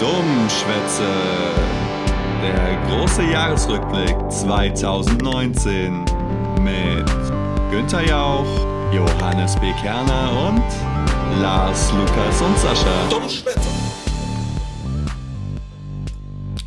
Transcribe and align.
Dummschwätze. 0.00 1.02
Der 2.40 2.76
große 2.86 3.24
Jahresrückblick 3.24 4.14
2019 4.30 6.04
mit 6.62 7.04
Günther 7.72 8.06
Jauch, 8.06 8.46
Johannes 8.92 9.56
B. 9.56 9.72
Kerner 9.72 10.30
und 10.46 10.62
Lars, 11.42 11.92
Lukas 11.92 12.42
und 12.42 12.56
Sascha. 12.58 13.08
Dummschwätze. 13.10 13.58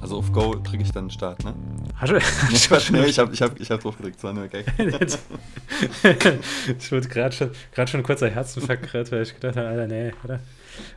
Also 0.02 0.18
auf 0.18 0.30
Go 0.34 0.56
drücke 0.56 0.84
ich 0.84 0.92
dann 0.92 1.10
Start, 1.10 1.42
ne? 1.46 1.56
Hast 1.96 2.12
du, 2.12 2.16
Nee, 2.16 2.58
Quatsch, 2.68 2.92
nee, 2.92 3.06
ich 3.06 3.18
habe 3.18 3.34
ich 3.34 3.42
hab, 3.42 3.58
ich 3.58 3.72
hab 3.72 3.80
drauf 3.80 3.96
gedrückt, 3.96 4.18
das 4.18 4.26
war 4.26 4.34
nur 4.34 4.50
Gag. 4.50 4.66
ich 6.78 6.92
wurde 6.92 7.08
gerade 7.08 7.34
schon, 7.34 7.52
grad 7.74 7.90
schon 7.90 8.02
ein 8.02 8.04
kurzer 8.04 8.30
Herzinfarkt 8.30 8.84
gekriegt, 8.84 9.10
weil 9.14 9.22
ich 9.22 9.34
gedacht 9.34 9.56
habe, 9.56 9.68
Alter, 9.68 9.88
nee, 9.88 10.12
oder? 10.26 10.42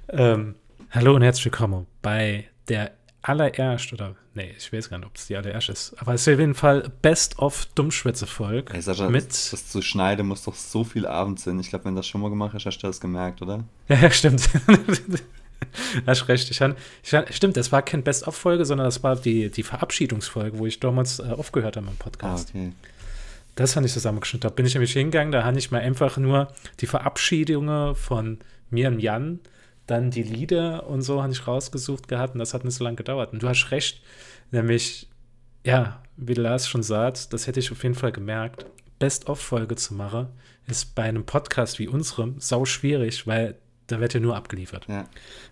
Ähm, 0.08 0.56
hallo 0.94 1.14
und 1.14 1.22
herzlich 1.22 1.46
willkommen 1.46 1.86
bei 2.02 2.44
der 2.68 2.92
allererst, 3.22 3.92
oder 3.92 4.14
nee, 4.34 4.54
ich 4.56 4.72
weiß 4.72 4.90
gar 4.90 4.98
nicht, 4.98 5.06
ob 5.06 5.16
es 5.16 5.26
die 5.26 5.36
allererst 5.36 5.68
ist, 5.68 5.94
aber 5.98 6.14
es 6.14 6.26
ist 6.26 6.34
auf 6.34 6.40
jeden 6.40 6.54
Fall 6.54 6.90
Best 7.02 7.38
of 7.38 7.66
Dummschwätze-Folge 7.74 8.72
Ey, 8.72 8.82
Sascha, 8.82 9.08
mit, 9.08 9.28
das, 9.30 9.50
das 9.50 9.68
zu 9.68 9.82
schneiden 9.82 10.26
muss 10.26 10.44
doch 10.44 10.54
so 10.54 10.84
viel 10.84 11.06
Abend 11.06 11.40
sein. 11.40 11.58
Ich 11.58 11.70
glaube, 11.70 11.86
wenn 11.86 11.94
du 11.94 12.00
das 12.00 12.06
schon 12.06 12.20
mal 12.20 12.30
gemacht 12.30 12.54
hast, 12.54 12.66
hast 12.66 12.78
du 12.78 12.86
das 12.86 13.00
gemerkt, 13.00 13.42
oder? 13.42 13.64
ja, 13.88 14.10
stimmt. 14.10 14.48
Hast 16.06 16.28
recht. 16.28 16.50
Ich 16.50 16.60
han, 16.60 16.76
ich 17.02 17.14
han, 17.14 17.24
stimmt, 17.30 17.56
das 17.56 17.72
war 17.72 17.80
keine 17.80 18.02
Best-of-Folge, 18.02 18.64
sondern 18.66 18.84
das 18.84 19.02
war 19.02 19.16
die, 19.16 19.50
die 19.50 19.62
Verabschiedungsfolge, 19.62 20.58
wo 20.58 20.66
ich 20.66 20.78
damals 20.78 21.20
äh, 21.20 21.22
aufgehört 21.22 21.76
habe 21.76 21.86
im 21.86 21.92
Ah, 21.94 22.02
Podcast. 22.04 22.50
okay. 22.50 22.72
Das 23.54 23.74
habe 23.74 23.86
ich 23.86 23.92
zusammengeschnitten. 23.92 24.48
Da 24.48 24.54
bin 24.54 24.66
ich 24.66 24.74
nämlich 24.74 24.92
hingegangen, 24.92 25.32
da 25.32 25.42
habe 25.42 25.58
ich 25.58 25.70
mal 25.70 25.80
einfach 25.80 26.18
nur 26.18 26.52
die 26.80 26.86
Verabschiedungen 26.86 27.94
von 27.96 28.38
mir 28.70 28.88
und 28.88 29.00
Jan, 29.00 29.40
dann 29.86 30.10
die 30.10 30.22
Lieder 30.22 30.86
und 30.86 31.02
so 31.02 31.22
habe 31.22 31.32
ich 31.32 31.46
rausgesucht 31.46 32.08
gehabt 32.08 32.34
und 32.34 32.38
das 32.38 32.54
hat 32.54 32.64
nicht 32.64 32.74
so 32.74 32.84
lange 32.84 32.96
gedauert. 32.96 33.32
Und 33.32 33.42
du 33.42 33.48
hast 33.48 33.70
recht, 33.70 34.00
nämlich, 34.50 35.08
ja, 35.64 36.00
wie 36.16 36.34
Lars 36.34 36.68
schon 36.68 36.82
sagt, 36.82 37.32
das 37.32 37.46
hätte 37.46 37.60
ich 37.60 37.70
auf 37.72 37.82
jeden 37.82 37.94
Fall 37.94 38.12
gemerkt, 38.12 38.66
Best-of-Folge 38.98 39.76
zu 39.76 39.94
machen, 39.94 40.28
ist 40.66 40.94
bei 40.94 41.02
einem 41.02 41.26
Podcast 41.26 41.78
wie 41.78 41.88
unserem 41.88 42.36
sau 42.38 42.64
schwierig, 42.64 43.26
weil 43.26 43.56
da 43.88 44.00
wird 44.00 44.14
ja 44.14 44.20
nur 44.20 44.34
abgeliefert. 44.34 44.86
Ja. 44.88 45.04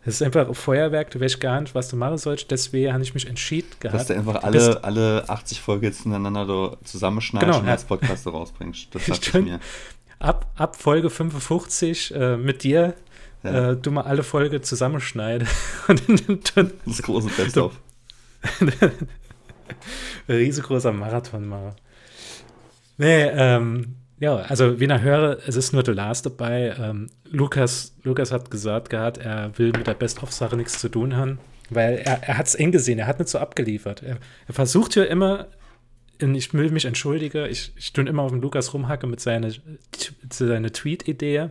Das 0.07 0.15
ist 0.15 0.23
einfach 0.23 0.49
ein 0.49 0.55
Feuerwerk, 0.55 1.11
du 1.11 1.21
weißt 1.21 1.39
gar 1.39 1.61
nicht, 1.61 1.75
was 1.75 1.89
du 1.91 1.97
machen 1.97 2.17
sollst. 2.17 2.51
Deswegen 2.51 2.91
habe 2.95 3.03
ich 3.03 3.13
mich 3.13 3.27
entschieden 3.29 3.69
gehabt. 3.79 4.01
Dass 4.01 4.07
du 4.07 4.15
einfach 4.15 4.41
Du 4.41 4.51
bist- 4.53 4.69
alle, 4.69 4.85
alle 4.85 5.29
80 5.29 5.61
Folgen 5.61 5.85
jetzt 5.85 6.03
hintereinander 6.05 6.47
da 6.47 6.77
zusammenschneidest 6.85 7.47
Genau, 7.51 7.59
und 7.61 7.67
ja. 7.67 7.73
als 7.73 7.85
Podcast 7.85 8.23
so 8.25 8.31
rausbringst. 8.31 8.95
Das 8.95 9.05
dachte 9.07 9.39
ich 9.41 9.45
mir. 9.45 9.61
ab, 10.19 10.51
ab 10.57 10.77
Folge 10.81 11.11
55 11.11 12.15
äh, 12.15 12.37
mit 12.39 12.63
dir 12.63 12.95
Ja. 13.43 13.73
äh, 13.73 13.77
du 13.77 13.91
mal 13.91 14.03
alle 14.03 14.23
Folge 14.23 14.61
zusammenschneide 14.61 15.47
und 15.89 16.57
dann 16.57 16.73
Das 16.87 17.03
große 17.03 17.29
Best-of. 17.37 17.79
riesengroßer 20.29 20.93
Marathon 20.93 21.47
mache. 21.47 21.75
Nee, 22.99 23.25
ähm, 23.25 23.97
ja, 24.21 24.37
also 24.37 24.79
wie 24.79 24.85
ich 24.85 25.01
höre, 25.01 25.39
es 25.47 25.57
ist 25.57 25.73
nur 25.73 25.83
der 25.83 25.95
Lars 25.95 26.23
dabei. 26.23 26.75
Ähm, 26.79 27.09
Lukas, 27.25 27.97
Lukas 28.05 28.31
hat 28.31 28.51
gesagt 28.51 28.91
gehabt, 28.91 29.19
er 29.19 29.57
will 29.59 29.73
mit 29.73 29.87
der 29.87 29.95
Best-of-Sache 29.95 30.57
nichts 30.57 30.79
zu 30.79 30.89
tun 30.89 31.17
haben, 31.17 31.39
weil 31.71 31.95
er, 31.97 32.23
er 32.23 32.39
hat 32.39 32.47
es 32.47 32.55
eng 32.55 32.71
gesehen, 32.71 32.99
er 33.01 33.07
hat 33.07 33.19
nicht 33.19 33.29
so 33.29 33.39
abgeliefert. 33.39 34.03
Er, 34.03 34.19
er 34.47 34.55
versucht 34.55 34.95
ja 34.95 35.05
immer, 35.05 35.49
und 36.21 36.35
ich 36.37 36.55
will 36.55 36.71
mich 36.71 36.85
entschuldigen, 36.85 37.47
ich, 37.47 37.73
ich 37.77 37.93
tue 37.93 38.05
immer 38.05 38.23
auf 38.23 38.31
den 38.31 38.41
Lukas 38.41 38.73
rumhacke 38.73 39.09
mit 39.09 39.19
seiner 39.21 39.51
seine 40.31 40.71
Tweet-Idee. 40.71 41.49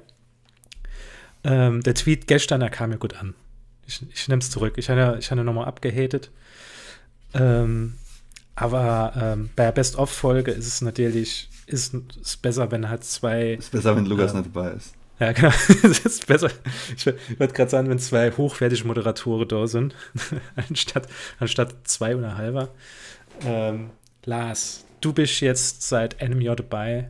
Ähm, 1.44 1.82
der 1.82 1.96
Tweet 1.96 2.28
gestern, 2.28 2.60
der 2.60 2.70
kam 2.70 2.90
mir 2.92 2.98
gut 2.98 3.16
an. 3.16 3.34
Ich, 3.88 4.02
ich 4.14 4.28
nehme 4.28 4.42
es 4.42 4.50
zurück. 4.52 4.74
Ich 4.78 4.90
habe 4.90 5.18
ich 5.20 5.32
habe 5.32 5.44
nochmal 5.44 5.66
abgehatet. 5.66 6.30
Ähm, 7.34 7.96
aber 8.56 9.14
ähm, 9.16 9.50
bei 9.56 9.64
der 9.66 9.72
Best-of-Folge 9.72 10.52
ist 10.52 10.68
es 10.68 10.82
natürlich 10.82 11.50
ist, 11.68 11.94
ist 12.22 12.42
besser, 12.42 12.70
wenn 12.72 12.90
halt 12.90 13.04
zwei. 13.04 13.54
Ist 13.54 13.72
besser, 13.72 13.96
wenn 13.96 14.06
Lukas 14.06 14.34
Ja. 14.34 14.40
nicht 14.40 14.54
dabei 14.56 14.72
ist. 14.72 14.94
Ja, 15.20 15.32
genau. 15.32 15.50
es 15.84 16.00
ist 16.00 16.28
besser. 16.28 16.50
Ich, 16.96 17.04
wür- 17.06 17.16
ich 17.30 17.40
wollte 17.40 17.54
gerade 17.54 17.70
sagen, 17.72 17.90
wenn 17.90 18.00
zwei 18.00 18.32
hochwertige 18.32 18.86
Moderatoren 18.86 19.48
da 19.48 19.68
sind, 19.68 19.96
anstatt, 20.70 21.08
anstatt 21.40 21.76
zwei 21.86 22.16
oder 22.16 22.38
halber. 22.38 22.70
Ähm, 23.46 23.92
Lars, 24.26 24.84
du 25.00 25.14
bist 25.14 25.40
jetzt 25.42 25.84
seit 25.88 26.22
einem 26.22 26.42
Jahr 26.42 26.56
dabei. 26.56 27.10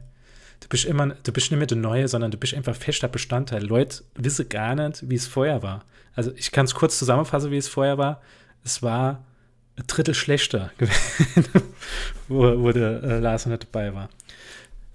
Du 0.72 0.76
bist 0.78 0.86
immer, 0.86 1.08
du 1.08 1.34
bist 1.34 1.52
nicht 1.52 1.60
mehr 1.60 1.68
der 1.68 1.76
Neue, 1.76 2.08
sondern 2.08 2.32
du 2.32 2.38
bist 2.38 2.54
einfach 2.54 2.74
fester 2.74 3.10
Bestandteil. 3.10 3.62
Leute 3.62 4.06
wissen 4.16 4.48
gar 4.48 4.74
nicht, 4.74 5.10
wie 5.10 5.16
es 5.16 5.28
vorher 5.28 5.62
war. 5.62 5.84
Also 6.16 6.32
ich 6.38 6.50
kann 6.54 6.64
es 6.64 6.74
kurz 6.74 6.98
zusammenfassen, 6.98 7.52
wie 7.52 7.58
es 7.58 7.68
vorher 7.68 7.98
war. 7.98 8.22
Es 8.64 8.82
war 8.82 9.26
ein 9.76 9.84
Drittel 9.88 10.14
schlechter 10.14 10.72
wo, 12.30 12.58
wo 12.64 12.72
der 12.72 13.04
äh, 13.04 13.20
Lars 13.20 13.48
nicht 13.48 13.64
dabei 13.64 13.94
war. 13.94 14.08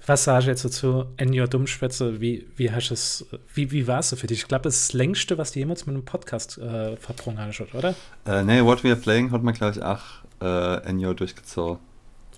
Was 0.06 0.24
sagst 0.24 0.46
du 0.46 0.50
jetzt 0.50 0.64
dazu? 0.64 1.04
Enjo 1.18 1.46
Dummschwätze, 1.46 2.22
wie, 2.22 2.46
wie 2.56 2.72
hast 2.72 2.90
es, 2.90 3.26
wie, 3.52 3.70
wie 3.70 3.86
war 3.86 3.98
es 3.98 4.08
so 4.08 4.16
für 4.16 4.28
dich? 4.28 4.38
Ich 4.38 4.48
glaube, 4.48 4.62
das 4.62 4.76
ist 4.76 4.88
das 4.88 4.92
längste, 4.94 5.36
was 5.36 5.52
du 5.52 5.58
jemals 5.58 5.84
mit 5.84 5.94
einem 5.94 6.06
Podcast 6.06 6.56
äh, 6.56 6.96
verbrungen 6.96 7.38
hast, 7.38 7.60
oder? 7.74 7.94
Äh, 8.24 8.44
nee, 8.44 8.64
What 8.64 8.82
We 8.82 8.92
Are 8.92 8.96
Playing 8.98 9.30
hat 9.30 9.42
man, 9.42 9.52
glaube 9.52 9.76
ich, 9.76 9.82
auch 9.82 10.00
äh, 10.40 10.96
Jahr 10.96 11.12
durchgezogen. 11.12 11.80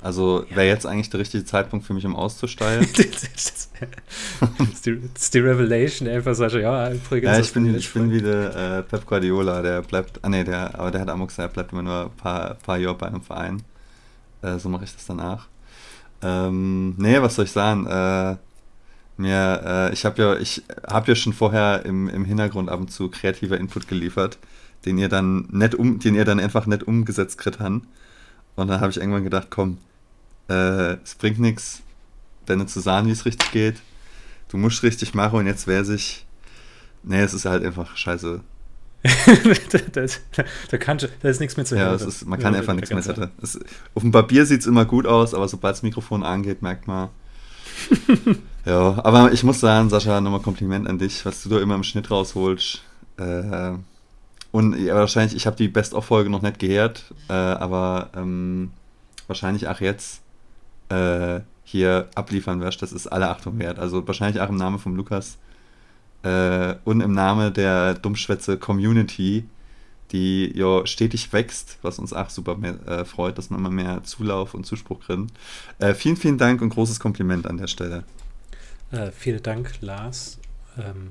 Also 0.01 0.47
wäre 0.51 0.69
jetzt 0.69 0.87
eigentlich 0.87 1.11
der 1.11 1.19
richtige 1.19 1.45
Zeitpunkt 1.45 1.85
für 1.85 1.93
mich, 1.93 2.07
um 2.07 2.15
auszusteigen. 2.15 2.87
das, 2.97 3.23
ist 4.73 4.87
die, 4.87 5.01
das 5.13 5.23
ist 5.23 5.35
die 5.35 5.41
Revelation, 5.41 6.09
einfach 6.09 6.37
du, 6.37 6.61
ja, 6.61 6.93
übrigens. 6.93 7.27
ja, 7.27 7.41
ich 7.41 7.53
bin, 7.53 7.75
ich 7.75 7.93
bin 7.93 8.11
wie 8.13 8.23
der 8.23 8.79
äh, 8.79 8.83
Pep 8.83 9.07
Guardiola, 9.07 9.61
der 9.61 9.83
bleibt, 9.83 10.21
ah 10.23 10.29
nee, 10.29 10.45
der, 10.45 10.79
aber 10.79 10.93
der 10.93 11.01
hat 11.01 11.09
Amok 11.09 11.29
gesagt, 11.29 11.51
er 11.51 11.53
bleibt 11.53 11.73
immer 11.73 11.83
nur 11.83 12.05
ein 12.05 12.17
paar, 12.17 12.55
paar 12.55 12.79
Jahre 12.79 12.97
bei 12.97 13.09
einem 13.09 13.23
Verein. 13.23 13.63
Äh, 14.43 14.59
so 14.59 14.69
mache 14.69 14.85
ich 14.85 14.93
das 14.93 15.07
danach. 15.07 15.49
Ähm, 16.23 16.95
nee, 16.97 17.21
was 17.21 17.35
soll 17.35 17.47
ich 17.47 17.53
sagen? 17.53 17.87
Äh, 17.87 18.37
mir, 19.17 19.63
äh, 19.65 19.93
ich 19.93 20.05
habe 20.05 20.23
ja, 20.23 20.37
ich 20.37 20.63
habe 20.89 21.09
ja 21.09 21.15
schon 21.17 21.33
vorher 21.33 21.85
im, 21.85 22.09
im 22.09 22.25
Hintergrund 22.25 22.69
ab 22.69 22.79
und 22.79 22.93
zu 22.93 23.09
kreativer 23.09 23.59
Input 23.59 23.89
geliefert, 23.89 24.39
den 24.85 24.97
ihr 24.97 25.09
dann 25.09 25.49
nicht 25.51 25.75
um, 25.75 25.99
den 25.99 26.15
ihr 26.15 26.25
dann 26.25 26.39
einfach 26.39 26.67
nicht 26.67 26.85
umgesetzt 26.85 27.39
kriegt 27.39 27.59
han. 27.59 27.83
Und 28.55 28.69
dann 28.69 28.81
habe 28.81 28.91
ich 28.91 28.99
irgendwann 28.99 29.25
gedacht, 29.25 29.49
komm, 29.51 29.79
äh, 30.49 30.95
es 31.03 31.15
bringt 31.15 31.39
nichts, 31.39 31.83
deine 32.47 32.67
zu 32.67 32.81
sagen, 32.81 33.07
wie 33.09 33.13
es 33.13 33.25
richtig 33.27 33.51
geht. 33.53 33.77
Du 34.49 34.57
musst 34.57 34.83
richtig 34.83 35.15
machen 35.15 35.39
und 35.39 35.47
jetzt 35.47 35.67
wäre 35.67 35.85
sich. 35.85 36.25
Nee, 37.03 37.21
es 37.21 37.35
ist 37.35 37.45
halt 37.45 37.65
einfach 37.65 37.97
scheiße. 37.97 38.41
da, 39.93 40.01
ist- 40.01 40.21
da, 40.71 40.77
kann, 40.79 40.99
da 41.23 41.29
ist 41.29 41.39
nichts 41.41 41.57
mehr 41.57 41.65
zu 41.65 41.77
Ja, 41.77 41.83
hören. 41.85 41.95
es 41.95 42.03
ist, 42.03 42.27
man 42.27 42.39
kann 42.41 42.53
Ja, 42.55 42.61
einfach 42.61 42.73
da 42.75 42.81
nichts 42.81 42.91
mehr. 42.91 43.31
Es, 43.41 43.59
auf 43.95 44.03
dem 44.03 44.11
Papier 44.11 44.45
sieht 44.45 44.61
es 44.63 44.67
immer 44.67 44.85
gut 44.85 45.07
aus, 45.07 45.35
aber 45.35 45.47
sobald 45.49 45.75
das 45.77 45.83
Mikrofon 45.83 46.25
angeht, 46.25 46.63
merkt 46.63 46.89
man. 46.89 47.09
ja, 48.65 48.99
aber 49.05 49.33
ich 49.33 49.45
muss 49.45 49.61
sagen, 49.61 49.89
Sascha, 49.89 50.21
nochmal 50.21 50.41
Kompliment 50.41 50.89
an 50.89 50.99
dich, 50.99 51.25
was 51.25 51.43
du 51.43 51.49
da 51.49 51.61
immer 51.61 51.77
im 51.77 51.85
Schnitt 51.85 52.11
rausholst. 52.11 52.83
Äh, 53.19 53.73
und 54.51 54.77
ja, 54.79 54.95
wahrscheinlich, 54.97 55.37
ich 55.37 55.47
habe 55.47 55.57
die 55.57 55.69
Best-of-Folge 55.69 56.29
noch 56.31 56.43
nicht 56.43 56.59
gehört, 56.59 57.05
äh, 57.29 57.33
aber 57.35 58.11
ähm, 58.17 58.73
wahrscheinlich 59.29 59.69
auch 59.69 59.81
jetzt 59.81 60.23
äh, 60.89 61.41
hier 61.65 62.09
abliefern 62.15 62.61
wirst, 62.61 62.81
das 62.83 62.93
ist 62.93 63.07
alle 63.07 63.29
Achtung 63.29 63.59
wert. 63.59 63.79
Also 63.79 64.07
wahrscheinlich 64.07 64.41
auch 64.41 64.49
im 64.49 64.57
Namen 64.57 64.79
von 64.79 64.97
Lukas 64.97 65.39
äh, 66.23 66.75
und 66.85 67.01
im 67.01 67.13
Namen 67.13 67.53
der 67.53 67.95
Dummschwätze 67.95 68.57
Community, 68.57 69.45
die 70.13 70.51
ja 70.57 70.87
stetig 70.87 71.33
wächst, 71.33 71.79
was 71.83 71.99
uns 71.99 72.13
auch 72.13 72.31
super 72.31 72.57
mehr, 72.57 72.79
äh, 72.87 73.05
freut, 73.05 73.37
dass 73.37 73.51
wir 73.51 73.59
immer 73.59 73.71
mehr 73.71 74.03
Zulauf 74.05 74.55
und 74.55 74.65
Zuspruch 74.65 75.01
kriegen. 75.01 75.29
Äh, 75.79 75.95
vielen, 75.95 76.17
vielen 76.17 76.39
Dank 76.39 76.63
und 76.63 76.71
großes 76.71 77.01
Kompliment 77.01 77.47
an 77.47 77.59
der 77.59 77.67
Stelle. 77.67 78.05
Äh, 78.91 79.11
vielen 79.11 79.43
Dank, 79.43 79.75
Lars. 79.81 80.39
Ähm, 80.79 81.09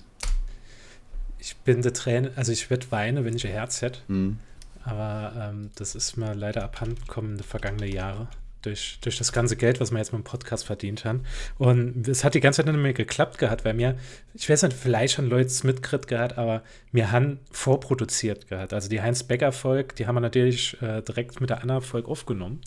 ich 1.37 1.55
bin 1.57 1.83
der 1.83 1.93
Träne, 1.93 2.31
also 2.35 2.51
ich 2.51 2.69
werde 2.69 2.91
weinen, 2.91 3.23
wenn 3.23 3.35
ich 3.35 3.45
ein 3.45 3.51
Herz 3.51 3.81
hätte. 3.81 3.99
Mhm. 4.07 4.39
Aber 4.83 5.33
ähm, 5.37 5.69
das 5.75 5.95
ist 5.95 6.17
mir 6.17 6.33
leider 6.33 6.63
abhanden 6.63 6.95
gekommen 6.95 7.39
vergangenen 7.39 7.91
Jahre. 7.91 8.27
Durch, 8.63 8.97
durch 9.01 9.17
das 9.17 9.31
ganze 9.31 9.55
Geld, 9.55 9.79
was 9.79 9.91
wir 9.91 9.99
jetzt 9.99 10.11
mit 10.11 10.21
dem 10.21 10.23
Podcast 10.23 10.65
verdient 10.65 11.05
haben. 11.05 11.23
Und 11.57 12.07
es 12.07 12.23
hat 12.23 12.33
die 12.33 12.39
ganze 12.39 12.63
Zeit 12.63 12.73
nicht 12.73 12.81
mehr 12.81 12.93
geklappt 12.93 13.37
gehabt, 13.37 13.63
weil 13.63 13.75
mir, 13.75 13.95
ich 14.33 14.49
weiß 14.49 14.63
nicht, 14.63 14.75
vielleicht 14.75 15.17
haben 15.17 15.29
Leute 15.29 15.47
es 15.47 15.63
mitgekriegt 15.63 16.07
gehabt, 16.07 16.37
aber 16.37 16.63
wir 16.91 17.11
haben 17.11 17.39
vorproduziert 17.51 18.47
gehabt. 18.47 18.73
Also 18.73 18.89
die 18.89 19.01
Heinz-Becker-Folge, 19.01 19.95
die 19.95 20.07
haben 20.07 20.15
wir 20.15 20.21
natürlich 20.21 20.81
äh, 20.81 21.01
direkt 21.01 21.39
mit 21.39 21.51
der 21.51 21.61
Anna-Folge 21.61 22.09
aufgenommen. 22.09 22.61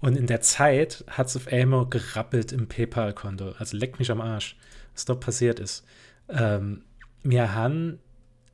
Und 0.00 0.16
in 0.16 0.26
der 0.26 0.40
Zeit 0.40 1.04
hat 1.08 1.28
es 1.28 1.36
auf 1.36 1.48
einmal 1.48 1.86
gerappelt 1.86 2.52
im 2.52 2.66
PayPal-Konto. 2.66 3.54
Also 3.58 3.76
leck 3.76 3.98
mich 3.98 4.10
am 4.10 4.20
Arsch, 4.20 4.56
was 4.94 5.04
da 5.04 5.14
passiert 5.14 5.60
ist. 5.60 5.84
Ähm, 6.28 6.82
wir 7.22 7.54
haben, 7.54 7.98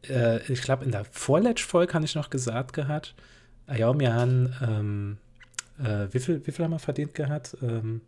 äh, 0.08 0.40
ich 0.52 0.62
glaube, 0.62 0.84
in 0.84 0.92
der 0.92 1.04
vorletzten 1.04 1.68
Folge 1.68 1.94
habe 1.94 2.04
ich 2.04 2.14
noch 2.14 2.30
gesagt 2.30 2.72
gehabt, 2.72 3.14
ah 3.66 3.76
ja, 3.76 3.98
wir 3.98 4.14
haben, 4.14 4.54
ähm, 4.62 5.18
äh, 5.78 6.06
wie, 6.12 6.18
viel, 6.18 6.46
wie 6.46 6.52
viel 6.52 6.64
haben 6.64 6.72
wir 6.72 6.78
verdient 6.78 7.14
gehabt? 7.14 7.56
Ähm, 7.62 8.00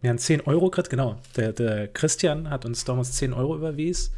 wir 0.00 0.10
haben 0.10 0.18
10 0.18 0.42
Euro 0.42 0.70
gekriegt, 0.70 0.90
genau. 0.90 1.16
Der, 1.36 1.52
der 1.52 1.88
Christian 1.88 2.50
hat 2.50 2.64
uns 2.64 2.84
damals 2.84 3.12
10 3.12 3.32
Euro 3.32 3.56
überwiesen 3.56 4.12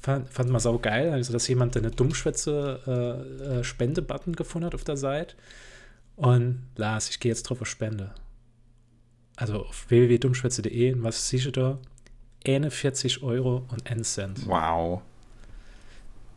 fand, 0.00 0.28
fand 0.28 0.50
man 0.50 0.60
sau 0.60 0.78
geil, 0.78 1.12
also 1.12 1.32
dass 1.32 1.48
jemand 1.48 1.76
eine 1.76 1.90
Dummschwätze 1.90 2.80
äh, 2.86 3.58
äh, 3.58 3.64
Spende-Button 3.64 4.36
gefunden 4.36 4.66
hat 4.66 4.74
auf 4.74 4.84
der 4.84 4.96
Seite. 4.96 5.34
Und 6.16 6.66
Lars, 6.76 7.10
ich 7.10 7.20
gehe 7.20 7.30
jetzt 7.30 7.44
drauf 7.44 7.60
auf 7.60 7.68
Spende. 7.68 8.14
Also 9.36 9.64
auf 9.66 9.88
www.dummschwätze.de, 9.88 10.96
was 11.02 11.28
siehst 11.28 11.46
du 11.46 11.50
da? 11.52 11.78
41 12.46 13.22
Euro 13.22 13.66
und 13.68 13.88
1 13.90 14.14
Cent. 14.14 14.46
Wow. 14.46 15.02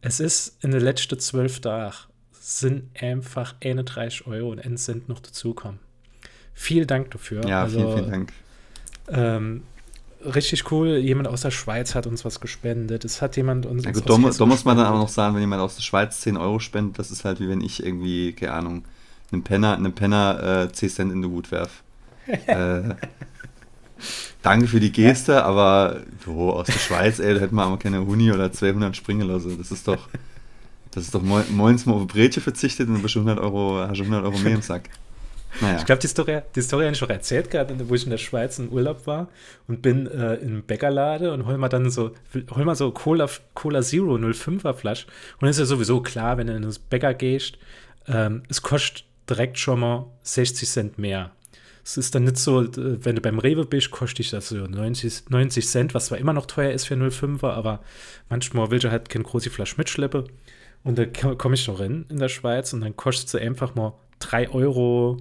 Es 0.01 0.19
ist 0.19 0.63
in 0.63 0.71
den 0.71 0.81
letzten 0.81 1.19
zwölf 1.19 1.59
Tagen 1.61 1.95
sind 2.31 2.89
einfach 2.99 3.55
31 3.63 4.25
Euro 4.27 4.49
und 4.51 4.65
1 4.65 4.83
Cent 4.83 5.09
noch 5.09 5.19
dazukommen. 5.19 5.79
Vielen 6.53 6.87
Dank 6.87 7.11
dafür. 7.11 7.45
Ja, 7.47 7.63
also, 7.63 7.79
vielen, 7.79 7.93
vielen 7.93 8.11
Dank. 8.11 8.33
Ähm, 9.09 9.63
richtig 10.25 10.71
cool. 10.71 10.97
Jemand 10.97 11.27
aus 11.27 11.41
der 11.41 11.51
Schweiz 11.51 11.95
hat 11.95 12.07
uns 12.07 12.25
was 12.25 12.39
gespendet. 12.39 13.05
Es 13.05 13.21
hat 13.21 13.37
jemand 13.37 13.65
uns. 13.65 13.85
Ja, 13.85 13.91
gut, 13.91 14.09
da, 14.09 14.17
da 14.17 14.45
muss 14.45 14.65
man 14.65 14.77
dann 14.77 14.85
aber 14.85 14.97
noch 14.97 15.09
sagen, 15.09 15.35
wenn 15.35 15.41
jemand 15.41 15.61
aus 15.61 15.75
der 15.75 15.83
Schweiz 15.83 16.21
10 16.21 16.37
Euro 16.37 16.59
spendet, 16.59 16.99
das 16.99 17.11
ist 17.11 17.25
halt 17.25 17.39
wie 17.39 17.49
wenn 17.49 17.61
ich 17.61 17.83
irgendwie, 17.83 18.33
keine 18.33 18.53
Ahnung, 18.53 18.85
einem 19.31 19.43
Penner, 19.43 19.75
einem 19.75 19.93
Penner 19.93 20.65
äh, 20.65 20.71
10 20.71 20.89
Cent 20.89 21.11
in 21.11 21.21
den 21.21 21.31
Hut 21.31 21.51
werf. 21.51 21.83
äh, 22.27 22.81
danke 24.41 24.67
für 24.67 24.79
die 24.79 24.91
Geste, 24.91 25.43
aber 25.43 26.01
so 26.25 26.53
aus 26.53 26.67
der 26.67 26.73
Schweiz, 26.73 27.19
ey, 27.19 27.33
da 27.33 27.39
hätten 27.39 27.55
wir 27.55 27.63
aber 27.63 27.77
keine 27.77 28.05
Huni 28.05 28.31
oder 28.31 28.51
200 28.51 28.95
springen 28.95 29.27
lassen. 29.27 29.57
Das 29.57 29.71
ist 29.71 29.87
doch, 29.87 30.07
das 30.91 31.05
ist 31.05 31.15
doch 31.15 31.21
moins 31.23 31.85
mal 31.85 31.93
auf 31.93 32.07
Brötchen 32.07 32.43
verzichtet 32.43 32.87
und 32.87 32.95
dann 32.95 33.01
bist 33.01 33.15
du 33.15 33.19
100 33.19 33.39
Euro, 33.39 33.85
hast 33.87 33.97
du 33.97 34.03
100 34.03 34.23
Euro 34.23 34.37
mehr 34.37 34.55
im 34.55 34.61
Sack. 34.61 34.89
Naja. 35.59 35.77
Ich 35.77 35.85
glaube, 35.85 36.01
die 36.01 36.07
Story, 36.07 36.41
die 36.55 36.61
Story 36.61 36.83
habe 36.85 36.93
ich 36.93 36.97
schon 36.97 37.09
erzählt 37.09 37.51
gerade, 37.51 37.89
wo 37.89 37.95
ich 37.95 38.05
in 38.05 38.09
der 38.09 38.17
Schweiz 38.17 38.57
in 38.59 38.71
Urlaub 38.71 39.05
war 39.05 39.27
und 39.67 39.81
bin 39.81 40.07
äh, 40.07 40.35
im 40.35 40.63
Bäckerlade 40.63 41.33
und 41.33 41.45
hol 41.45 41.57
mal 41.57 41.69
dann 41.69 41.89
so, 41.89 42.11
hol 42.55 42.65
mal 42.65 42.75
so 42.75 42.91
Cola, 42.91 43.27
Cola 43.53 43.81
Zero 43.81 44.15
05er 44.15 44.73
Flasch. 44.73 45.07
Und 45.39 45.47
ist 45.49 45.59
ja 45.59 45.65
sowieso 45.65 46.01
klar, 46.01 46.37
wenn 46.37 46.47
du 46.47 46.55
in 46.55 46.61
das 46.61 46.79
Bäcker 46.79 47.13
gehst, 47.13 47.57
ähm, 48.07 48.43
es 48.49 48.61
kostet 48.61 49.05
direkt 49.29 49.59
schon 49.59 49.81
mal 49.81 50.07
60 50.23 50.69
Cent 50.69 50.97
mehr. 50.97 51.31
Es 51.83 51.97
ist 51.97 52.13
dann 52.13 52.25
nicht 52.25 52.37
so, 52.37 52.67
wenn 52.75 53.15
du 53.15 53.21
beim 53.21 53.39
Rewe 53.39 53.65
bist, 53.65 53.89
kostet 53.91 54.19
dich 54.19 54.29
das 54.29 54.49
so 54.49 54.55
90, 54.55 55.29
90 55.29 55.67
Cent, 55.67 55.93
was 55.93 56.07
zwar 56.07 56.19
immer 56.19 56.33
noch 56.33 56.45
teuer 56.45 56.71
ist 56.71 56.85
für 56.85 56.93
05er, 56.93 57.49
aber 57.49 57.81
manchmal 58.29 58.69
will 58.69 58.79
du 58.79 58.91
halt 58.91 59.09
keine 59.09 59.23
große 59.23 59.49
Flasche 59.49 59.75
mitschleppen. 59.77 60.25
Und 60.83 60.97
da 60.97 61.05
komme 61.05 61.55
ich 61.55 61.67
noch 61.67 61.79
rein 61.79 62.05
in 62.09 62.19
der 62.19 62.29
Schweiz 62.29 62.73
und 62.73 62.81
dann 62.81 62.95
kostet 62.95 63.29
sie 63.29 63.39
einfach 63.39 63.75
mal 63.75 63.93
3 64.19 64.49
Euro 64.49 65.17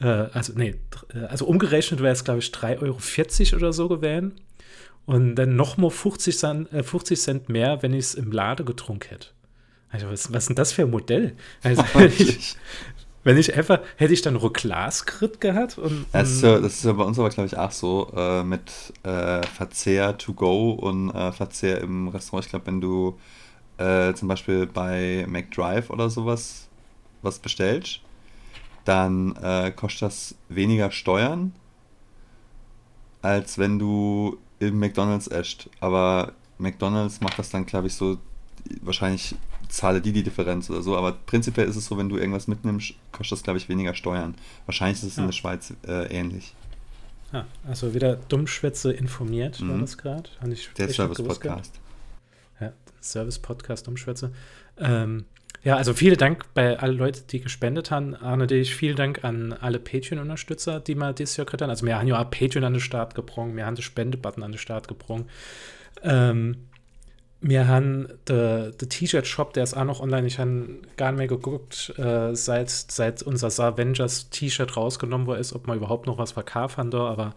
äh, 0.00 0.06
also 0.32 0.52
nee, 0.56 0.74
äh, 1.14 1.24
also 1.26 1.46
umgerechnet 1.46 2.00
wäre 2.00 2.12
es, 2.12 2.24
glaube 2.24 2.40
ich, 2.40 2.46
3,40 2.46 3.52
Euro 3.52 3.56
oder 3.56 3.72
so 3.72 3.88
gewesen. 3.88 4.32
Und 5.06 5.34
dann 5.34 5.56
nochmal 5.56 5.90
50 5.90 6.38
Cent, 6.38 6.72
äh, 6.72 6.82
50 6.82 7.20
Cent 7.20 7.48
mehr, 7.48 7.82
wenn 7.82 7.92
ich 7.92 8.00
es 8.00 8.14
im 8.14 8.32
Lade 8.32 8.64
getrunken 8.64 9.08
hätte. 9.08 9.28
Also, 9.90 10.08
was, 10.08 10.32
was 10.32 10.44
ist 10.44 10.48
denn 10.48 10.56
das 10.56 10.72
für 10.72 10.82
ein 10.82 10.90
Modell? 10.90 11.34
Also, 11.62 11.82
wenn 11.94 12.12
ich, 12.12 12.56
wenn 13.24 13.36
ich 13.36 13.54
einfach, 13.56 13.80
hätte 13.96 14.12
ich 14.12 14.22
dann 14.22 14.38
Glas-Crit 14.38 15.40
gehabt? 15.40 15.78
Und, 15.78 16.06
das, 16.12 16.30
ist 16.30 16.42
ja, 16.42 16.58
das 16.58 16.74
ist 16.74 16.84
ja 16.84 16.92
bei 16.92 17.04
uns 17.04 17.18
aber, 17.18 17.28
glaube 17.30 17.48
ich, 17.48 17.56
auch 17.56 17.72
so 17.72 18.12
äh, 18.16 18.44
mit 18.44 18.70
äh, 19.02 19.42
Verzehr 19.46 20.16
to 20.16 20.32
go 20.32 20.72
und 20.72 21.10
äh, 21.10 21.32
Verzehr 21.32 21.80
im 21.80 22.08
Restaurant. 22.08 22.44
Ich 22.44 22.50
glaube, 22.50 22.66
wenn 22.66 22.80
du 22.80 23.18
äh, 23.78 24.14
zum 24.14 24.28
Beispiel 24.28 24.66
bei 24.66 25.26
McDrive 25.28 25.90
oder 25.90 26.08
sowas 26.08 26.68
was 27.22 27.38
bestellst, 27.38 28.00
dann 28.84 29.36
äh, 29.36 29.72
kostet 29.74 30.02
das 30.02 30.34
weniger 30.48 30.90
Steuern, 30.90 31.52
als 33.22 33.58
wenn 33.58 33.78
du 33.78 34.38
im 34.58 34.78
McDonalds 34.78 35.26
esst. 35.26 35.68
Aber 35.80 36.32
McDonalds 36.58 37.20
macht 37.20 37.38
das 37.38 37.50
dann, 37.50 37.66
glaube 37.66 37.88
ich, 37.88 37.94
so, 37.94 38.18
wahrscheinlich 38.82 39.34
zahle 39.68 40.00
die 40.00 40.12
die 40.12 40.22
Differenz 40.22 40.68
oder 40.70 40.82
so. 40.82 40.96
Aber 40.96 41.12
prinzipiell 41.12 41.68
ist 41.68 41.76
es 41.76 41.86
so, 41.86 41.96
wenn 41.96 42.08
du 42.08 42.16
irgendwas 42.16 42.48
mitnimmst, 42.48 42.94
kostet 43.12 43.38
das, 43.38 43.42
glaube 43.42 43.58
ich, 43.58 43.68
weniger 43.68 43.94
Steuern. 43.94 44.34
Wahrscheinlich 44.66 44.98
ist 44.98 45.04
es 45.04 45.16
ja. 45.16 45.22
in 45.22 45.28
der 45.28 45.32
Schweiz 45.32 45.72
äh, 45.86 46.06
ähnlich. 46.14 46.54
Ah, 47.32 47.44
also 47.66 47.94
wieder 47.94 48.16
Dummschwätze 48.16 48.92
informiert, 48.92 49.60
mhm. 49.60 49.70
war 49.70 49.78
das 49.78 49.96
gerade? 49.96 50.28
Der 50.76 50.88
Service-Podcast. 50.88 51.78
Ja, 52.60 52.72
Service-Podcast 53.00 53.86
Dummschwätze. 53.86 54.32
Ähm, 54.78 55.24
ja, 55.62 55.76
also 55.76 55.92
vielen 55.92 56.16
Dank 56.16 56.46
bei 56.54 56.78
allen 56.78 56.96
Leuten, 56.96 57.26
die 57.30 57.40
gespendet 57.40 57.90
haben. 57.90 58.14
Arne, 58.14 58.46
dich 58.46 58.74
vielen 58.74 58.96
Dank 58.96 59.24
an 59.24 59.52
alle 59.52 59.78
Patreon-Unterstützer, 59.78 60.80
die 60.80 60.94
mal 60.94 61.12
dieses 61.12 61.36
Jahr 61.36 61.44
gekriegt 61.44 61.62
haben. 61.62 61.70
Also 61.70 61.84
wir 61.86 61.98
haben 61.98 62.06
ja 62.06 62.20
auch 62.20 62.30
Patreon 62.30 62.64
an 62.64 62.74
den 62.74 62.80
Start 62.80 63.14
gebrungen, 63.14 63.56
wir 63.56 63.66
haben 63.66 63.74
den 63.74 63.82
Spendebutton 63.82 64.42
an 64.42 64.52
den 64.52 64.58
Start 64.58 64.88
gebrungen. 64.88 65.28
Ähm, 66.02 66.56
wir 67.42 67.68
haben 67.68 68.08
den 68.28 68.72
T-Shirt-Shop, 68.78 69.54
der 69.54 69.64
ist 69.64 69.74
auch 69.74 69.84
noch 69.84 70.00
online. 70.00 70.26
Ich 70.26 70.38
habe 70.38 70.80
gar 70.98 71.10
nicht 71.10 71.18
mehr 71.18 71.26
geguckt, 71.26 71.94
äh, 71.96 72.34
seit, 72.34 72.68
seit 72.68 73.22
unser 73.22 73.48
Avengers 73.64 74.28
T-Shirt 74.28 74.76
rausgenommen 74.76 75.26
worden 75.26 75.40
ist, 75.40 75.54
ob 75.54 75.66
man 75.66 75.78
überhaupt 75.78 76.06
noch 76.06 76.18
was 76.18 76.32
verkauft 76.32 76.76
haben 76.76 76.90
da. 76.90 77.06
Aber 77.06 77.34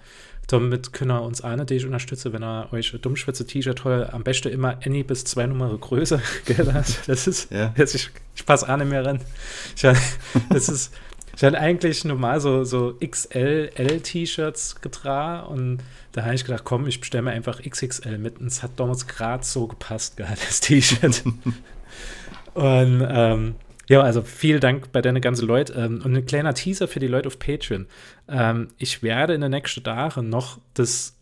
damit 0.47 0.93
können 0.93 1.11
wir 1.11 1.21
uns 1.21 1.41
eine, 1.41 1.65
die 1.65 1.75
ich 1.75 1.85
unterstütze, 1.85 2.33
wenn 2.33 2.43
er 2.43 2.71
euch 2.71 2.91
Dummschwätze-T-Shirt 2.91 3.83
holt, 3.83 4.13
am 4.13 4.23
besten 4.23 4.49
immer 4.49 4.77
Any 4.85 5.03
bis 5.03 5.23
zwei 5.23 5.45
Nummern 5.45 5.79
größer. 5.79 6.21
das 7.07 7.27
ist, 7.27 7.51
ja. 7.51 7.73
jetzt, 7.77 7.95
ich, 7.95 8.09
ich 8.35 8.45
passe 8.45 8.67
auch 8.67 8.77
nicht 8.77 8.89
mehr 8.89 9.05
ran. 9.05 9.19
Ich, 9.75 9.81
das 9.81 10.69
ist, 10.69 10.93
ich 11.35 11.43
hatte 11.43 11.59
eigentlich 11.59 12.03
normal 12.05 12.41
so, 12.41 12.63
so 12.63 12.97
XL-L-T-Shirts 13.03 14.81
getragen 14.81 15.47
und 15.47 15.79
da 16.11 16.23
habe 16.23 16.35
ich 16.35 16.45
gedacht, 16.45 16.63
komm, 16.63 16.87
ich 16.87 16.99
bestelle 16.99 17.23
mir 17.23 17.31
einfach 17.31 17.61
XXL 17.61 18.17
mit 18.17 18.39
und 18.39 18.47
es 18.47 18.61
hat 18.61 18.71
damals 18.77 19.07
gerade 19.07 19.43
so 19.43 19.67
gepasst, 19.67 20.17
gerade 20.17 20.37
das 20.45 20.59
T-Shirt. 20.59 21.23
und 22.53 23.07
ähm, 23.09 23.55
ja, 23.87 24.01
also 24.01 24.21
vielen 24.21 24.61
Dank 24.61 24.91
bei 24.91 25.01
deinen 25.01 25.21
ganzen 25.21 25.47
Leuten. 25.47 25.73
Ähm, 25.77 26.01
und 26.03 26.15
ein 26.15 26.25
kleiner 26.25 26.53
Teaser 26.53 26.87
für 26.87 26.99
die 26.99 27.07
Leute 27.07 27.27
auf 27.27 27.39
Patreon. 27.39 27.87
Ähm, 28.27 28.69
ich 28.77 29.03
werde 29.03 29.33
in 29.33 29.41
den 29.41 29.51
nächsten 29.51 29.83
Tagen 29.83 30.29
noch 30.29 30.59
das 30.73 31.15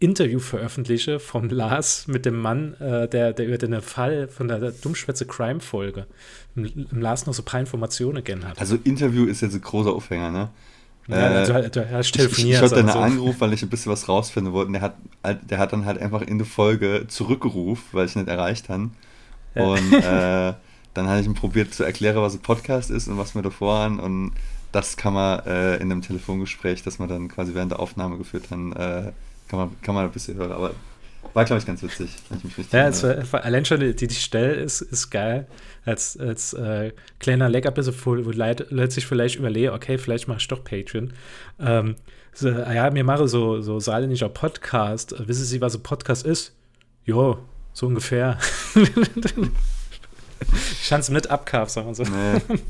Interview 0.00 0.38
veröffentlichen 0.38 1.20
vom 1.20 1.48
Lars 1.50 2.08
mit 2.08 2.24
dem 2.24 2.40
Mann, 2.40 2.74
äh, 2.80 3.06
der, 3.06 3.32
der 3.34 3.46
über 3.46 3.58
den 3.58 3.80
Fall 3.82 4.28
von 4.28 4.48
der 4.48 4.72
Dummschwätze 4.72 5.26
Crime-Folge 5.26 6.06
im, 6.56 6.86
im 6.90 7.00
Lars 7.00 7.26
noch 7.26 7.34
so 7.34 7.42
ein 7.42 7.44
paar 7.44 7.60
Informationen 7.60 8.16
gegeben 8.16 8.48
hat. 8.48 8.58
Also 8.58 8.78
Interview 8.82 9.26
ist 9.26 9.42
jetzt 9.42 9.54
ein 9.54 9.60
großer 9.60 9.92
Aufhänger, 9.92 10.30
ne? 10.30 10.48
Ja, 11.06 11.42
äh, 11.42 11.46
du, 11.46 11.70
du 11.70 11.90
hast 11.90 12.12
telefoniert. 12.12 12.62
Ich, 12.62 12.64
ich 12.66 12.70
hatte 12.72 12.80
einen 12.80 12.88
so. 12.88 12.98
Anruf, 12.98 13.40
weil 13.40 13.52
ich 13.52 13.62
ein 13.62 13.68
bisschen 13.68 13.92
was 13.92 14.08
rausfinden 14.08 14.52
wollte. 14.52 14.68
Und 14.68 14.72
der 14.74 14.82
hat, 14.82 14.96
der 15.50 15.58
hat 15.58 15.72
dann 15.72 15.84
halt 15.84 16.00
einfach 16.00 16.22
in 16.22 16.38
der 16.38 16.46
Folge 16.46 17.06
zurückgerufen, 17.08 17.84
weil 17.92 18.06
ich 18.06 18.16
nicht 18.16 18.28
erreicht 18.28 18.68
habe. 18.68 18.90
Ja. 19.54 19.64
Und 19.64 19.92
äh, 19.92 20.54
dann 20.94 21.08
habe 21.08 21.20
ich 21.20 21.26
ihm 21.26 21.34
probiert 21.34 21.72
zu 21.72 21.84
erklären, 21.84 22.22
was 22.22 22.34
ein 22.34 22.40
Podcast 22.40 22.90
ist 22.90 23.08
und 23.08 23.18
was 23.18 23.34
wir 23.34 23.42
davor 23.42 23.78
haben. 23.78 24.00
Und 24.00 24.32
das 24.72 24.96
kann 24.96 25.14
man 25.14 25.40
äh, 25.46 25.76
in 25.76 25.90
einem 25.90 26.02
Telefongespräch, 26.02 26.82
das 26.82 26.98
wir 26.98 27.06
dann 27.06 27.28
quasi 27.28 27.54
während 27.54 27.72
der 27.72 27.80
Aufnahme 27.80 28.18
geführt 28.18 28.50
haben, 28.50 28.72
äh, 28.72 29.12
kann, 29.48 29.58
man, 29.58 29.80
kann 29.82 29.94
man 29.94 30.04
ein 30.04 30.12
bisschen 30.12 30.36
hören. 30.36 30.52
Aber 30.52 30.72
war, 31.34 31.44
glaube 31.44 31.60
ich, 31.60 31.66
ganz 31.66 31.82
witzig. 31.82 32.10
Ich 32.56 32.72
ja, 32.72 32.88
es 32.88 33.02
war, 33.02 33.44
allein 33.44 33.64
schon 33.64 33.80
die, 33.80 33.94
die 33.94 34.14
Stelle 34.14 34.54
ist, 34.54 34.80
ist 34.80 35.10
geil. 35.10 35.46
Als, 35.84 36.16
als 36.18 36.52
äh, 36.54 36.92
kleiner 37.18 37.48
Leckerbissen, 37.48 37.94
wo, 38.04 38.14
Leute 38.14 38.90
sich 38.90 39.06
vielleicht 39.06 39.36
überlegen, 39.36 39.72
okay, 39.72 39.96
vielleicht 39.98 40.28
mache 40.28 40.38
ich 40.38 40.48
doch 40.48 40.64
Patreon. 40.64 41.12
Ähm, 41.60 41.96
so, 42.32 42.48
ah 42.48 42.72
ja, 42.72 42.90
mir 42.90 43.04
mache 43.04 43.28
so, 43.28 43.60
so 43.60 43.80
saarländischer 43.80 44.28
Podcast. 44.28 45.14
Wissen 45.26 45.44
Sie, 45.44 45.60
was 45.60 45.76
ein 45.76 45.82
Podcast 45.82 46.26
ist? 46.26 46.54
Jo, 47.04 47.38
so 47.72 47.86
ungefähr. 47.86 48.38
ich 50.82 50.88
kann 50.88 51.00
es 51.00 51.10
mit 51.10 51.30
abkaufen, 51.30 51.70
sagen 51.70 51.88
wir 51.88 51.94
so. 51.94 52.02
Nee. 52.04 52.60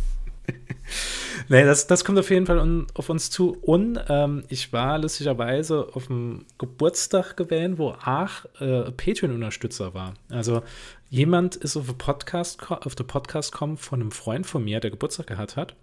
nee, 1.49 1.65
das, 1.65 1.87
das 1.87 2.05
kommt 2.05 2.19
auf 2.19 2.31
jeden 2.31 2.47
Fall 2.47 2.59
un, 2.59 2.87
auf 2.95 3.09
uns 3.09 3.31
zu. 3.31 3.57
Und 3.63 3.99
ähm, 4.09 4.45
ich 4.49 4.73
war 4.73 4.99
lustigerweise 4.99 5.89
auf 5.93 6.07
dem 6.07 6.45
Geburtstag 6.59 7.37
gewählt, 7.37 7.79
wo 7.79 7.95
Ach 8.01 8.45
äh, 8.61 8.91
Patreon-Unterstützer 8.91 9.95
war. 9.95 10.15
Also 10.29 10.63
jemand 11.09 11.57
ist 11.57 11.77
auf, 11.77 11.97
Podcast, 11.99 12.71
auf 12.71 12.95
den 12.95 13.07
Podcast 13.07 13.53
gekommen 13.53 13.77
von 13.77 14.01
einem 14.01 14.11
Freund 14.11 14.47
von 14.47 14.65
mir, 14.65 14.81
der 14.81 14.91
Geburtstag 14.91 15.27
gehabt 15.27 15.57
hat. 15.57 15.75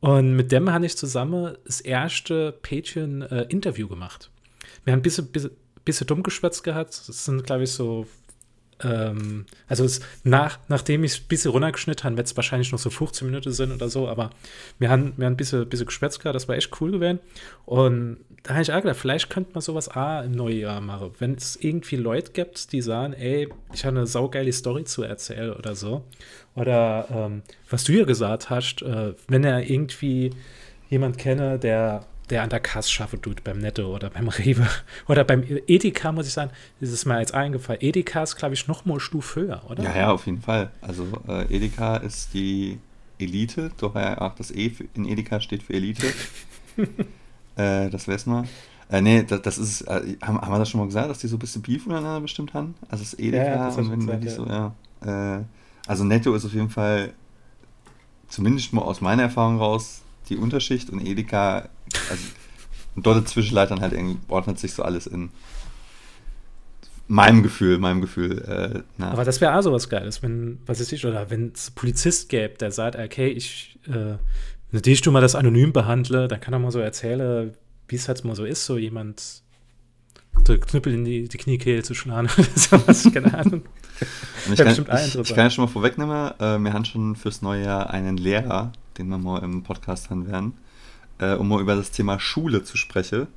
Und 0.00 0.34
mit 0.34 0.50
dem 0.50 0.72
habe 0.72 0.86
ich 0.86 0.96
zusammen 0.96 1.56
das 1.64 1.80
erste 1.80 2.52
Patreon-Interview 2.62 3.86
äh, 3.86 3.90
gemacht. 3.90 4.30
Wir 4.84 4.92
haben 4.92 5.00
ein 5.00 5.02
bisschen, 5.02 5.26
bisschen, 5.26 5.50
bisschen 5.84 6.06
dumm 6.06 6.22
geschwätzt 6.22 6.64
gehabt. 6.64 7.02
Das 7.06 7.24
sind, 7.24 7.44
glaube 7.44 7.64
ich, 7.64 7.72
so 7.72 8.06
ähm, 8.82 9.46
also 9.68 9.84
es, 9.84 10.00
nach, 10.24 10.58
nachdem 10.68 11.04
ich 11.04 11.12
es 11.12 11.20
ein 11.20 11.28
bisschen 11.28 11.50
runtergeschnitten 11.50 12.04
habe, 12.04 12.16
wird 12.16 12.26
es 12.26 12.36
wahrscheinlich 12.36 12.72
noch 12.72 12.78
so 12.78 12.90
15 12.90 13.26
Minuten 13.26 13.52
sind 13.52 13.72
oder 13.72 13.88
so, 13.88 14.08
aber 14.08 14.30
wir 14.78 14.90
haben, 14.90 15.12
wir 15.16 15.26
haben 15.26 15.34
ein 15.34 15.36
bisschen, 15.36 15.68
bisschen 15.68 15.86
geschwätzt 15.86 16.20
gehabt, 16.20 16.34
das 16.34 16.48
war 16.48 16.56
echt 16.56 16.80
cool 16.80 16.92
gewesen. 16.92 17.20
Und 17.66 18.18
da 18.42 18.54
habe 18.54 18.62
ich 18.62 18.72
auch 18.72 18.80
gedacht, 18.80 18.96
vielleicht 18.96 19.28
könnte 19.30 19.50
man 19.52 19.60
sowas 19.60 19.88
auch 19.88 20.24
im 20.24 20.32
Neujahr 20.32 20.80
machen. 20.80 21.10
Wenn 21.18 21.34
es 21.34 21.56
irgendwie 21.56 21.96
Leute 21.96 22.32
gibt, 22.32 22.72
die 22.72 22.80
sagen, 22.80 23.12
ey, 23.12 23.48
ich 23.72 23.84
habe 23.84 23.96
eine 23.96 24.06
saugeile 24.06 24.52
Story 24.52 24.84
zu 24.84 25.02
erzählen 25.02 25.52
oder 25.52 25.74
so. 25.74 26.04
Oder 26.54 27.06
ähm, 27.10 27.42
was 27.68 27.84
du 27.84 27.92
ja 27.92 28.04
gesagt 28.04 28.50
hast, 28.50 28.82
äh, 28.82 29.14
wenn 29.28 29.44
er 29.44 29.68
irgendwie 29.68 30.30
jemand 30.88 31.18
kenne, 31.18 31.58
der 31.58 32.06
der 32.30 32.42
an 32.42 32.50
der 32.50 32.60
Kasse 32.60 32.90
schafft 32.90 33.22
tut, 33.22 33.44
beim 33.44 33.58
Netto 33.58 33.94
oder 33.94 34.10
beim 34.10 34.28
Rewe 34.28 34.66
oder 35.08 35.24
beim 35.24 35.44
Edeka, 35.66 36.12
muss 36.12 36.26
ich 36.26 36.32
sagen, 36.32 36.50
ist 36.80 36.92
es 36.92 37.04
mir 37.04 37.18
jetzt 37.18 37.34
eingefallen. 37.34 37.80
Edeka 37.82 38.22
ist, 38.22 38.36
glaube 38.36 38.54
ich, 38.54 38.68
noch 38.68 38.84
mal 38.84 39.00
Stufe 39.00 39.40
höher, 39.40 39.62
oder? 39.68 39.82
Ja, 39.82 39.96
ja, 39.96 40.10
auf 40.12 40.26
jeden 40.26 40.40
Fall. 40.40 40.70
Also 40.80 41.06
äh, 41.28 41.54
Edeka 41.54 41.96
ist 41.96 42.32
die 42.34 42.78
Elite, 43.18 43.70
daher 43.78 44.22
auch 44.22 44.34
das 44.34 44.50
E 44.50 44.72
in 44.94 45.04
Edeka 45.06 45.40
steht 45.40 45.62
für 45.62 45.74
Elite. 45.74 46.06
äh, 47.56 47.90
das 47.90 48.08
wissen 48.08 48.32
wir. 48.32 48.44
Äh, 48.90 49.02
nee, 49.02 49.22
das, 49.22 49.42
das 49.42 49.58
ist, 49.58 49.82
äh, 49.82 50.16
haben, 50.22 50.40
haben 50.40 50.52
wir 50.52 50.58
das 50.58 50.68
schon 50.70 50.80
mal 50.80 50.86
gesagt, 50.86 51.10
dass 51.10 51.18
die 51.18 51.28
so 51.28 51.36
ein 51.36 51.38
bisschen 51.38 51.62
Beef 51.62 51.86
untereinander 51.86 52.20
bestimmt 52.20 52.54
haben? 52.54 52.74
Also 52.88 53.04
das 53.04 53.14
Edeka 53.18 53.44
ja, 53.44 53.66
das 53.66 53.76
und 53.76 53.90
wenn, 53.90 54.06
wenn 54.06 54.20
die 54.20 54.28
so, 54.28 54.46
ja. 54.46 54.74
Äh, 55.04 55.42
also 55.86 56.04
Netto 56.04 56.34
ist 56.34 56.44
auf 56.44 56.52
jeden 56.52 56.70
Fall, 56.70 57.12
zumindest 58.28 58.72
mal 58.72 58.82
aus 58.82 59.00
meiner 59.00 59.22
Erfahrung 59.22 59.58
raus, 59.58 60.02
die 60.28 60.36
Unterschicht 60.36 60.90
und 60.90 61.04
Edeka, 61.04 61.68
also 62.10 62.22
und 62.96 63.06
dort 63.06 63.36
dann 63.70 63.80
halt 63.80 63.92
irgendwie 63.92 64.18
ordnet 64.28 64.58
sich 64.58 64.72
so 64.72 64.82
alles 64.82 65.06
in 65.06 65.30
meinem 67.06 67.42
Gefühl, 67.42 67.78
meinem 67.78 68.00
Gefühl. 68.00 68.84
Äh, 68.98 69.02
Aber 69.02 69.24
das 69.24 69.40
wäre 69.40 69.56
auch 69.56 69.62
so 69.62 69.72
was 69.72 69.88
Geiles, 69.88 70.22
wenn, 70.22 70.58
was 70.66 70.80
ist 70.80 70.92
ich, 70.92 71.04
oder 71.04 71.30
wenn 71.30 71.52
es 71.54 71.70
Polizist 71.70 72.28
gäbe, 72.28 72.54
der 72.58 72.70
sagt, 72.70 72.96
okay, 72.96 73.28
ich, 73.28 73.78
äh, 73.88 74.16
wenn 74.70 74.82
ich 74.84 75.00
du 75.00 75.10
mal 75.10 75.20
das 75.20 75.34
anonym 75.34 75.72
behandle, 75.72 76.28
dann 76.28 76.40
kann 76.40 76.54
er 76.54 76.60
mal 76.60 76.70
so 76.70 76.78
erzählen, 76.78 77.52
wie 77.88 77.96
es 77.96 78.06
halt 78.06 78.24
mal 78.24 78.36
so 78.36 78.44
ist, 78.44 78.64
so 78.64 78.78
jemand 78.78 79.42
der 80.46 80.58
Knüppel 80.58 80.94
in 80.94 81.04
die, 81.04 81.28
die 81.28 81.38
Kniekehle 81.38 81.82
zu 81.82 81.94
schlagen 81.94 82.28
oder 82.38 82.46
sowas, 82.54 83.08
keine 83.12 83.34
Ahnung. 83.34 83.62
ich, 84.50 84.56
kann, 84.56 84.68
ich, 84.68 85.18
ich, 85.18 85.28
kann 85.34 85.44
ja 85.44 85.50
schon 85.50 85.64
mal 85.64 85.70
vorwegnehmen, 85.70 86.32
äh, 86.38 86.58
wir 86.58 86.72
haben 86.72 86.84
schon 86.84 87.16
fürs 87.16 87.42
neue 87.42 87.64
Jahr 87.64 87.90
einen 87.90 88.16
Lehrer, 88.16 88.72
den 88.98 89.08
wir 89.08 89.18
mal 89.18 89.42
im 89.42 89.64
Podcast 89.64 90.10
haben 90.10 90.28
werden, 90.28 90.54
äh, 91.20 91.34
um 91.34 91.48
mal 91.48 91.60
über 91.60 91.76
das 91.76 91.90
Thema 91.90 92.18
Schule 92.18 92.62
zu 92.64 92.76
sprechen. 92.76 93.28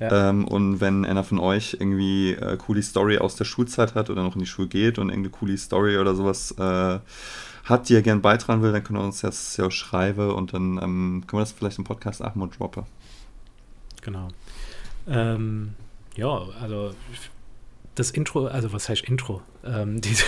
Ja. 0.00 0.30
Ähm, 0.30 0.46
und 0.46 0.80
wenn 0.80 1.04
einer 1.04 1.24
von 1.24 1.40
euch 1.40 1.76
irgendwie 1.80 2.32
äh, 2.32 2.56
coole 2.56 2.82
Story 2.82 3.18
aus 3.18 3.34
der 3.34 3.44
Schulzeit 3.44 3.94
hat 3.94 4.10
oder 4.10 4.22
noch 4.22 4.36
in 4.36 4.40
die 4.40 4.46
Schule 4.46 4.68
geht 4.68 4.98
und 4.98 5.08
irgendeine 5.08 5.30
coole 5.30 5.58
Story 5.58 5.98
oder 5.98 6.14
sowas 6.14 6.52
äh, 6.52 6.98
hat, 7.64 7.88
die 7.88 7.94
er 7.94 8.02
gerne 8.02 8.20
beitragen 8.20 8.62
will, 8.62 8.72
dann 8.72 8.84
können 8.84 9.00
wir 9.00 9.04
uns 9.04 9.20
das 9.20 9.56
ja 9.56 9.70
schreiben 9.70 10.30
und 10.30 10.54
dann 10.54 10.78
ähm, 10.80 11.24
können 11.26 11.40
wir 11.40 11.44
das 11.44 11.52
vielleicht 11.52 11.78
im 11.78 11.84
Podcast 11.84 12.22
auch 12.22 12.34
mal 12.36 12.48
droppen. 12.48 12.84
Genau. 14.02 14.28
Ähm, 15.08 15.74
ja, 16.14 16.42
also 16.60 16.94
das 17.98 18.10
Intro, 18.10 18.46
also 18.46 18.72
was 18.72 18.88
heißt 18.88 19.04
Intro? 19.04 19.42
Ähm, 19.64 20.00
diese, 20.00 20.24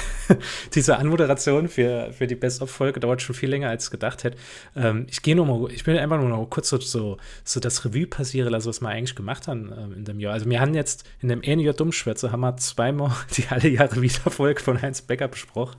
diese 0.75 0.99
Anmoderation 0.99 1.69
für, 1.69 2.13
für 2.13 2.27
die 2.27 2.35
Best-of-Folge 2.35 3.01
dauert 3.01 3.23
schon 3.23 3.35
viel 3.35 3.51
länger, 3.51 3.69
als 3.69 3.91
gedacht 3.91 4.25
hätte. 4.25 4.37
Ähm, 4.77 5.07
ich 5.09 5.23
gehe 5.23 5.37
mal, 5.37 5.71
ich 5.71 5.87
will 5.87 5.99
einfach 5.99 6.19
nur 6.19 6.29
noch 6.29 6.47
kurz 6.47 6.69
so, 6.69 6.81
so, 6.81 7.19
so 7.45 7.61
das 7.61 7.85
Revue 7.85 8.07
passieren 8.07 8.51
lassen, 8.51 8.69
was 8.69 8.81
wir 8.81 8.89
eigentlich 8.89 9.15
gemacht 9.15 9.49
haben 9.49 9.73
ähm, 9.77 9.93
in 9.95 10.05
dem 10.05 10.21
Jahr. 10.21 10.33
Also 10.33 10.49
wir 10.49 10.61
haben 10.61 10.75
jetzt 10.75 11.05
in 11.21 11.29
dem 11.29 11.43
Jahr 11.43 11.75
Dummschwätze 11.75 12.33
haben 12.33 12.41
wir 12.41 12.57
zweimal 12.57 13.13
die 13.37 13.47
alle 13.49 13.69
Jahre 13.69 14.01
wieder 14.01 14.31
Folge 14.31 14.61
von 14.61 14.81
Heinz 14.81 15.03
Becker 15.03 15.29
besprochen. 15.29 15.77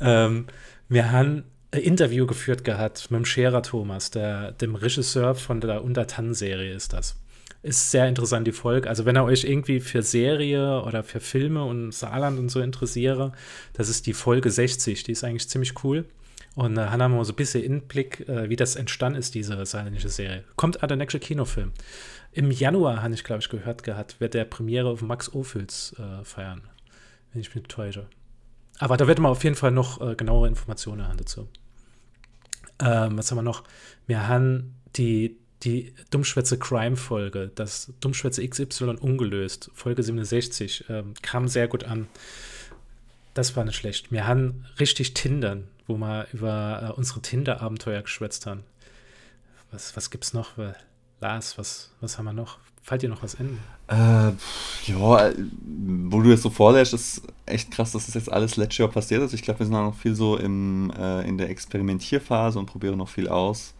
Ähm, 0.00 0.46
wir 0.88 1.12
haben 1.12 1.44
ein 1.72 1.80
Interview 1.80 2.26
geführt 2.26 2.64
gehabt 2.64 3.10
mit 3.10 3.18
dem 3.18 3.24
Scherer 3.24 3.62
Thomas, 3.62 4.10
der, 4.10 4.52
dem 4.52 4.74
Regisseur 4.74 5.34
von 5.34 5.60
der 5.60 5.84
Untertannen-Serie 5.84 6.74
ist 6.74 6.92
das 6.92 7.16
ist 7.62 7.90
sehr 7.90 8.08
interessant, 8.08 8.46
die 8.46 8.52
Folge. 8.52 8.88
Also, 8.88 9.04
wenn 9.04 9.16
ihr 9.16 9.24
euch 9.24 9.44
irgendwie 9.44 9.80
für 9.80 10.02
Serie 10.02 10.82
oder 10.82 11.02
für 11.02 11.20
Filme 11.20 11.64
und 11.64 11.92
Saarland 11.92 12.38
und 12.38 12.48
so 12.48 12.60
interessiere, 12.60 13.32
das 13.74 13.88
ist 13.88 14.06
die 14.06 14.14
Folge 14.14 14.50
60. 14.50 15.02
Die 15.02 15.12
ist 15.12 15.24
eigentlich 15.24 15.48
ziemlich 15.48 15.84
cool. 15.84 16.06
Und 16.54 16.76
äh, 16.78 16.86
haben 16.86 17.14
wir 17.14 17.24
so 17.24 17.32
ein 17.32 17.36
bisschen 17.36 17.62
Inblick, 17.62 18.28
äh, 18.28 18.48
wie 18.48 18.56
das 18.56 18.76
entstanden 18.76 19.18
ist, 19.18 19.34
diese 19.34 19.64
saarländische 19.64 20.08
Serie. 20.08 20.44
Kommt 20.56 20.82
an 20.82 20.88
der 20.88 20.96
nächste 20.96 21.20
Kinofilm. 21.20 21.72
Im 22.32 22.50
Januar, 22.50 23.02
habe 23.02 23.14
ich, 23.14 23.24
glaube 23.24 23.40
ich, 23.42 23.48
gehört 23.48 23.82
gehabt, 23.82 24.20
wird 24.20 24.34
der 24.34 24.44
Premiere 24.44 24.88
auf 24.88 25.02
Max 25.02 25.32
Ophüls 25.32 25.94
äh, 25.98 26.24
feiern. 26.24 26.62
Wenn 27.32 27.40
ich 27.40 27.54
mich 27.54 27.64
täusche. 27.64 28.08
Aber 28.78 28.96
da 28.96 29.06
wird 29.06 29.18
man 29.18 29.30
auf 29.30 29.44
jeden 29.44 29.56
Fall 29.56 29.70
noch 29.70 30.00
äh, 30.00 30.14
genauere 30.16 30.48
Informationen 30.48 31.06
haben 31.06 31.18
dazu. 31.18 31.48
Ähm, 32.80 33.18
was 33.18 33.30
haben 33.30 33.38
wir 33.38 33.42
noch? 33.42 33.64
Wir 34.06 34.26
haben 34.26 34.74
die 34.96 35.38
die 35.62 35.92
Dummschwätze 36.10 36.58
Crime-Folge, 36.58 37.50
das 37.54 37.92
Dummschwätze 38.00 38.46
XY 38.46 38.96
ungelöst, 39.00 39.70
Folge 39.74 40.02
67, 40.02 40.86
ähm, 40.88 41.14
kam 41.22 41.48
sehr 41.48 41.68
gut 41.68 41.84
an. 41.84 42.08
Das 43.34 43.56
war 43.56 43.64
nicht 43.64 43.76
schlecht. 43.76 44.10
Wir 44.10 44.26
haben 44.26 44.64
richtig 44.78 45.14
Tindern, 45.14 45.68
wo 45.86 45.96
wir 45.96 46.26
über 46.32 46.90
äh, 46.90 46.98
unsere 46.98 47.20
Tinder-Abenteuer 47.20 48.02
geschwätzt 48.02 48.46
haben. 48.46 48.64
Was, 49.70 49.96
was 49.96 50.10
gibt's 50.10 50.32
noch? 50.32 50.58
Äh, 50.58 50.72
Lars, 51.20 51.58
was, 51.58 51.90
was 52.00 52.18
haben 52.18 52.24
wir 52.24 52.32
noch? 52.32 52.58
Fällt 52.82 53.02
dir 53.02 53.10
noch 53.10 53.22
was 53.22 53.34
in? 53.34 53.58
Äh, 53.88 54.32
ja, 54.86 55.32
wo 55.36 56.22
du 56.22 56.30
jetzt 56.30 56.42
so 56.42 56.50
vorlässt, 56.50 56.94
ist 56.94 57.22
echt 57.44 57.70
krass, 57.70 57.92
dass 57.92 58.06
das 58.06 58.14
jetzt 58.14 58.32
alles 58.32 58.56
letztes 58.56 58.78
Jahr 58.78 58.88
passiert 58.88 59.22
ist. 59.22 59.34
Ich 59.34 59.42
glaube, 59.42 59.60
wir 59.60 59.66
sind 59.66 59.74
auch 59.74 59.84
noch 59.84 59.96
viel 59.96 60.14
so 60.14 60.36
im, 60.36 60.90
äh, 60.98 61.28
in 61.28 61.36
der 61.36 61.50
Experimentierphase 61.50 62.58
und 62.58 62.66
probieren 62.66 62.96
noch 62.96 63.10
viel 63.10 63.28
aus. 63.28 63.74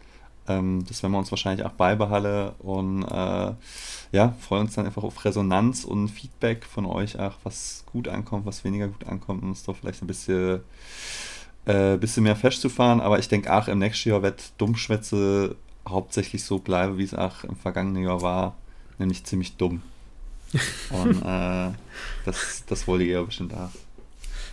Ähm, 0.57 0.83
das 0.87 1.01
werden 1.03 1.13
wir 1.13 1.19
uns 1.19 1.31
wahrscheinlich 1.31 1.65
auch 1.65 1.71
beibehalten 1.71 2.55
und 2.59 3.03
äh, 3.03 3.53
ja, 4.11 4.35
freuen 4.39 4.63
uns 4.63 4.75
dann 4.75 4.85
einfach 4.85 5.03
auf 5.03 5.23
Resonanz 5.23 5.85
und 5.85 6.09
Feedback 6.09 6.65
von 6.65 6.85
euch 6.85 7.17
auch, 7.19 7.35
was 7.43 7.83
gut 7.85 8.07
ankommt, 8.07 8.45
was 8.45 8.63
weniger 8.63 8.87
gut 8.87 9.05
ankommt, 9.07 9.43
um 9.43 9.49
uns 9.49 9.63
doch 9.63 9.75
vielleicht 9.75 10.01
ein 10.01 10.07
bisschen, 10.07 10.61
äh, 11.65 11.97
bisschen 11.97 12.23
mehr 12.23 12.35
festzufahren. 12.35 12.99
Aber 12.99 13.19
ich 13.19 13.29
denke 13.29 13.53
auch 13.53 13.67
im 13.67 13.79
nächsten 13.79 14.09
Jahr 14.09 14.21
wird 14.21 14.53
Dummschwätze 14.57 15.55
hauptsächlich 15.87 16.43
so 16.43 16.59
bleiben, 16.59 16.97
wie 16.97 17.03
es 17.03 17.13
auch 17.13 17.43
im 17.43 17.55
vergangenen 17.55 18.03
Jahr 18.03 18.21
war, 18.21 18.55
nämlich 18.97 19.23
ziemlich 19.23 19.55
dumm. 19.55 19.81
Und 20.89 21.21
äh, 21.21 21.71
das, 22.25 22.63
das 22.67 22.87
wollte 22.87 23.05
ihr 23.05 23.23
bestimmt 23.23 23.53
auch. 23.53 23.69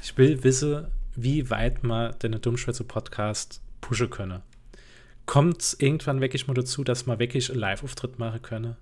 Ich 0.02 0.16
will 0.16 0.42
wissen, 0.44 0.86
wie 1.16 1.50
weit 1.50 1.82
man 1.82 2.16
den 2.20 2.40
Dummschwätze-Podcast 2.40 3.60
pushen 3.80 4.08
könne 4.08 4.42
kommt 5.28 5.60
es 5.60 5.74
irgendwann 5.78 6.22
wirklich 6.22 6.48
mal 6.48 6.54
dazu, 6.54 6.82
dass 6.82 7.04
man 7.04 7.18
wirklich 7.18 7.50
einen 7.50 7.60
Live-Auftritt 7.60 8.18
machen 8.18 8.40
könne? 8.42 8.76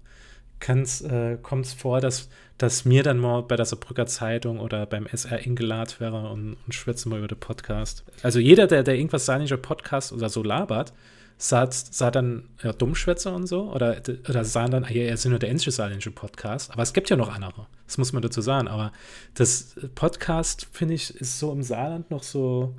Äh, 0.69 1.37
Kommt 1.43 1.67
es 1.67 1.75
vor, 1.75 2.01
dass, 2.01 2.29
dass 2.57 2.85
mir 2.85 3.03
dann 3.03 3.19
mal 3.19 3.43
bei 3.43 3.57
der 3.57 3.67
Saarbrücker 3.67 4.07
Zeitung 4.07 4.61
oder 4.61 4.87
beim 4.87 5.07
SR 5.07 5.39
eingeladen 5.39 5.95
wäre 5.99 6.31
und, 6.31 6.57
und 6.65 6.73
schwätze 6.73 7.09
mal 7.09 7.19
über 7.19 7.29
den 7.29 7.41
Podcast? 7.41 8.05
Also 8.23 8.39
jeder, 8.39 8.69
der, 8.69 8.85
der 8.85 8.95
irgendwas 8.95 9.27
seinischer 9.27 9.57
Podcast 9.57 10.13
oder 10.13 10.29
so 10.29 10.45
labert, 10.45 10.95
sagt, 11.37 11.75
sagt 11.75 12.15
dann 12.15 12.45
ja, 12.63 12.73
Dummschwätze 12.73 13.33
und 13.33 13.49
so 13.49 13.73
oder, 13.73 14.01
oder 14.29 14.45
sagen 14.45 14.71
dann, 14.71 14.85
ja, 14.85 15.03
er 15.03 15.15
ist 15.15 15.27
nur 15.27 15.41
der 15.41 15.51
einzige 15.51 15.73
saarländische 15.73 16.13
Podcast. 16.13 16.71
Aber 16.71 16.83
es 16.85 16.93
gibt 16.93 17.11
ja 17.11 17.17
noch 17.17 17.35
andere, 17.35 17.67
das 17.87 17.99
muss 17.99 18.13
man 18.13 18.23
dazu 18.23 18.41
sagen. 18.41 18.69
Aber 18.69 18.93
das 19.35 19.75
Podcast, 19.97 20.69
finde 20.71 20.95
ich, 20.95 21.15
ist 21.17 21.41
so 21.41 21.53
im 21.53 21.65
Saarland 21.65 22.13
noch 22.13 22.23
so, 22.23 22.77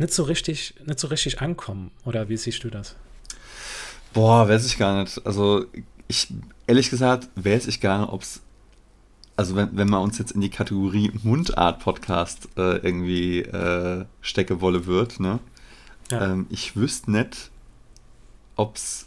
nicht 0.00 0.14
so 0.14 0.22
richtig, 0.22 0.74
nicht 0.86 0.98
so 0.98 1.08
richtig 1.08 1.42
ankommen. 1.42 1.90
Oder 2.06 2.28
wie 2.30 2.36
siehst 2.38 2.64
du 2.64 2.70
das? 2.70 2.96
Boah, 4.14 4.48
weiß 4.48 4.64
ich 4.66 4.78
gar 4.78 4.98
nicht. 4.98 5.24
Also 5.26 5.66
ich, 6.08 6.28
ehrlich 6.66 6.88
gesagt, 6.88 7.28
weiß 7.36 7.66
ich 7.66 7.80
gar 7.80 8.00
nicht, 8.00 8.12
ob 8.12 8.22
es, 8.22 8.40
also 9.36 9.54
wenn, 9.56 9.76
wenn 9.76 9.88
man 9.88 10.02
uns 10.02 10.16
jetzt 10.16 10.32
in 10.32 10.40
die 10.40 10.48
Kategorie 10.48 11.12
Mundart-Podcast 11.22 12.48
äh, 12.56 12.78
irgendwie 12.78 13.40
äh, 13.40 14.06
stecke 14.22 14.62
wolle 14.62 14.86
wird, 14.86 15.20
ne? 15.20 15.38
Ja. 16.10 16.32
Ähm, 16.32 16.46
ich 16.48 16.76
wüsste 16.76 17.12
nicht, 17.12 17.50
ob 18.56 18.76
es 18.76 19.06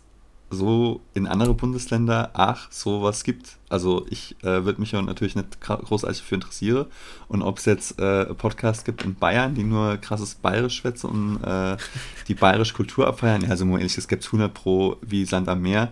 so 0.54 1.02
in 1.14 1.28
andere 1.28 1.54
Bundesländer 1.54 2.32
ach 2.34 2.72
sowas 2.72 3.24
gibt. 3.24 3.58
Also 3.70 4.06
ich 4.10 4.36
äh, 4.44 4.66
würde 4.66 4.80
mich 4.80 4.92
ja 4.92 5.02
natürlich 5.02 5.36
nicht 5.36 5.62
großartig 5.62 6.20
dafür 6.20 6.36
interessieren. 6.36 6.86
Und 7.28 7.42
ob 7.42 7.58
es 7.58 7.66
jetzt 7.66 8.00
äh, 8.00 8.26
Podcasts 8.34 8.84
gibt 8.84 9.04
in 9.04 9.16
Bayern, 9.16 9.56
die 9.56 9.64
nur 9.64 9.98
krasses 9.98 10.36
Bayerisch 10.36 10.78
schwätzen 10.78 11.10
und 11.10 11.44
äh, 11.44 11.78
die 12.28 12.36
bayerische 12.36 12.74
Kultur 12.74 13.08
abfeiern. 13.08 13.42
Ja, 13.42 13.50
also 13.50 13.66
ehrlich, 13.66 13.98
es 13.98 14.08
gibt 14.08 14.26
100 14.26 14.54
pro 14.54 14.98
wie 15.02 15.26
Sand 15.26 15.50
am 15.50 15.62
Meer. 15.62 15.92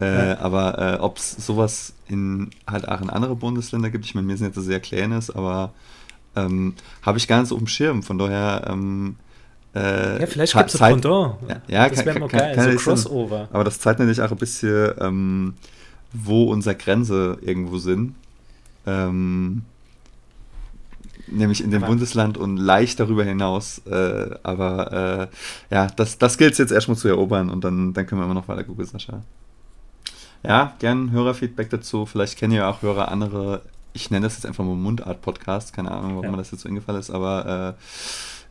Äh, 0.00 0.30
ja. 0.30 0.38
Aber 0.40 0.78
äh, 0.78 0.98
ob 0.98 1.18
es 1.18 1.32
sowas 1.32 1.94
in 2.08 2.50
halt 2.66 2.88
auch 2.88 3.00
in 3.00 3.10
andere 3.10 3.36
Bundesländer 3.36 3.90
gibt, 3.90 4.04
ich 4.04 4.14
meine, 4.14 4.26
mir 4.26 4.36
sind 4.36 4.54
jetzt 4.54 4.64
sehr 4.64 4.80
kleines, 4.80 5.30
aber 5.30 5.72
ähm, 6.34 6.74
habe 7.02 7.18
ich 7.18 7.28
gar 7.28 7.40
nicht 7.40 7.48
so 7.48 7.54
auf 7.54 7.60
dem 7.60 7.68
Schirm. 7.68 8.02
Von 8.02 8.18
daher 8.18 8.66
ähm, 8.68 9.16
äh, 9.74 10.20
ja, 10.20 10.26
vielleicht 10.26 10.54
gibt 10.54 10.74
es 10.74 10.80
ein 10.80 10.92
Pendant. 11.00 11.36
Ja, 11.48 11.62
ja 11.66 11.88
das 11.88 12.04
wäre 12.04 12.18
mal 12.18 12.28
geil, 12.28 12.54
kann, 12.54 12.72
so 12.72 12.78
Crossover. 12.78 13.38
Sein. 13.38 13.48
Aber 13.52 13.64
das 13.64 13.78
zeigt 13.78 13.98
natürlich 13.98 14.20
auch 14.20 14.30
ein 14.30 14.36
bisschen, 14.36 14.92
ähm, 15.00 15.54
wo 16.12 16.44
unsere 16.44 16.76
Grenze 16.76 17.38
irgendwo 17.40 17.78
sind. 17.78 18.14
Ähm, 18.86 19.62
nämlich 21.26 21.62
in 21.62 21.70
dem 21.70 21.82
aber 21.82 21.92
Bundesland 21.92 22.36
und 22.36 22.56
leicht 22.56 23.00
darüber 23.00 23.24
hinaus. 23.24 23.80
Äh, 23.86 24.30
aber 24.42 25.30
äh, 25.70 25.74
ja, 25.74 25.86
das, 25.86 26.18
das 26.18 26.36
gilt 26.36 26.52
es 26.52 26.58
jetzt 26.58 26.72
erstmal 26.72 26.96
zu 26.96 27.08
erobern 27.08 27.50
und 27.50 27.64
dann, 27.64 27.94
dann 27.94 28.06
können 28.06 28.20
wir 28.20 28.24
immer 28.24 28.34
noch 28.34 28.48
weiter 28.48 28.64
googeln, 28.64 28.88
Sascha. 28.88 29.22
Ja, 30.42 30.74
gern 30.80 31.12
Hörerfeedback 31.12 31.70
dazu. 31.70 32.04
Vielleicht 32.04 32.36
kennen 32.36 32.52
ja 32.52 32.68
auch 32.68 32.82
Hörer 32.82 33.10
andere, 33.10 33.62
ich 33.92 34.10
nenne 34.10 34.26
das 34.26 34.34
jetzt 34.34 34.46
einfach 34.46 34.64
mal 34.64 34.74
Mundart-Podcast, 34.74 35.72
keine 35.72 35.92
Ahnung, 35.92 36.10
warum 36.10 36.24
ja. 36.24 36.30
mir 36.32 36.36
das 36.36 36.50
jetzt 36.50 36.62
so 36.62 36.68
eingefallen 36.68 37.00
ist, 37.00 37.10
aber 37.10 37.76
äh, 37.78 37.82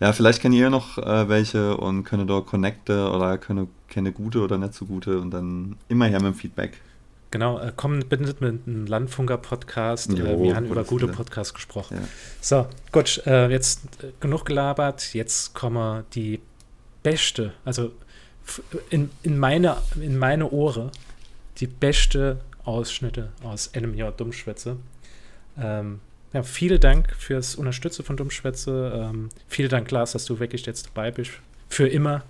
Ja, 0.02 0.14
vielleicht 0.14 0.42
kennt 0.42 0.56
ihr 0.56 0.72
noch 0.72 0.98
äh, 0.98 1.30
welche 1.30 1.78
und 1.78 2.06
könnt 2.06 2.28
dort 2.28 2.48
connecte 2.48 3.12
oder 3.12 3.38
könnt 3.38 3.70
keine 3.88 4.12
gute 4.12 4.40
oder 4.40 4.58
nicht 4.58 4.74
so 4.74 4.86
gute 4.86 5.20
und 5.20 5.30
dann 5.30 5.76
immer 5.90 6.08
her 6.08 6.20
mit 6.20 6.34
dem 6.34 6.36
Feedback. 6.36 6.82
Genau, 7.30 7.60
äh, 7.60 7.72
kommen 7.76 8.04
bitte 8.10 8.24
mit 8.40 8.68
einem 8.68 8.88
Landfunker-Podcast. 8.88 10.12
Äh, 10.12 10.40
wir 10.40 10.56
haben 10.56 10.66
über 10.66 10.84
gute 10.84 11.08
Podcasts 11.08 11.54
gesprochen. 11.54 11.98
Ja. 12.02 12.08
So, 12.42 12.68
gut, 12.92 13.22
äh, 13.28 13.50
jetzt 13.50 14.04
äh, 14.04 14.08
genug 14.20 14.46
gelabert. 14.46 15.14
Jetzt 15.14 15.54
kommen 15.54 16.04
die 16.16 16.42
beste, 17.04 17.54
also 17.64 17.92
in, 18.90 19.12
in, 19.22 19.38
meine, 19.38 19.78
in 20.02 20.18
meine 20.18 20.50
Ohren, 20.50 20.90
die 21.60 21.68
beste 21.68 22.40
Ausschnitte 22.66 23.30
aus 23.44 23.72
einem 23.76 23.94
Jahr 23.94 24.12
Dummschwätze. 24.12 24.78
Ähm, 25.60 26.00
ja, 26.34 26.44
vielen 26.44 26.80
Dank 26.80 27.14
fürs 27.18 27.56
Unterstützen 27.56 28.06
von 28.06 28.18
Dummschwätze. 28.18 29.10
Ähm, 29.10 29.30
vielen 29.48 29.70
Dank, 29.70 29.90
Lars, 29.92 30.14
dass 30.14 30.26
du 30.26 30.40
wirklich 30.40 30.66
jetzt 30.66 30.88
dabei 30.88 31.12
bist. 31.12 31.32
Für 31.68 31.88
immer. 31.88 32.24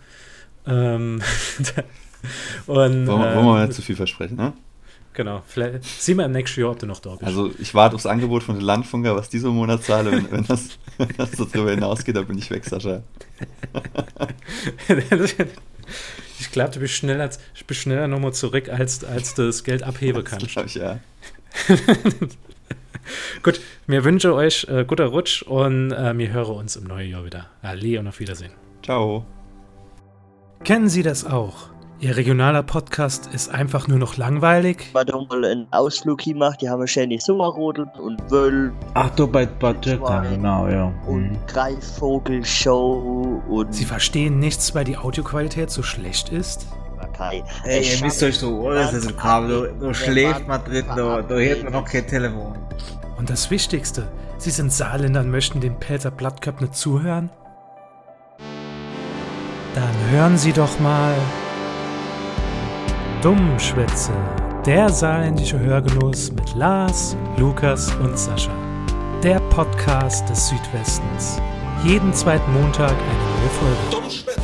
Ähm, 0.66 1.22
und, 2.68 2.76
wollen, 2.76 3.06
wir, 3.06 3.36
wollen 3.36 3.46
wir 3.46 3.66
nicht 3.66 3.74
zu 3.74 3.82
viel 3.82 3.96
versprechen, 3.96 4.38
ne? 4.38 4.54
Genau, 5.14 5.44
vielleicht 5.46 5.84
sieh 5.84 6.14
mal 6.14 6.26
im 6.26 6.32
nächsten 6.32 6.62
Jahr, 6.62 6.72
ob 6.72 6.80
du 6.80 6.86
noch 6.86 7.00
da 7.00 7.12
bist. 7.12 7.24
Also 7.24 7.52
ich 7.60 7.76
warte 7.76 7.96
aufs 7.96 8.06
Angebot 8.06 8.44
von 8.44 8.56
den 8.56 8.64
Landfunker, 8.64 9.16
was 9.16 9.30
diese 9.30 9.50
Monat 9.50 9.84
zahle. 9.84 10.12
Wenn, 10.12 10.32
wenn, 10.32 10.46
das, 10.46 10.80
wenn 10.98 11.10
das 11.18 11.32
darüber 11.32 11.72
hinausgeht, 11.72 12.16
dann 12.16 12.28
bin 12.28 12.38
ich 12.38 12.50
weg, 12.50 12.64
Sascha. 12.64 13.04
ich 16.40 16.52
glaube, 16.52 16.72
du 16.72 16.80
bist 16.80 16.94
schneller, 16.94 17.30
bist 17.68 17.82
schneller 17.82 18.08
nochmal 18.08 18.34
zurück, 18.34 18.70
als, 18.70 19.04
als 19.04 19.34
du 19.34 19.48
das 19.48 19.66
Geld 19.66 19.84
abheben 19.84 20.24
kannst. 20.24 20.56
Das 20.56 20.66
ich, 20.66 20.76
ja. 20.76 21.00
Gut, 23.44 23.60
mir 23.88 24.04
wünsche 24.04 24.34
euch 24.34 24.68
äh, 24.70 24.86
guter 24.86 25.08
Rutsch 25.08 25.44
und 25.44 25.92
äh, 25.92 26.18
wir 26.18 26.32
hören 26.32 26.56
uns 26.56 26.76
im 26.76 26.86
neuen 26.86 27.10
Jahr 27.10 27.26
wieder. 27.26 27.48
Ali 27.62 27.98
und 27.98 28.08
auf 28.08 28.20
Wiedersehen. 28.20 28.52
Ciao. 28.84 29.26
Kennen 30.64 30.90
Sie 30.90 31.04
das 31.04 31.26
auch? 31.26 31.72
Ihr 32.02 32.18
regionaler 32.18 32.64
Podcast 32.64 33.30
ist 33.32 33.50
einfach 33.54 33.88
nur 33.88 34.00
noch 34.00 34.18
langweilig. 34.18 34.90
Wir 34.92 35.02
haben 35.02 35.28
mal 35.28 35.46
einen 35.46 35.68
Ausflug 35.70 36.24
gemacht, 36.24 36.60
die 36.60 36.68
haben 36.68 36.88
ständig 36.88 37.22
Sommerrodel 37.22 37.86
und 38.02 38.20
Wöll. 38.32 38.74
Ach, 38.96 39.12
du 39.12 39.28
bei 39.28 39.46
Bad 39.46 39.84
genau, 39.84 40.68
ja. 40.68 40.92
Und 41.06 41.34
mhm. 41.34 41.38
Greifvogelshow 41.46 43.44
und. 43.48 43.76
Sie 43.76 43.86
verstehen 43.86 44.40
nichts, 44.40 44.74
weil 44.74 44.84
die 44.84 44.98
Audioqualität 44.98 45.70
so 45.70 45.84
schlecht 45.84 46.30
ist? 46.30 46.66
Okay. 47.10 47.44
Ey, 47.64 47.96
ihr 47.96 48.02
müsst 48.04 48.22
euch 48.24 48.38
so 48.38 48.70
alles 48.70 48.94
also 48.94 49.14
Kabel, 49.14 49.74
da, 49.80 49.94
schläft 49.94 50.48
man 50.48 50.64
drin, 50.64 50.86
da, 50.88 51.22
da 51.22 51.36
hört 51.36 51.64
man 51.64 51.74
noch 51.74 51.86
kein 51.86 52.08
Telefon. 52.08 52.58
Und 53.18 53.30
das 53.30 53.50
Wichtigste, 53.52 54.08
Sie 54.38 54.50
sind 54.50 54.74
Saarländer 54.74 55.20
und 55.20 55.30
möchten 55.30 55.62
dem 55.62 55.76
Pelzer 55.80 56.10
Blattköpf 56.10 56.62
nicht 56.62 56.76
zuhören? 56.76 57.30
Dann 59.76 60.12
hören 60.12 60.38
Sie 60.38 60.52
doch 60.52 60.80
mal. 60.80 61.14
Dummschwätze, 63.22 64.12
der 64.66 64.90
saarländische 64.90 65.60
Hörgenuss 65.60 66.32
mit 66.32 66.56
Lars, 66.56 67.16
Lukas 67.38 67.94
und 67.96 68.18
Sascha. 68.18 68.52
Der 69.24 69.40
Podcast 69.52 70.28
des 70.28 70.50
Südwestens. 70.50 71.40
Jeden 71.84 72.12
zweiten 72.14 72.52
Montag 72.52 72.90
eine 72.90 73.40
neue 73.40 73.50
Folge. 73.60 73.78
Dummschwätze. 73.92 74.41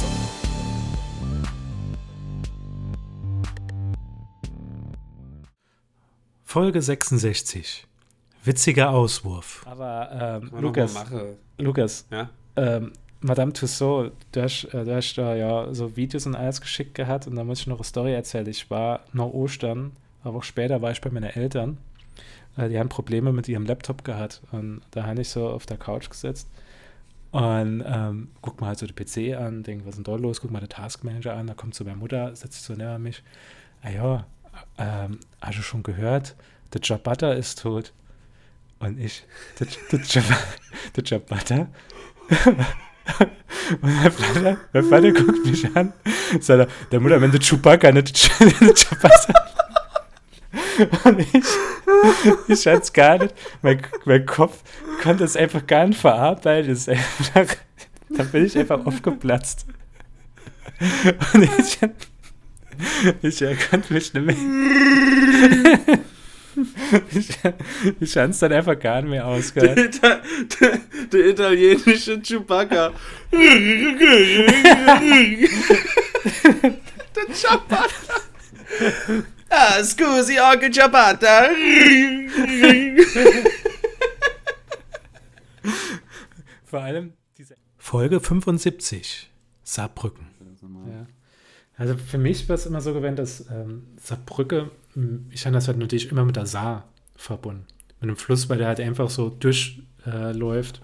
Folge 6.57 6.81
66. 6.81 7.85
Witziger 8.43 8.89
Auswurf. 8.89 9.63
Aber 9.67 10.41
ähm, 10.41 10.59
Lukas, 10.59 10.95
Lukas, 11.59 12.07
ja? 12.09 12.31
ähm, 12.55 12.93
Madame 13.21 13.53
Tussaud, 13.53 14.11
du 14.31 14.41
hast, 14.41 14.63
äh, 14.73 14.83
du 14.83 14.95
hast 14.95 15.13
da 15.19 15.35
ja 15.35 15.71
so 15.71 15.95
Videos 15.95 16.25
und 16.25 16.33
alles 16.33 16.59
geschickt 16.59 16.95
gehabt 16.95 17.27
und 17.27 17.35
da 17.35 17.43
muss 17.43 17.59
ich 17.59 17.67
noch 17.67 17.77
eine 17.77 17.83
Story 17.83 18.11
erzählen. 18.11 18.47
Ich 18.47 18.71
war 18.71 19.01
nach 19.13 19.25
Ostern, 19.25 19.91
aber 20.23 20.39
auch 20.39 20.43
später 20.43 20.81
war 20.81 20.89
ich 20.89 20.99
bei 20.99 21.11
meinen 21.11 21.29
Eltern. 21.29 21.77
Äh, 22.57 22.69
die 22.69 22.79
haben 22.79 22.89
Probleme 22.89 23.31
mit 23.31 23.47
ihrem 23.47 23.67
Laptop 23.67 24.03
gehabt 24.03 24.41
und 24.51 24.81
da 24.89 25.05
habe 25.05 25.21
ich 25.21 25.29
so 25.29 25.47
auf 25.47 25.67
der 25.67 25.77
Couch 25.77 26.09
gesetzt 26.09 26.49
und 27.29 27.83
ähm, 27.85 28.29
guck 28.41 28.59
mal 28.59 28.69
halt 28.69 28.79
so 28.79 28.87
den 28.87 28.95
PC 28.95 29.39
an, 29.39 29.61
denk, 29.61 29.81
was 29.81 29.89
ist 29.89 29.97
denn 29.97 30.11
da 30.11 30.15
los? 30.15 30.41
Guck 30.41 30.49
mal 30.49 30.59
den 30.59 30.69
Taskmanager 30.69 31.35
an, 31.35 31.45
da 31.45 31.53
kommt 31.53 31.75
so 31.75 31.83
meine 31.83 31.97
Mutter, 31.97 32.35
setzt 32.35 32.53
sich 32.53 32.63
so 32.63 32.73
neben 32.73 33.03
mich. 33.03 33.21
Ah 33.83 33.91
ja, 33.91 34.25
ähm, 34.77 35.19
hast 35.41 35.57
schon 35.63 35.83
gehört? 35.83 36.35
Der 36.73 36.81
Jabata 36.83 37.33
ist 37.33 37.61
tot. 37.61 37.93
Und 38.79 38.99
ich, 38.99 39.23
der, 39.59 39.67
der, 39.91 39.99
der 40.95 41.03
und 43.81 43.81
mein 43.81 44.11
Vater, 44.11 44.57
mein 44.73 44.83
Vater 44.83 45.11
guckt 45.11 45.45
mich 45.45 45.75
an, 45.75 45.93
sagt 46.39 46.59
er, 46.59 46.67
der 46.91 46.99
Mutter, 46.99 47.21
wenn 47.21 47.31
du 47.31 47.39
Chewbacca, 47.39 47.91
nicht 47.91 48.15
Chewbacca. 48.15 49.33
Und 51.05 51.19
ich, 51.19 51.31
ich 52.47 52.65
es 52.67 52.93
gar 52.93 53.17
nicht, 53.17 53.33
mein, 53.61 53.81
mein 54.05 54.25
Kopf 54.25 54.61
konnte 55.01 55.23
es 55.23 55.35
einfach 55.35 55.65
gar 55.65 55.87
nicht 55.87 55.99
verarbeiten, 55.99 56.71
es 56.71 56.87
einfach, 56.87 57.55
da 58.09 58.23
bin 58.23 58.45
ich 58.45 58.57
einfach 58.57 58.85
aufgeplatzt. 58.85 59.65
Und 61.33 61.43
ich, 61.43 61.79
ich 63.21 63.39
konnte 63.69 63.93
mich 63.93 64.13
nicht 64.13 64.25
mehr. 64.25 64.35
ich, 67.11 67.29
ich 67.99 68.13
kann 68.13 68.29
es 68.31 68.39
dann 68.39 68.53
einfach 68.53 68.79
gar 68.79 69.01
nicht 69.01 69.11
mehr 69.11 69.25
ausgehört. 69.25 70.01
Der, 70.01 70.21
der, 70.59 70.79
der 71.11 71.25
italienische 71.27 72.21
Chewbacca. 72.21 72.91
der 73.31 73.49
Ciabatta. 77.33 77.87
Ah, 79.49 79.83
scusi, 79.83 80.39
Onkel 80.39 80.71
Ciabatta. 80.71 81.49
Vor 86.65 86.81
allem 86.81 87.13
diese 87.37 87.55
Folge 87.77 88.19
75. 88.19 89.29
Saarbrücken. 89.63 90.27
Ja. 90.87 91.07
Also 91.77 91.95
für 91.95 92.17
mich 92.17 92.49
war 92.49 92.55
es 92.55 92.65
immer 92.65 92.81
so 92.81 92.93
gewesen, 92.93 93.15
dass 93.15 93.45
ähm, 93.51 93.83
Saarbrücke 93.97 94.71
ich 95.29 95.45
habe 95.45 95.53
das 95.53 95.67
halt 95.67 95.77
natürlich 95.77 96.11
immer 96.11 96.25
mit 96.25 96.35
der 96.35 96.45
Saar 96.45 96.85
verbunden. 97.15 97.65
Mit 97.99 98.09
einem 98.09 98.17
Fluss, 98.17 98.49
weil 98.49 98.57
der 98.57 98.67
halt 98.67 98.79
einfach 98.79 99.09
so 99.09 99.29
durchläuft. 99.29 100.81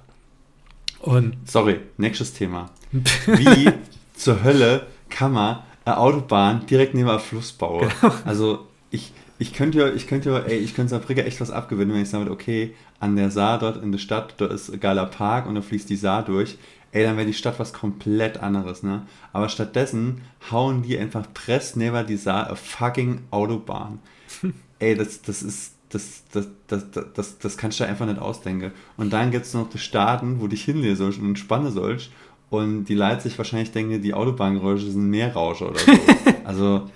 Äh, 1.01 1.09
und 1.09 1.35
Sorry, 1.45 1.79
nächstes 1.97 2.33
Thema. 2.33 2.69
Wie 2.91 3.71
zur 4.15 4.43
Hölle 4.43 4.87
kann 5.09 5.33
man 5.33 5.59
eine 5.85 5.97
Autobahn 5.97 6.65
direkt 6.67 6.93
neben 6.93 7.09
einem 7.09 7.19
Fluss 7.19 7.51
bauen? 7.51 7.91
Genau. 8.01 8.13
Also 8.23 8.67
ich, 8.89 9.11
ich 9.39 9.53
könnte 9.53 9.79
ja, 9.79 9.89
ich 9.89 10.07
könnte 10.07 10.29
ja, 10.29 10.39
ey, 10.39 10.59
ich 10.59 10.75
könnte 10.75 10.91
Saarbrücke 10.91 11.25
echt 11.25 11.41
was 11.41 11.51
abgewinnen, 11.51 11.93
wenn 11.93 12.03
ich 12.03 12.09
sage, 12.09 12.29
okay, 12.31 12.73
an 12.99 13.15
der 13.15 13.31
Saar 13.31 13.59
dort 13.59 13.83
in 13.83 13.91
der 13.91 13.99
Stadt, 13.99 14.35
da 14.37 14.45
ist 14.45 14.71
ein 14.71 14.79
geiler 14.79 15.07
Park 15.07 15.47
und 15.47 15.55
da 15.55 15.61
fließt 15.61 15.89
die 15.89 15.95
Saar 15.95 16.23
durch 16.23 16.57
ey, 16.93 17.03
dann 17.03 17.17
wäre 17.17 17.25
die 17.25 17.33
Stadt 17.33 17.59
was 17.59 17.73
komplett 17.73 18.37
anderes, 18.37 18.83
ne? 18.83 19.01
Aber 19.33 19.49
stattdessen 19.49 20.21
hauen 20.51 20.83
die 20.83 20.97
einfach 20.97 21.25
press 21.33 21.75
never 21.75 22.05
Saar 22.15 22.55
fucking 22.55 23.21
Autobahn. 23.31 23.99
ey, 24.79 24.95
das, 24.95 25.21
das 25.23 25.41
ist, 25.41 25.73
das, 25.89 26.23
das, 26.31 26.47
das, 26.67 26.85
das, 27.13 27.37
das 27.39 27.57
kannst 27.57 27.79
du 27.79 27.83
einfach 27.83 28.05
nicht 28.05 28.19
ausdenken. 28.19 28.71
Und 28.95 29.11
dann 29.11 29.31
gibt 29.31 29.45
es 29.45 29.53
noch 29.53 29.69
die 29.69 29.79
Staaten, 29.79 30.39
wo 30.39 30.47
dich 30.47 30.63
hinlegen 30.63 30.95
sollst 30.95 31.19
und 31.19 31.25
entspannen 31.25 31.71
sollst. 31.71 32.11
Und 32.49 32.85
die 32.85 32.93
Leute 32.93 33.21
sich 33.21 33.39
wahrscheinlich 33.39 33.71
denken, 33.71 33.99
die 34.03 34.13
Autobahngeräusche 34.13 34.91
sind 34.91 35.09
Meerrausche 35.09 35.69
oder 35.69 35.79
so. 35.79 35.91
also, 36.43 36.89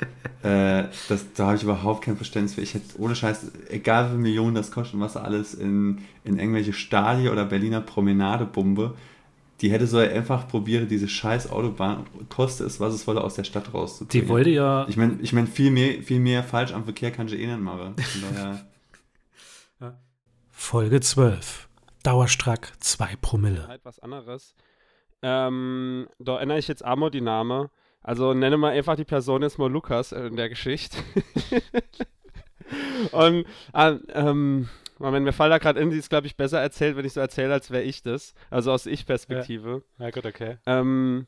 äh, 0.44 0.84
das, 1.10 1.34
da 1.34 1.48
habe 1.48 1.58
ich 1.58 1.64
überhaupt 1.64 2.04
kein 2.04 2.16
Verständnis 2.16 2.54
für. 2.54 2.62
Ich 2.62 2.76
hätte 2.76 3.00
ohne 3.00 3.16
Scheiß, 3.16 3.52
egal 3.70 4.06
wie 4.06 4.10
viele 4.10 4.22
Millionen 4.22 4.54
das 4.54 4.70
kostet 4.70 4.96
und 4.96 5.02
was 5.02 5.18
alles 5.18 5.56
in, 5.56 6.00
in 6.24 6.38
irgendwelche 6.38 6.74
Stadien 6.74 7.32
oder 7.32 7.46
Berliner 7.46 7.82
Promenadebombe, 7.82 8.94
die 9.62 9.72
hätte 9.72 9.88
so 9.88 9.98
einfach 9.98 10.48
probiert, 10.48 10.92
diese 10.92 11.08
scheiß 11.08 11.50
Autobahn, 11.52 12.06
koste 12.30 12.64
es, 12.64 12.80
was 12.80 12.94
es 12.94 13.08
wolle, 13.08 13.24
aus 13.24 13.36
der 13.36 13.44
Stadt 13.44 13.74
rauszukriegen. 13.74 14.28
Die 14.28 14.30
wollte 14.30 14.50
ja. 14.52 14.86
Ich 14.88 14.98
meine, 14.98 15.18
ich 15.22 15.34
mein, 15.34 15.48
viel, 15.48 15.72
mehr, 15.72 16.04
viel 16.04 16.20
mehr 16.20 16.44
falsch 16.44 16.74
am 16.74 16.84
Verkehr 16.84 17.12
kann 17.12 17.28
ich 17.28 17.34
eh 17.34 17.48
nicht 17.48 17.60
machen. 17.60 17.96
Folge 20.52 21.00
12. 21.00 21.70
Dauerstrack 22.04 22.74
2 22.80 23.16
Promille. 23.22 23.68
Halt 23.68 23.86
was 23.86 24.00
anderes. 24.00 24.56
Ähm, 25.22 26.08
da 26.20 26.36
erinnere 26.36 26.60
ich 26.60 26.68
jetzt 26.68 26.84
Amo 26.86 27.10
die 27.10 27.22
Name. 27.22 27.70
Also 28.02 28.34
nenne 28.34 28.58
mal 28.58 28.72
einfach 28.72 28.96
die 28.96 29.06
Person 29.06 29.42
jetzt 29.42 29.60
mal 29.60 29.72
Lukas 29.72 30.12
in 30.12 30.36
der 30.36 30.50
Geschichte. 30.50 30.98
Und 33.12 33.46
äh, 33.74 33.96
ähm, 34.14 34.70
Moment, 35.00 35.26
mir 35.26 35.34
fallen 35.34 35.52
da 35.52 35.58
gerade 35.58 35.80
in, 35.80 35.92
sie 35.92 36.00
ist, 36.00 36.10
glaube 36.10 36.28
ich, 36.28 36.36
besser 36.36 36.60
erzählt, 36.60 36.98
wenn 36.98 37.06
ich 37.06 37.14
so 37.14 37.20
erzähle, 37.20 37.54
als 37.54 37.70
wäre 37.70 37.84
ich 37.84 38.02
das. 38.02 38.34
Also 38.50 38.72
aus 38.72 38.86
Ich-Perspektive. 38.86 39.84
Ja. 40.00 40.06
ja, 40.06 40.12
gut, 40.12 40.26
okay. 40.26 40.58
Ähm, 40.66 41.28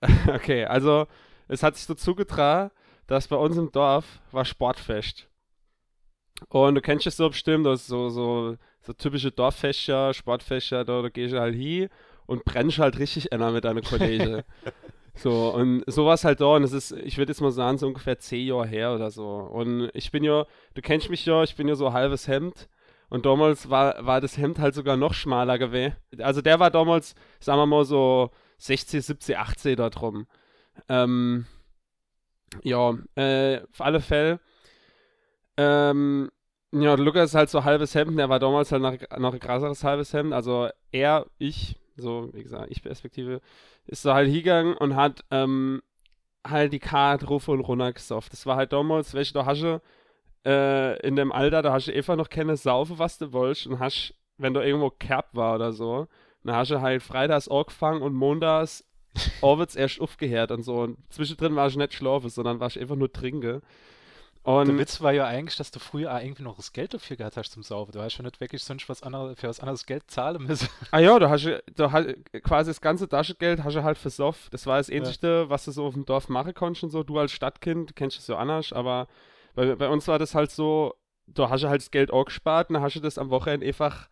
okay, 0.28 0.64
also 0.64 1.06
es 1.48 1.62
hat 1.62 1.76
sich 1.76 1.86
so 1.86 1.94
zugetragen, 1.94 2.70
dass 3.06 3.28
bei 3.28 3.36
uns 3.36 3.56
im 3.56 3.72
Dorf 3.72 4.20
war 4.30 4.44
Sportfest. 4.44 5.28
Und 6.48 6.74
du 6.74 6.80
kennst 6.80 7.06
es 7.06 7.16
so 7.16 7.28
bestimmt, 7.28 7.66
das 7.66 7.82
ist 7.82 7.86
so, 7.88 8.08
so, 8.08 8.56
so 8.80 8.92
typische 8.92 9.30
Dorffächer, 9.30 10.14
Sportfächer, 10.14 10.84
da, 10.84 11.02
da 11.02 11.08
gehst 11.08 11.34
du 11.34 11.40
halt 11.40 11.54
hin 11.54 11.88
und 12.26 12.44
brennst 12.44 12.78
halt 12.78 12.98
richtig 12.98 13.32
einer 13.32 13.50
mit 13.50 13.64
deiner 13.64 13.82
Kollege. 13.82 14.44
so, 15.14 15.54
und 15.54 15.84
sowas 15.86 16.24
halt 16.24 16.40
da, 16.40 16.56
und 16.56 16.62
es 16.62 16.72
ist, 16.72 16.92
ich 16.92 17.18
würde 17.18 17.32
jetzt 17.32 17.40
mal 17.40 17.50
sagen, 17.50 17.78
so 17.78 17.86
ungefähr 17.86 18.18
zehn 18.18 18.46
Jahre 18.46 18.66
her 18.66 18.94
oder 18.94 19.10
so. 19.10 19.28
Und 19.28 19.90
ich 19.94 20.10
bin 20.10 20.24
ja, 20.24 20.46
du 20.74 20.82
kennst 20.82 21.10
mich 21.10 21.26
ja, 21.26 21.42
ich 21.42 21.54
bin 21.56 21.68
ja 21.68 21.74
so 21.74 21.92
halbes 21.92 22.28
Hemd. 22.28 22.68
Und 23.08 23.26
damals 23.26 23.68
war, 23.68 24.06
war 24.06 24.22
das 24.22 24.38
Hemd 24.38 24.58
halt 24.58 24.74
sogar 24.74 24.96
noch 24.96 25.12
schmaler 25.12 25.58
gewesen. 25.58 25.96
Also 26.18 26.40
der 26.40 26.60
war 26.60 26.70
damals, 26.70 27.14
sagen 27.40 27.58
wir 27.58 27.66
mal 27.66 27.84
so 27.84 28.30
60, 28.56 29.04
70, 29.04 29.36
80 29.36 29.76
da 29.76 29.90
drum. 29.90 30.26
Ähm, 30.88 31.44
ja, 32.62 32.94
äh, 33.16 33.60
auf 33.70 33.80
alle 33.80 34.00
Fälle. 34.00 34.40
Ähm, 35.58 36.30
ja, 36.72 36.94
Lukas 36.94 37.30
ist 37.30 37.34
halt 37.34 37.50
so 37.50 37.64
halbes 37.64 37.94
Hemd, 37.94 38.18
der 38.18 38.30
war 38.30 38.38
damals 38.38 38.72
halt 38.72 38.80
noch, 38.82 38.94
noch 39.18 39.34
ein 39.34 39.40
krasseres 39.40 39.84
halbes 39.84 40.14
Hemd. 40.14 40.32
Also 40.32 40.70
er, 40.90 41.26
ich, 41.36 41.76
so 41.96 42.30
wie 42.32 42.42
gesagt, 42.42 42.70
ich 42.70 42.82
Perspektive, 42.82 43.40
ist 43.86 44.02
so 44.02 44.12
halt 44.12 44.28
hingegangen 44.28 44.76
und 44.76 44.96
hat 44.96 45.24
ähm, 45.30 45.82
halt 46.46 46.72
die 46.72 46.78
Karte 46.78 47.26
rauf 47.26 47.48
und 47.48 47.60
runter 47.60 47.92
gesofft. 47.92 48.32
Das 48.32 48.46
war 48.46 48.56
halt 48.56 48.72
damals, 48.72 49.14
welche 49.14 49.34
da 49.34 49.46
hast 49.46 49.62
du 49.62 49.80
äh, 50.44 50.98
in 51.06 51.16
dem 51.16 51.32
Alter, 51.32 51.62
da 51.62 51.72
hast 51.72 51.88
du 51.88 51.94
einfach 51.94 52.16
noch 52.16 52.28
keine 52.28 52.56
Saufe, 52.56 52.98
was 52.98 53.18
du 53.18 53.32
wolltest 53.32 53.66
und 53.66 53.78
hast, 53.78 54.14
wenn 54.38 54.54
du 54.54 54.60
irgendwo 54.60 54.90
Kerb 54.90 55.28
war 55.32 55.54
oder 55.54 55.72
so, 55.72 56.08
dann 56.44 56.56
hast 56.56 56.70
du 56.70 56.80
halt 56.80 57.02
freitags 57.02 57.48
angefangen 57.48 58.02
und 58.02 58.14
montags 58.14 58.84
abends 59.42 59.76
erst 59.76 60.00
aufgehört 60.00 60.50
und 60.50 60.62
so. 60.62 60.76
Und 60.80 60.98
zwischendrin 61.10 61.54
war 61.54 61.68
ich 61.68 61.76
nicht 61.76 61.94
schlafen, 61.94 62.30
sondern 62.30 62.60
war 62.60 62.68
ich 62.68 62.80
einfach 62.80 62.96
nur 62.96 63.12
trinken. 63.12 63.62
Und 64.44 64.66
der 64.66 64.78
Witz 64.78 65.00
war 65.00 65.12
ja 65.12 65.24
eigentlich, 65.26 65.56
dass 65.56 65.70
du 65.70 65.78
früher 65.78 66.12
auch 66.12 66.20
irgendwie 66.20 66.42
noch 66.42 66.56
das 66.56 66.72
Geld 66.72 66.94
dafür 66.94 67.16
gehabt 67.16 67.36
hast 67.36 67.52
zum 67.52 67.62
Saufen. 67.62 67.92
Du 67.92 68.00
hast 68.00 68.14
schon 68.14 68.24
nicht 68.24 68.40
wirklich 68.40 68.64
sonst 68.64 68.88
was 68.88 69.02
anderes, 69.02 69.38
für 69.38 69.48
was 69.48 69.60
anderes 69.60 69.86
Geld 69.86 70.10
zahlen 70.10 70.42
müssen. 70.42 70.68
Ah 70.90 70.98
ja, 70.98 71.16
du 71.18 71.30
hast, 71.30 71.44
du 71.44 71.92
hast 71.92 72.08
quasi 72.42 72.70
das 72.70 72.80
ganze 72.80 73.08
Taschengeld 73.08 73.62
hast 73.62 73.74
du 73.74 73.84
halt 73.84 73.98
für 73.98 74.10
Soft. 74.10 74.52
Das 74.52 74.66
war 74.66 74.78
das 74.78 74.90
Einzige, 74.90 75.26
ja. 75.26 75.48
was 75.48 75.64
du 75.64 75.70
so 75.70 75.86
auf 75.86 75.94
dem 75.94 76.04
Dorf 76.04 76.28
machen 76.28 76.54
konntest 76.54 76.82
und 76.82 76.90
so. 76.90 77.04
Du 77.04 77.18
als 77.18 77.30
Stadtkind 77.30 77.94
kennst 77.94 78.18
es 78.18 78.26
so 78.26 78.34
anders, 78.34 78.72
aber 78.72 79.06
bei, 79.54 79.76
bei 79.76 79.88
uns 79.88 80.08
war 80.08 80.18
das 80.18 80.34
halt 80.34 80.50
so, 80.50 80.94
du 81.28 81.48
hast 81.48 81.62
halt 81.62 81.80
das 81.80 81.92
Geld 81.92 82.10
auch 82.12 82.24
gespart 82.24 82.68
und 82.68 82.74
dann 82.74 82.82
hast 82.82 82.96
du 82.96 83.00
das 83.00 83.18
am 83.18 83.30
Wochenende 83.30 83.66
einfach 83.66 84.08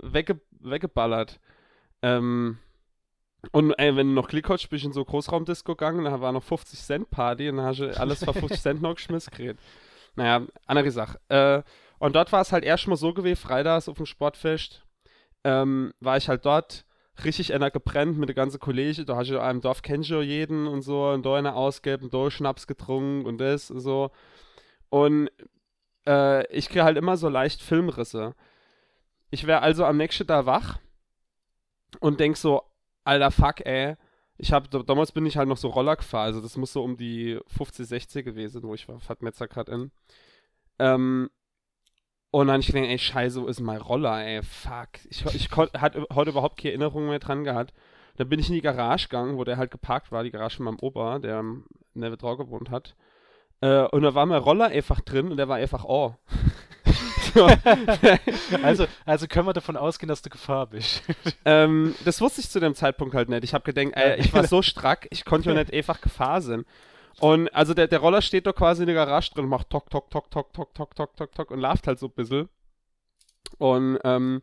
wegge 0.00 0.40
weggeballert. 0.60 1.40
Ähm, 2.02 2.58
und 3.52 3.72
ey, 3.78 3.94
wenn 3.96 4.08
du 4.08 4.14
noch 4.14 4.28
Glück 4.28 4.48
hast, 4.48 4.68
bist 4.68 4.84
du 4.84 4.88
in 4.88 4.92
so 4.92 5.04
Großraumdisco 5.04 5.74
gegangen, 5.74 6.04
da 6.04 6.20
war 6.20 6.32
noch 6.32 6.42
50 6.42 6.80
Cent 6.80 7.10
Party 7.10 7.48
und 7.48 7.58
dann 7.58 7.66
hast 7.66 7.78
du 7.80 7.98
alles 7.98 8.24
für 8.24 8.32
50 8.32 8.60
Cent 8.60 8.82
noch 8.82 8.94
geschmissen 8.94 9.30
gekriegt. 9.30 9.60
Naja, 10.16 10.46
andere 10.66 10.90
Sache. 10.90 11.20
Äh, 11.28 11.62
und 11.98 12.16
dort 12.16 12.32
war 12.32 12.40
es 12.40 12.52
halt 12.52 12.64
erstmal 12.64 12.96
so 12.96 13.14
gewesen, 13.14 13.40
freitags 13.40 13.88
auf 13.88 13.96
dem 13.96 14.06
Sportfest, 14.06 14.84
ähm, 15.44 15.92
war 16.00 16.16
ich 16.16 16.28
halt 16.28 16.44
dort 16.44 16.84
richtig 17.24 17.52
einer 17.54 17.70
gebrennt 17.70 18.18
mit 18.18 18.28
der 18.28 18.36
ganzen 18.36 18.60
Kollege. 18.60 19.04
Da 19.04 19.16
hast 19.16 19.30
du 19.30 19.40
einem 19.40 19.60
Dorf 19.60 19.82
kennst 19.82 20.10
du 20.10 20.20
jeden 20.20 20.66
und 20.66 20.82
so, 20.82 21.08
und 21.08 21.24
da 21.24 21.36
einer 21.36 21.56
ausgegeben, 21.56 22.10
da 22.10 22.30
Schnaps 22.30 22.66
getrunken 22.66 23.26
und 23.26 23.38
das 23.38 23.70
und 23.70 23.80
so. 23.80 24.10
Und 24.88 25.30
äh, 26.06 26.46
ich 26.52 26.68
kriege 26.68 26.84
halt 26.84 26.96
immer 26.96 27.16
so 27.16 27.28
leicht 27.28 27.62
Filmrisse. 27.62 28.34
Ich 29.30 29.46
wäre 29.46 29.62
also 29.62 29.84
am 29.84 29.96
nächsten 29.96 30.26
Tag 30.26 30.46
wach 30.46 30.78
und 32.00 32.20
denk 32.20 32.36
so, 32.36 32.62
alter 33.08 33.30
Fuck, 33.30 33.66
ey. 33.66 33.96
Ich 34.36 34.52
habe 34.52 34.68
damals 34.84 35.10
bin 35.12 35.26
ich 35.26 35.36
halt 35.36 35.48
noch 35.48 35.56
so 35.56 35.68
Roller 35.68 35.96
gefahren, 35.96 36.26
also 36.26 36.40
das 36.40 36.56
muss 36.56 36.72
so 36.72 36.84
um 36.84 36.96
die 36.96 37.40
50, 37.48 37.88
60 37.88 38.24
gewesen, 38.24 38.62
wo 38.62 38.74
ich 38.74 38.88
war, 38.88 39.00
Fat 39.00 39.22
Metzer 39.22 39.48
gerade 39.48 39.72
in. 39.72 39.90
Ähm, 40.78 41.30
und 42.30 42.48
dann 42.48 42.60
ich 42.60 42.68
gedacht, 42.68 42.84
ey, 42.84 42.98
scheiße, 42.98 43.42
wo 43.42 43.46
ist 43.46 43.60
mein 43.60 43.80
Roller, 43.80 44.24
ey, 44.24 44.42
fuck. 44.42 44.88
Ich, 45.08 45.24
ich 45.34 45.50
hatte 45.50 46.06
heute 46.14 46.30
überhaupt 46.30 46.58
keine 46.58 46.72
Erinnerung 46.72 47.08
mehr 47.08 47.18
dran 47.18 47.42
gehabt. 47.42 47.72
Dann 48.16 48.28
bin 48.28 48.38
ich 48.38 48.48
in 48.48 48.54
die 48.54 48.60
Garage 48.60 49.08
gegangen, 49.08 49.38
wo 49.38 49.44
der 49.44 49.56
halt 49.56 49.70
geparkt 49.70 50.12
war, 50.12 50.24
die 50.24 50.30
Garage 50.30 50.56
von 50.56 50.66
meinem 50.66 50.78
Opa, 50.80 51.18
der 51.18 51.40
in 51.40 51.64
Nevedrau 51.94 52.36
gewohnt 52.36 52.70
hat. 52.70 52.94
Äh, 53.60 53.84
und 53.86 54.02
da 54.02 54.14
war 54.14 54.26
mein 54.26 54.42
Roller 54.42 54.66
einfach 54.66 55.00
drin 55.00 55.30
und 55.30 55.36
der 55.36 55.48
war 55.48 55.56
einfach 55.56 55.84
oh. 55.84 56.14
also, 58.62 58.86
also 59.04 59.26
können 59.26 59.46
wir 59.46 59.52
davon 59.52 59.76
ausgehen, 59.76 60.08
dass 60.08 60.22
du 60.22 60.30
Gefahr 60.30 60.66
bist. 60.66 61.02
ähm, 61.44 61.94
das 62.04 62.20
wusste 62.20 62.40
ich 62.40 62.50
zu 62.50 62.60
dem 62.60 62.74
Zeitpunkt 62.74 63.14
halt 63.14 63.28
nicht. 63.28 63.44
Ich 63.44 63.54
habe 63.54 63.70
gedacht, 63.70 63.96
äh, 63.96 64.16
ich 64.16 64.32
war 64.32 64.46
so 64.46 64.62
strack, 64.62 65.06
ich 65.10 65.24
konnte 65.24 65.50
ja 65.50 65.54
nicht 65.56 65.72
einfach 65.72 66.00
Gefahr 66.00 66.40
sein. 66.40 66.64
Und 67.20 67.48
also 67.54 67.74
der, 67.74 67.88
der 67.88 67.98
Roller 67.98 68.22
steht 68.22 68.46
doch 68.46 68.54
quasi 68.54 68.82
in 68.82 68.86
der 68.86 68.94
Garage 68.94 69.32
drin 69.32 69.44
und 69.44 69.50
macht 69.50 69.70
tok, 69.70 69.90
tok, 69.90 70.10
tok, 70.10 70.30
tok, 70.30 70.52
tok, 70.52 70.74
tok, 70.74 70.94
tok, 70.94 71.16
tok, 71.16 71.34
tok 71.34 71.50
und 71.50 71.60
lauft 71.60 71.86
halt 71.86 71.98
so 71.98 72.06
ein 72.06 72.12
bisschen. 72.12 72.48
Und, 73.58 73.98
ähm, 74.04 74.40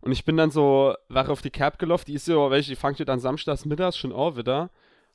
und 0.00 0.12
ich 0.12 0.24
bin 0.24 0.36
dann 0.36 0.50
so 0.50 0.94
wach 1.08 1.28
auf 1.28 1.42
die 1.42 1.50
Kerb 1.50 1.78
gelaufen, 1.78 2.04
die 2.06 2.14
ist 2.14 2.28
ja, 2.28 2.50
welche, 2.50 2.70
die 2.70 2.76
fangt 2.76 3.00
dann 3.06 3.20
samstags 3.20 3.64
mittags 3.64 3.96
schon 3.96 4.12
auch 4.12 4.36
wieder. 4.36 4.70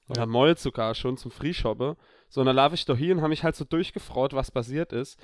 Oder 0.08 0.22
ja. 0.22 0.26
Moll 0.26 0.58
sogar 0.58 0.94
schon 0.96 1.18
zum 1.18 1.32
Freeshoppe. 1.32 1.98
So, 2.30 2.42
und 2.42 2.48
dann 2.48 2.56
laufe 2.56 2.76
ich 2.76 2.86
doch 2.86 2.98
hier 2.98 3.14
und 3.14 3.22
habe 3.22 3.30
mich 3.30 3.44
halt 3.44 3.56
so 3.56 3.66
durchgefraut, 3.66 4.34
was 4.34 4.52
passiert 4.52 4.94
ist. 4.94 5.20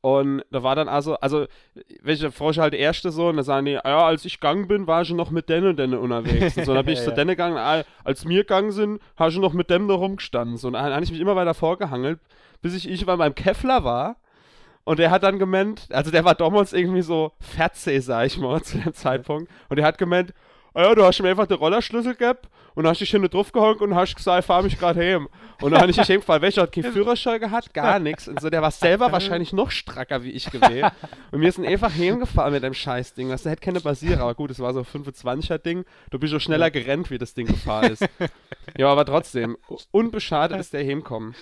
Und 0.00 0.44
da 0.50 0.62
war 0.62 0.76
dann 0.76 0.88
also, 0.88 1.16
also, 1.16 1.46
welche 2.02 2.30
Frau 2.30 2.54
halt 2.54 2.74
der 2.74 2.80
erste 2.80 3.10
so, 3.10 3.28
und 3.28 3.36
da 3.36 3.42
sagen 3.42 3.66
die, 3.66 3.72
ja, 3.72 4.06
als 4.06 4.24
ich 4.24 4.40
gegangen 4.40 4.68
bin, 4.68 4.86
war 4.86 5.02
ich 5.02 5.10
noch 5.10 5.30
mit 5.30 5.48
denen 5.48 5.68
und 5.68 5.78
denen 5.78 5.98
unterwegs. 5.98 6.56
Und 6.56 6.64
so, 6.64 6.74
dann 6.74 6.84
bin 6.84 6.94
ich 6.94 7.00
zu 7.04 7.12
denen 7.12 7.30
gegangen, 7.30 7.56
ah, 7.56 7.82
als 8.04 8.24
mir 8.24 8.42
gegangen 8.42 8.70
sind, 8.70 9.00
habe 9.16 9.30
ich 9.30 9.38
noch 9.38 9.52
mit 9.52 9.70
dem 9.70 9.88
da 9.88 9.94
rumgestanden. 9.94 10.58
So, 10.58 10.68
und 10.68 10.74
dann 10.74 10.92
habe 10.92 11.04
ich 11.04 11.10
mich 11.10 11.20
immer 11.20 11.34
weiter 11.34 11.54
vorgehangelt, 11.54 12.20
bis 12.62 12.74
ich 12.74 12.88
irgendwann 12.88 13.18
beim 13.18 13.34
Keffler 13.34 13.84
war. 13.84 14.16
Und 14.84 15.00
der 15.00 15.10
hat 15.10 15.24
dann 15.24 15.40
gemeint, 15.40 15.88
also 15.90 16.12
der 16.12 16.24
war 16.24 16.36
damals 16.36 16.72
irgendwie 16.72 17.02
so 17.02 17.32
14, 17.40 18.00
sag 18.02 18.26
ich 18.26 18.38
mal, 18.38 18.62
zu 18.64 18.78
dem 18.78 18.94
Zeitpunkt. 18.94 19.50
Und 19.68 19.76
der 19.76 19.84
hat 19.84 19.98
gemeint, 19.98 20.32
ja, 20.76 20.94
du 20.94 21.04
hast 21.04 21.20
mir 21.20 21.30
einfach 21.30 21.46
den 21.46 21.56
Rollerschlüssel 21.56 22.14
gegeben 22.14 22.38
und 22.76 22.84
dann 22.84 22.90
hast 22.90 23.00
dich 23.00 23.10
hinten 23.10 23.30
drauf 23.30 23.52
gehangen 23.52 23.78
und 23.78 23.94
hast 23.94 24.14
gesagt, 24.14 24.40
ich 24.40 24.46
fahr 24.46 24.62
mich 24.62 24.78
gerade 24.78 25.00
heim. 25.00 25.28
Und 25.62 25.72
dann 25.72 25.80
habe 25.80 25.90
ich 25.90 25.96
dich 25.96 26.06
gefragt, 26.06 26.42
welcher 26.42 26.62
hat 26.62 26.72
keinen 26.72 26.92
Führerschein 26.92 27.40
gehabt? 27.40 27.72
Gar 27.72 27.98
nichts. 28.00 28.28
Und 28.28 28.38
so, 28.38 28.50
der 28.50 28.60
war 28.60 28.70
selber 28.70 29.10
wahrscheinlich 29.10 29.54
noch 29.54 29.70
stracker 29.70 30.22
wie 30.22 30.30
ich 30.30 30.50
gewesen. 30.50 30.90
Und 31.32 31.40
wir 31.40 31.50
sind 31.50 31.66
einfach 31.66 31.92
heimgefahren 31.92 32.52
mit 32.52 32.62
dem 32.62 32.74
Scheißding. 32.74 33.30
Das 33.30 33.46
hätte 33.46 33.62
keine 33.62 33.80
Basierer, 33.80 34.20
aber 34.20 34.34
gut, 34.34 34.50
es 34.50 34.60
war 34.60 34.74
so 34.74 34.80
ein 34.80 34.84
25er 35.04 35.56
Ding. 35.58 35.84
Du 36.10 36.18
bist 36.18 36.32
schon 36.32 36.40
schneller 36.40 36.70
gerannt, 36.70 37.10
wie 37.10 37.16
das 37.16 37.32
Ding 37.32 37.46
gefahren 37.46 37.92
ist. 37.92 38.06
Ja, 38.76 38.88
aber 38.88 39.06
trotzdem, 39.06 39.56
unbeschadet 39.90 40.60
ist 40.60 40.74
der 40.74 40.86
heimkommen. 40.86 41.34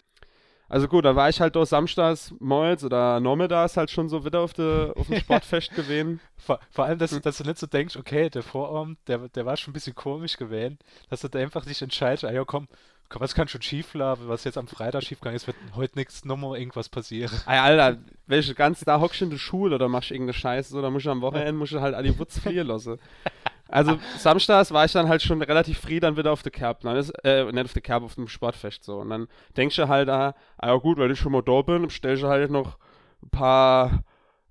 Also 0.75 0.89
gut, 0.89 1.05
da 1.05 1.15
war 1.15 1.29
ich 1.29 1.41
halt 1.41 1.55
doch 1.55 1.67
samstags 1.67 2.35
morgens 2.41 2.83
oder 2.83 3.21
nachmittags 3.21 3.77
halt 3.77 3.93
schon 3.93 4.09
so 4.09 4.25
wieder 4.25 4.41
auf, 4.41 4.55
de, 4.55 4.93
auf 4.97 5.07
dem 5.07 5.21
Sportfest 5.21 5.73
gewesen. 5.73 6.19
Vor, 6.37 6.59
vor, 6.69 6.85
allem, 6.87 6.99
dass, 6.99 7.13
dass, 7.21 7.39
du 7.39 7.45
nicht 7.45 7.59
so 7.59 7.69
denkst, 7.69 7.97
okay, 7.97 8.29
der 8.29 8.43
Vorarm, 8.43 8.97
der, 9.07 9.29
der 9.29 9.47
war 9.47 9.57
schon 9.57 9.71
ein 9.71 9.75
bisschen 9.75 9.95
komisch 9.95 10.37
gewesen, 10.37 10.81
dass 11.11 11.21
du 11.21 11.29
da 11.29 11.39
einfach 11.39 11.65
nicht 11.65 11.81
entscheidest, 11.81 12.25
ah 12.25 12.33
ja 12.33 12.45
komm, 12.45 12.67
komm, 13.09 13.23
was 13.23 13.37
kann 13.37 13.47
schon 13.47 13.63
schief 13.63 13.95
laufen, 13.95 14.27
was 14.27 14.43
jetzt 14.43 14.59
am 14.59 14.67
Freitag 14.67 15.05
schief 15.05 15.21
gegangen 15.21 15.37
ist, 15.37 15.47
wird 15.47 15.57
heute 15.77 15.97
nichts 15.97 16.25
nochmal 16.25 16.59
irgendwas 16.59 16.89
passieren. 16.89 17.39
Ey, 17.47 17.59
Alter, 17.59 18.01
welche 18.27 18.57
ganze 18.57 18.85
da 18.85 19.01
hockst 19.01 19.21
du 19.21 19.27
in 19.27 19.31
der 19.31 19.39
Schule 19.39 19.77
oder 19.77 19.89
machst 19.89 20.11
irgendeine 20.11 20.35
Scheiße, 20.35 20.71
so, 20.71 20.83
da 20.83 20.91
musst 20.91 21.07
du 21.07 21.11
am 21.11 21.21
Wochenende 21.21 21.53
musst 21.53 21.73
du 21.73 21.81
halt 21.81 21.95
an 21.95 22.03
die 22.03 22.19
Wutz 22.19 22.41
fliehen 22.41 22.67
lassen. 22.67 22.99
Also 23.68 23.98
samstags 24.18 24.72
war 24.72 24.85
ich 24.85 24.92
dann 24.92 25.09
halt 25.09 25.22
schon 25.22 25.40
relativ 25.42 25.81
früh 25.81 25.98
dann 25.98 26.16
wieder 26.16 26.33
auf 26.33 26.42
der 26.42 26.53
Kerb. 26.53 26.81
Dann 26.81 26.96
ist, 26.96 27.11
äh, 27.24 27.44
nicht 27.44 27.64
auf 27.64 27.72
der 27.72 27.83
Kerb, 27.83 28.03
auf 28.03 28.14
dem 28.14 28.29
Sportfest 28.29 28.85
so. 28.85 28.98
Und 28.98 29.11
dann 29.11 29.29
denkst 29.57 29.77
du 29.77 29.88
halt, 29.88 30.09
ah, 30.09 30.35
ah 30.59 30.68
ja 30.68 30.77
gut, 30.77 30.98
wenn 30.98 31.11
ich 31.11 31.18
schon 31.18 31.33
mal 31.33 31.42
da 31.42 31.62
bin, 31.62 31.88
stellst 31.88 32.22
du 32.22 32.29
halt 32.29 32.50
noch 32.50 32.77
ein 33.22 33.31
paar, 33.31 34.05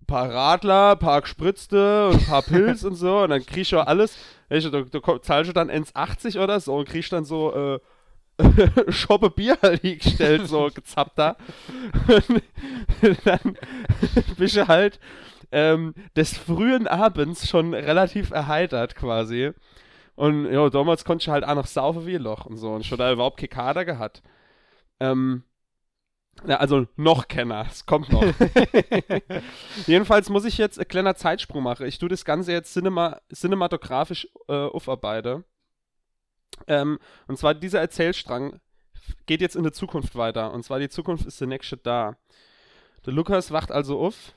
paar 0.08 0.30
Radler, 0.32 0.91
ein 0.93 0.99
paar 0.99 1.21
Gespritzte 1.21 2.08
und 2.08 2.15
ein 2.15 2.26
paar 2.26 2.41
Pilz 2.41 2.84
und 2.84 2.95
so. 2.95 3.19
Und 3.19 3.30
dann 3.30 3.45
kriegst 3.45 3.71
du 3.71 3.80
alles. 3.80 4.17
Weißt 4.49 4.65
du, 4.65 4.84
du, 4.84 4.86
du 4.86 5.17
zahlst 5.19 5.49
du 5.49 5.54
dann 5.54 5.69
1,80 5.69 6.41
oder 6.41 6.60
so 6.60 6.76
und 6.76 6.89
kriegst 6.89 7.13
dann 7.13 7.26
so, 7.26 7.54
äh, 7.54 7.80
Schoppe 8.89 9.30
Bier 9.30 9.58
halt 9.62 9.82
gestellt, 9.84 10.47
so 10.47 10.69
gezappt 10.73 11.17
da. 11.17 11.38
dann 13.26 13.58
bist 14.38 14.56
du 14.56 14.67
halt 14.67 14.99
ähm, 15.54 15.94
des 16.16 16.36
frühen 16.36 16.88
Abends 16.88 17.48
schon 17.48 17.74
relativ 17.76 18.32
erheitert 18.32 18.96
quasi. 18.96 19.52
Und 20.16 20.52
ja, 20.52 20.70
damals 20.70 21.06
konnte 21.06 21.24
ich 21.24 21.30
halt 21.30 21.46
auch 21.46 21.56
noch 21.56 21.68
saufen 21.68 22.06
wie 22.06 22.16
ein 22.16 22.24
Loch 22.24 22.46
und 22.46 22.58
so. 22.58 22.74
Und 22.74 22.86
schon 22.86 22.98
da 22.98 23.12
überhaupt 23.12 23.38
keine 23.38 23.50
Kader 23.50 23.86
gehabt. 23.86 24.24
Ähm, 25.00 25.44
ja, 26.48 26.58
also 26.58 26.88
noch 26.96 27.28
Kenner, 27.28 27.68
es 27.70 27.86
kommt 27.86 28.12
noch. 28.12 28.24
Jedenfalls 29.88 30.30
muss 30.30 30.46
ich 30.46 30.58
jetzt 30.58 30.80
ein 30.80 30.88
kleiner 30.88 31.16
Zeitsprung 31.16 31.63
machen. 31.63 31.86
Ich 31.86 32.00
tue 32.00 32.10
das 32.10 32.26
Ganze 32.26 32.52
jetzt 32.52 32.74
cinema 32.74 33.22
cinematografisch 33.32 34.28
äh, 34.48 34.54
aufarbeite. 34.54 35.44
Ähm, 36.68 36.98
und 37.28 37.38
zwar 37.38 37.54
dieser 37.54 37.80
Erzählstrang 37.80 38.60
geht 39.28 39.42
jetzt 39.42 39.56
in 39.56 39.63
die 39.63 39.72
Zukunft 39.72 40.16
weiter. 40.16 40.52
Und 40.52 40.63
zwar 40.63 40.80
die 40.80 40.89
Zukunft 40.89 41.28
ist 41.28 41.39
der 41.39 41.48
nächste 41.48 41.78
da. 41.78 42.18
Der 43.06 43.13
Lukas 43.13 43.52
wacht 43.52 43.72
also 43.72 44.00
auf 44.00 44.34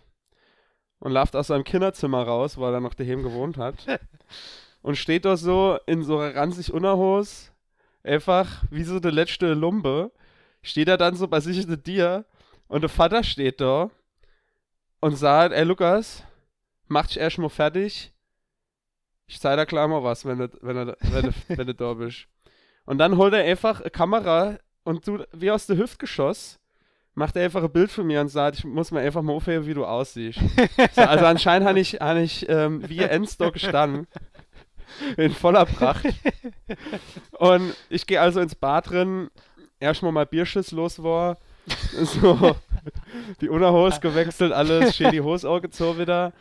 und 1.01 1.13
läuft 1.13 1.37
aus 1.37 1.49
seinem 1.49 1.65
Kinderzimmer 1.65 2.23
raus, 2.23 2.59
weil 2.59 2.75
er 2.75 2.81
noch 2.81 2.95
daheim 2.95 3.23
gewohnt 3.23 3.59
hat. 3.59 3.75
und 4.83 4.97
steht 4.97 5.25
da 5.25 5.37
so 5.37 5.79
in 5.87 6.03
so 6.03 6.19
einer 6.19 6.35
ranzig 6.35 6.73
Unterhose, 6.73 7.51
einfach 8.03 8.63
wie 8.71 8.85
so 8.85 9.01
der 9.01 9.13
letzte 9.13 9.55
Lumpe, 9.55 10.13
steht 10.63 10.89
er 10.89 10.97
dann 10.97 11.17
so 11.17 11.29
bei 11.29 11.41
sich 11.41 11.67
in 11.67 11.83
dir 11.83 12.25
und 12.69 12.83
der 12.83 12.89
Vater 12.89 13.25
steht 13.25 13.61
da 13.61 13.91
und 15.01 15.17
sagt, 15.17 15.55
ey 15.55 15.65
Lukas, 15.65 16.25
mach 16.89 17.07
dich 17.07 17.19
erstmal 17.19 17.51
fertig, 17.51 18.13
Ich 19.29 19.41
zeig 19.41 19.59
dir 19.59 19.67
gleich 19.67 19.89
mal 19.89 20.05
was, 20.05 20.25
wenn 20.25 20.39
du, 20.39 20.49
wenn 20.61 20.77
du, 20.77 20.97
wenn 21.01 21.23
du, 21.27 21.33
wenn 21.49 21.67
du 21.67 21.75
da 21.75 21.95
bist. 21.95 22.29
Und 22.85 22.99
dann 22.99 23.17
holt 23.17 23.35
er 23.35 23.43
einfach 23.43 23.81
eine 23.81 23.91
Kamera 23.91 24.59
und 24.85 25.09
du, 25.09 25.27
wie 25.33 25.51
aus 25.51 25.67
der 25.67 25.77
Hüfte 25.77 26.07
macht 27.17 27.35
er 27.35 27.45
einfach 27.45 27.65
ein 27.65 27.73
Bild 27.73 27.91
von 27.91 28.07
mir 28.07 28.21
und 28.21 28.29
sagt, 28.29 28.59
ich 28.59 28.65
muss 28.65 28.91
mir 28.91 29.01
einfach 29.01 29.23
mal 29.23 29.33
aufheben, 29.33 29.67
wie 29.67 29.75
du 29.75 29.85
aussiehst. 29.85 30.39
so, 30.93 31.01
also 31.03 31.25
anscheinend 31.25 31.67
habe 31.67 31.81
ich, 31.81 31.95
hab 31.95 32.19
ich 32.19 32.47
ähm, 32.49 32.89
wie 32.89 33.01
Endstock 33.01 33.55
gestanden. 33.55 34.07
In 35.17 35.33
voller 35.33 35.65
Pracht. 35.65 36.07
Und 37.33 37.75
ich 37.89 38.07
gehe 38.07 38.21
also 38.21 38.41
ins 38.41 38.55
Bad 38.55 38.91
drin, 38.91 39.31
erstmal 39.81 40.13
mal 40.13 40.27
Bierschiss 40.27 40.71
los 40.71 41.03
war. 41.03 41.39
So, 42.05 42.55
die 43.41 43.49
Unterhose 43.49 43.99
gewechselt, 44.01 44.53
alles, 44.53 44.95
schön 44.95 45.11
die 45.11 45.21
Hose 45.21 45.49
auch 45.49 45.61
gezogen 45.61 45.99
wieder. 45.99 46.33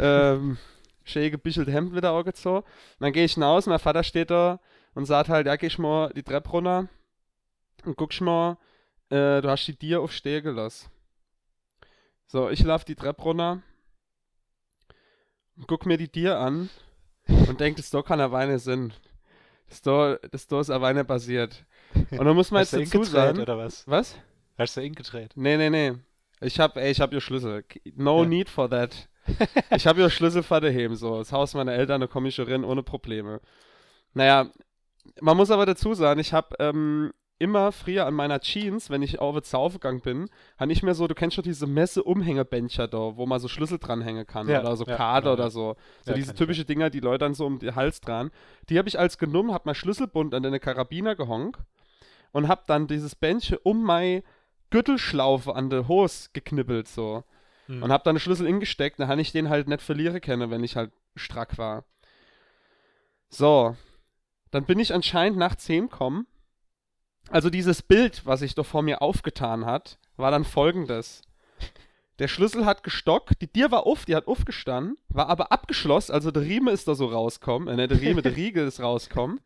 Ähm, 0.00 0.56
schön 1.04 1.30
gebichelt 1.30 1.68
Hemd 1.68 1.94
wieder 1.94 2.12
auch 2.12 2.24
gezogen. 2.24 2.66
Dann 2.98 3.12
gehe 3.12 3.24
ich 3.24 3.34
hinaus, 3.34 3.66
mein 3.66 3.78
Vater 3.78 4.02
steht 4.02 4.30
da 4.30 4.58
und 4.94 5.04
sagt 5.04 5.28
halt, 5.28 5.46
ja, 5.46 5.56
geh 5.56 5.66
ich 5.66 5.78
mal 5.78 6.10
die 6.14 6.22
Treppe 6.22 6.48
runter 6.48 6.88
und 7.84 7.96
guckst 7.96 8.20
mal, 8.20 8.56
äh, 9.10 9.40
du 9.40 9.48
hast 9.48 9.66
die 9.66 9.76
Dir 9.76 10.00
auf 10.00 10.12
Stehen 10.12 10.42
gelassen. 10.42 10.90
So, 12.26 12.50
ich 12.50 12.62
lauf 12.62 12.84
die 12.84 12.94
Treppe 12.94 13.22
runter 13.22 13.62
und 15.56 15.66
guck 15.66 15.86
mir 15.86 15.96
die 15.96 16.10
Dir 16.10 16.38
an 16.38 16.68
und 17.28 17.60
denk, 17.60 17.76
das 17.76 17.90
da 17.90 18.02
kann 18.02 18.20
er 18.20 18.32
Weine 18.32 18.58
sind. 18.58 19.00
Das 19.68 19.82
da, 19.82 20.16
das 20.30 20.46
da 20.46 20.60
ist 20.60 20.68
Weine 20.68 21.04
basiert. 21.04 21.64
Und 22.10 22.24
dann 22.24 22.34
muss 22.34 22.50
man 22.50 22.62
jetzt 22.62 22.72
dazu 22.74 23.02
sagen. 23.04 23.40
oder 23.40 23.58
was? 23.58 23.86
Was? 23.86 24.16
Hast 24.56 24.76
du 24.76 24.80
ihn 24.82 24.94
gedreht? 24.94 25.32
Nee, 25.36 25.56
nee, 25.56 25.70
nee. 25.70 25.94
Ich 26.40 26.58
hab, 26.60 26.76
ey, 26.76 26.90
ich 26.90 27.00
hab 27.00 27.12
ihr 27.12 27.20
Schlüssel. 27.20 27.64
No 27.94 28.22
Ja. 28.22 28.28
need 28.28 28.48
for 28.48 28.68
that. 28.70 29.08
ich 29.70 29.86
hab 29.86 29.98
ihr 29.98 30.08
Schlüssel 30.10 30.42
vor 30.42 30.60
daheim, 30.60 30.94
so. 30.94 31.18
Das 31.18 31.32
Haus 31.32 31.54
meiner 31.54 31.72
Eltern, 31.72 32.00
da 32.00 32.06
komme 32.06 32.28
ich 32.28 32.38
rein 32.40 32.64
ohne 32.64 32.82
Probleme. 32.82 33.40
Naja, 34.14 34.50
man 35.20 35.36
muss 35.36 35.50
aber 35.50 35.66
dazu 35.66 35.94
sagen, 35.94 36.20
ich 36.20 36.32
hab 36.32 36.54
ähm, 36.60 37.12
immer 37.38 37.72
früher 37.72 38.06
an 38.06 38.14
meiner 38.14 38.40
Jeans, 38.40 38.90
wenn 38.90 39.02
ich 39.02 39.20
auf 39.20 39.34
gegangen 39.74 40.00
bin, 40.00 40.28
habe 40.58 40.72
ich 40.72 40.82
mir 40.82 40.94
so, 40.94 41.06
du 41.06 41.14
kennst 41.14 41.36
schon 41.36 41.44
diese 41.44 41.66
Messe-Umhängebändcher 41.66 42.88
da, 42.88 43.16
wo 43.16 43.26
man 43.26 43.38
so 43.38 43.48
Schlüssel 43.48 43.78
dranhängen 43.78 44.26
kann 44.26 44.48
Ja, 44.48 44.60
oder 44.60 44.76
so 44.76 44.84
ja, 44.84 44.96
Kader 44.96 45.20
genau, 45.20 45.32
oder 45.34 45.44
ja. 45.44 45.50
so. 45.50 45.76
So 46.04 46.10
Ja, 46.10 46.16
diese 46.16 46.34
typische 46.34 46.64
Dinger, 46.64 46.90
die 46.90 47.00
Leute 47.00 47.18
dann 47.18 47.34
so 47.34 47.46
um 47.46 47.58
den 47.58 47.74
Hals 47.76 48.00
dran. 48.00 48.30
Die 48.68 48.78
habe 48.78 48.88
ich 48.88 48.98
als 48.98 49.18
genommen, 49.18 49.52
hab 49.52 49.66
mein 49.66 49.74
Schlüsselbund 49.74 50.34
an 50.34 50.42
den 50.42 50.60
Karabiner 50.60 51.14
gehonkt 51.14 51.60
und 52.32 52.48
hab 52.48 52.66
dann 52.66 52.86
dieses 52.86 53.14
Bändchen 53.14 53.58
um 53.62 53.84
meine 53.84 54.22
Gürtelschlaufe 54.70 55.54
an 55.54 55.70
der 55.70 55.88
Hose 55.88 56.30
geknibbelt 56.32 56.88
so. 56.88 57.24
Hm. 57.66 57.82
Und 57.82 57.92
hab 57.92 58.04
dann 58.04 58.16
den 58.16 58.20
Schlüssel 58.20 58.46
ingesteckt, 58.46 58.98
dann 58.98 59.08
habe 59.08 59.20
ich 59.20 59.32
den 59.32 59.48
halt 59.48 59.68
nicht 59.68 59.82
verlieren 59.82 60.20
können, 60.20 60.50
wenn 60.50 60.64
ich 60.64 60.76
halt 60.76 60.90
strack 61.14 61.58
war. 61.58 61.84
So. 63.28 63.76
Dann 64.50 64.64
bin 64.64 64.78
ich 64.78 64.94
anscheinend 64.94 65.38
nach 65.38 65.54
10 65.54 65.88
gekommen. 65.88 66.26
Also 67.30 67.50
dieses 67.50 67.82
Bild, 67.82 68.22
was 68.24 68.40
sich 68.40 68.54
doch 68.54 68.66
vor 68.66 68.82
mir 68.82 69.02
aufgetan 69.02 69.66
hat, 69.66 69.98
war 70.16 70.30
dann 70.30 70.44
folgendes. 70.44 71.22
Der 72.18 72.28
Schlüssel 72.28 72.66
hat 72.66 72.82
gestockt, 72.82 73.40
die 73.40 73.46
Tür 73.46 73.70
war 73.70 73.86
auf, 73.86 74.04
die 74.04 74.16
hat 74.16 74.26
aufgestanden, 74.26 74.96
war 75.08 75.28
aber 75.28 75.52
abgeschlossen, 75.52 76.12
also 76.12 76.32
der 76.32 76.42
Riemen 76.42 76.74
ist 76.74 76.88
da 76.88 76.96
so 76.96 77.06
rauskommen, 77.06 77.68
äh, 77.68 77.76
nicht 77.76 77.92
der 77.92 78.00
Riemen, 78.00 78.22
der 78.22 78.34
Riegel 78.36 78.66
ist 78.66 78.80
rauskommen. 78.80 79.40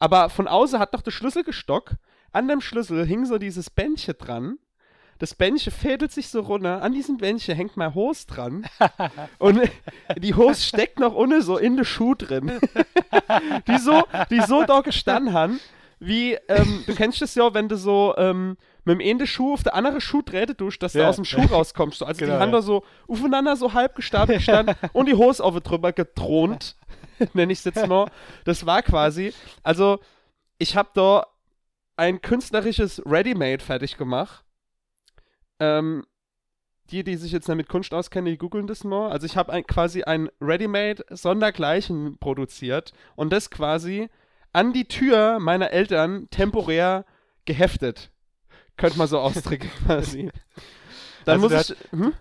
Aber 0.00 0.30
von 0.30 0.48
außen 0.48 0.78
hat 0.78 0.94
doch 0.94 1.02
der 1.02 1.10
Schlüssel 1.10 1.44
gestockt, 1.44 1.94
an 2.32 2.48
dem 2.48 2.60
Schlüssel 2.60 3.06
hing 3.06 3.24
so 3.24 3.38
dieses 3.38 3.70
Bändchen 3.70 4.14
dran. 4.18 4.58
Das 5.18 5.34
Bändchen 5.34 5.72
fädelt 5.72 6.12
sich 6.12 6.28
so 6.28 6.40
runter, 6.40 6.82
an 6.82 6.92
diesem 6.92 7.18
Bändchen 7.18 7.56
hängt 7.56 7.76
mein 7.76 7.94
Hose 7.94 8.26
dran. 8.26 8.66
und 9.38 9.60
die 10.16 10.34
Hose 10.34 10.62
steckt 10.62 10.98
noch 11.00 11.14
ohne 11.14 11.42
so 11.42 11.56
in 11.56 11.76
den 11.76 11.84
Schuh 11.84 12.14
drin. 12.14 12.58
die 13.68 13.78
so, 13.78 14.04
die 14.30 14.40
so 14.42 14.64
da 14.64 14.80
gestanden 14.80 15.32
haben, 15.32 15.60
wie, 16.00 16.34
ähm, 16.48 16.84
du 16.86 16.94
kennst 16.94 17.20
das 17.20 17.34
ja, 17.34 17.52
wenn 17.54 17.68
du 17.68 17.76
so 17.76 18.14
ähm, 18.16 18.56
mit 18.84 19.00
dem 19.00 19.06
einen 19.06 19.26
Schuh 19.26 19.54
auf 19.54 19.62
der 19.62 19.74
andere 19.74 20.00
Schuh 20.00 20.22
trete 20.22 20.56
tust, 20.56 20.82
dass 20.82 20.92
du 20.92 21.00
Ja. 21.00 21.08
aus 21.08 21.16
dem 21.16 21.24
Schuh 21.24 21.42
rauskommst. 21.42 21.98
So. 21.98 22.04
Also 22.04 22.20
Genau, 22.20 22.36
die 22.36 22.40
haben 22.40 22.52
da 22.52 22.62
so 22.62 22.84
aufeinander 23.08 23.56
so 23.56 23.72
halb 23.74 23.94
gestapelt 23.96 24.38
gestanden 24.38 24.76
und 24.92 25.06
die 25.06 25.14
Hose 25.14 25.42
auf 25.42 25.58
drüber 25.60 25.92
getront, 25.92 26.76
nenne 27.34 27.52
ich 27.52 27.58
es 27.60 27.64
jetzt 27.64 27.86
mal. 27.86 28.10
Das 28.44 28.64
war 28.64 28.82
quasi, 28.82 29.32
also 29.62 29.98
ich 30.58 30.76
habe 30.76 30.90
da 30.94 31.26
ein 31.96 32.22
künstlerisches 32.22 33.02
Ready-Made 33.04 33.62
fertig 33.64 33.96
gemacht. 33.96 34.44
Ähm, 35.60 36.04
die, 36.90 37.04
die 37.04 37.16
sich 37.16 37.32
jetzt 37.32 37.48
mit 37.48 37.68
Kunst 37.68 37.92
auskennen, 37.92 38.30
die 38.32 38.38
googeln 38.38 38.66
das 38.66 38.82
mal. 38.84 39.10
Also 39.10 39.26
ich 39.26 39.36
habe 39.36 39.52
ein, 39.52 39.66
quasi 39.66 40.04
ein 40.04 40.30
Ready-Made 40.40 41.04
Sondergleichen 41.10 42.18
produziert 42.18 42.92
und 43.16 43.30
das 43.32 43.50
quasi 43.50 44.08
an 44.58 44.72
die 44.72 44.86
Tür 44.86 45.38
meiner 45.38 45.70
Eltern 45.70 46.28
temporär 46.30 47.04
geheftet. 47.44 48.10
Könnte 48.76 48.98
man 48.98 49.08
so 49.08 49.18
ausdrücken 49.26 49.70
quasi. 49.86 50.30
Dann 51.24 51.42
Also 51.42 51.54
muss 51.56 51.66
der 51.66 51.76
ich. 51.76 51.92
Hm? 51.92 52.14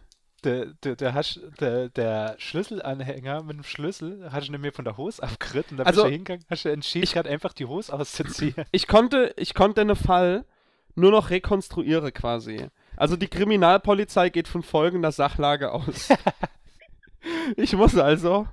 Der, 0.44 0.66
der, 0.84 0.96
der, 0.96 1.14
hast, 1.16 1.42
der, 1.60 1.90
der 1.90 2.36
Schlüsselanhänger 2.38 3.42
mit 3.42 3.58
dem 3.58 3.64
Schlüssel 3.64 4.30
hast 4.32 4.48
du 4.50 4.58
mir 4.60 4.72
von 4.72 4.86
der 4.86 4.96
Hose 4.96 5.24
abgeritten 5.24 5.74
und 5.74 5.78
dann 5.80 5.88
Also, 5.88 6.04
bist 6.04 6.10
du 6.10 6.12
hingegangen, 6.12 6.46
hast 6.50 6.64
du 6.66 6.70
entschieden, 6.70 7.04
ich- 7.06 7.14
gerade 7.14 7.30
einfach 7.30 7.54
die 7.54 7.66
Hose 7.66 7.92
auszuziehen. 7.92 8.54
ich 8.72 8.88
konnte, 8.88 9.34
ich 9.38 9.56
konnte 9.56 9.84
den 9.84 9.96
Fall 9.96 10.46
nur 10.94 11.10
noch 11.12 11.32
rekonstruieren 11.32 12.14
quasi. 12.14 12.68
Also 12.96 13.16
die 13.18 13.28
Kriminalpolizei 13.28 14.30
geht 14.30 14.48
von 14.48 14.62
folgender 14.62 15.12
Sachlage 15.12 15.72
aus. 15.72 16.10
ich 17.58 17.74
muss 17.74 17.98
also 17.98 18.48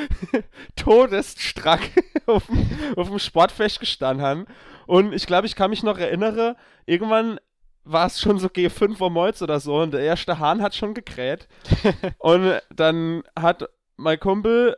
todesstrack 0.76 1.80
auf, 2.26 2.46
dem- 2.46 2.68
auf 2.96 3.08
dem 3.08 3.18
Sportfest 3.18 3.80
gestanden 3.80 4.24
haben. 4.24 4.46
Und 4.86 5.12
ich 5.12 5.26
glaube, 5.26 5.46
ich 5.46 5.54
kann 5.56 5.70
mich 5.70 5.82
noch 5.82 5.98
erinnern, 5.98 6.56
irgendwann 6.86 7.38
war 7.84 8.06
es 8.06 8.20
schon 8.20 8.38
so 8.38 8.48
G5 8.48 9.00
Uhr 9.00 9.10
morgens 9.10 9.42
oder 9.42 9.58
so 9.60 9.80
und 9.80 9.92
der 9.92 10.00
erste 10.02 10.38
Hahn 10.38 10.62
hat 10.62 10.74
schon 10.74 10.94
gekräht. 10.94 11.48
und 12.18 12.60
dann 12.74 13.22
hat 13.38 13.68
mein 13.96 14.18
Kumpel, 14.20 14.76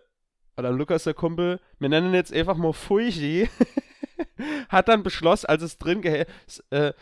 oder 0.57 0.71
Lukas 0.71 1.05
der 1.05 1.15
Kumpel, 1.15 1.61
wir 1.79 1.89
nennen 1.89 2.09
ihn 2.09 2.15
jetzt 2.15 2.33
einfach 2.33 2.57
mal 2.57 2.73
Fuji, 2.73 3.49
hat 4.69 4.89
dann 4.89 5.03
beschlossen, 5.03 5.47
als 5.47 5.63
es 5.63 5.79
drin 5.79 6.01
gehe, 6.01 6.27
s- 6.47 6.63
äh, 6.71 6.93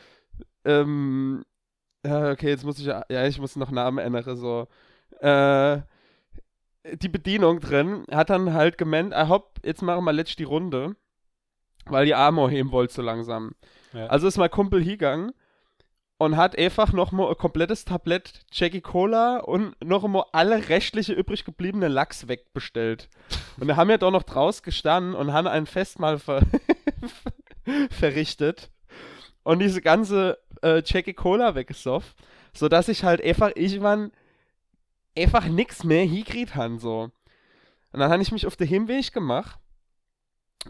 ähm, 0.65 1.45
ja, 2.05 2.31
okay, 2.33 2.49
jetzt 2.49 2.65
muss 2.65 2.79
ich, 2.79 2.87
ja, 2.87 3.05
ja, 3.09 3.27
ich 3.27 3.39
muss 3.41 3.57
noch 3.57 3.71
Namen 3.71 3.99
ändern, 3.99 4.37
so, 4.37 4.69
äh, 5.21 5.79
die 6.85 7.09
Bedienung 7.09 7.61
drin, 7.61 8.05
hat 8.11 8.31
dann 8.31 8.53
halt 8.53 8.79
gemeint, 8.79 9.15
ah, 9.15 9.29
hopp, 9.29 9.61
jetzt 9.65 9.83
machen 9.83 10.05
wir 10.05 10.13
letzt 10.13 10.39
die 10.39 10.45
Runde, 10.45 10.97
weil 11.87 12.07
die 12.07 12.15
Arme 12.15 12.49
heben 12.49 12.73
wollte 12.73 12.95
so 12.95 13.03
langsam. 13.03 13.55
Ja. 13.93 14.07
Also 14.07 14.27
ist 14.27 14.39
mein 14.39 14.51
Kumpel 14.51 14.81
hingegangen 14.83 15.33
und 16.19 16.37
hat 16.37 16.57
einfach 16.57 16.93
nochmal 16.93 17.29
ein 17.29 17.37
komplettes 17.37 17.85
Tablett 17.85 18.45
Jackie 18.53 18.81
Cola 18.81 19.39
und 19.39 19.75
noch 19.85 20.05
einmal 20.05 20.25
alle 20.33 20.69
restliche 20.69 21.13
übrig 21.13 21.45
gebliebene 21.45 21.89
Lachs 21.89 22.29
wegbestellt. 22.29 23.09
Und 23.61 23.69
da 23.69 23.77
haben 23.77 23.89
wir 23.91 23.99
doch 23.99 24.11
noch 24.11 24.23
draus 24.23 24.63
gestanden 24.63 25.15
und 25.15 25.35
haben 25.35 25.47
ein 25.47 25.67
Festmahl 25.67 26.19
ver 26.19 26.41
verrichtet 27.91 28.71
und 29.43 29.59
diese 29.59 29.83
ganze 29.83 30.39
äh, 30.63 30.83
Jackie 30.85 31.13
Cola 31.13 31.55
weggesoffen, 31.55 32.15
sodass 32.55 32.89
ich 32.89 33.05
halt 33.05 33.23
einfach 33.23 33.53
irgendwann 33.55 34.11
einfach 35.17 35.47
nix 35.47 35.85
mehr 35.85 36.05
hingekriegt 36.05 36.55
han 36.55 36.79
so. 36.79 37.11
Und 37.93 38.01
dann 38.01 38.11
habe 38.11 38.23
ich 38.23 38.33
mich 38.33 38.47
auf 38.47 38.57
den 38.57 38.69
Hinweg 38.69 39.13
gemacht 39.13 39.59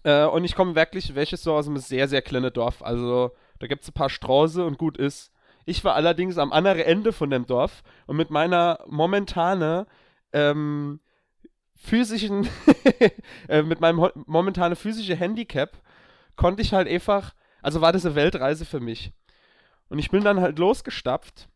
äh, 0.05 0.25
und 0.25 0.45
ich 0.45 0.55
komme 0.55 0.75
wirklich 0.75 1.15
welches 1.15 1.43
so 1.43 1.55
aus 1.55 1.67
einem 1.67 1.77
sehr, 1.77 2.09
sehr 2.09 2.23
kleinen 2.23 2.53
Dorf. 2.53 2.83
Also 2.83 3.33
da 3.59 3.67
gibt 3.67 3.83
es 3.83 3.89
ein 3.89 3.95
paar 3.95 4.11
Straße 4.11 4.65
und 4.65 4.79
gut 4.79 4.97
ist. 4.97 5.33
Ich 5.65 5.85
war 5.85 5.95
allerdings 5.95 6.39
am 6.39 6.53
anderen 6.53 6.81
Ende 6.81 7.13
von 7.13 7.31
dem 7.31 7.47
Dorf 7.47 7.83
und 8.07 8.17
mit 8.17 8.31
meiner 8.31 8.81
momentane 8.89 9.87
ähm, 10.33 11.01
physischen, 11.77 12.49
äh, 13.49 13.63
mit 13.63 13.81
meinem 13.81 14.11
momentane 14.27 14.75
physische 14.75 15.15
Handicap 15.15 15.81
konnte 16.35 16.63
ich 16.63 16.73
halt 16.73 16.89
einfach, 16.89 17.35
also 17.61 17.81
war 17.81 17.93
das 17.93 18.05
eine 18.05 18.17
Weltreise 18.17 18.65
für 18.65 18.81
mich. 18.81 19.13
Und 19.89 19.99
ich 19.99 20.11
bin 20.11 20.25
dann 20.25 20.41
halt 20.41 20.59
losgestapft 20.59 21.49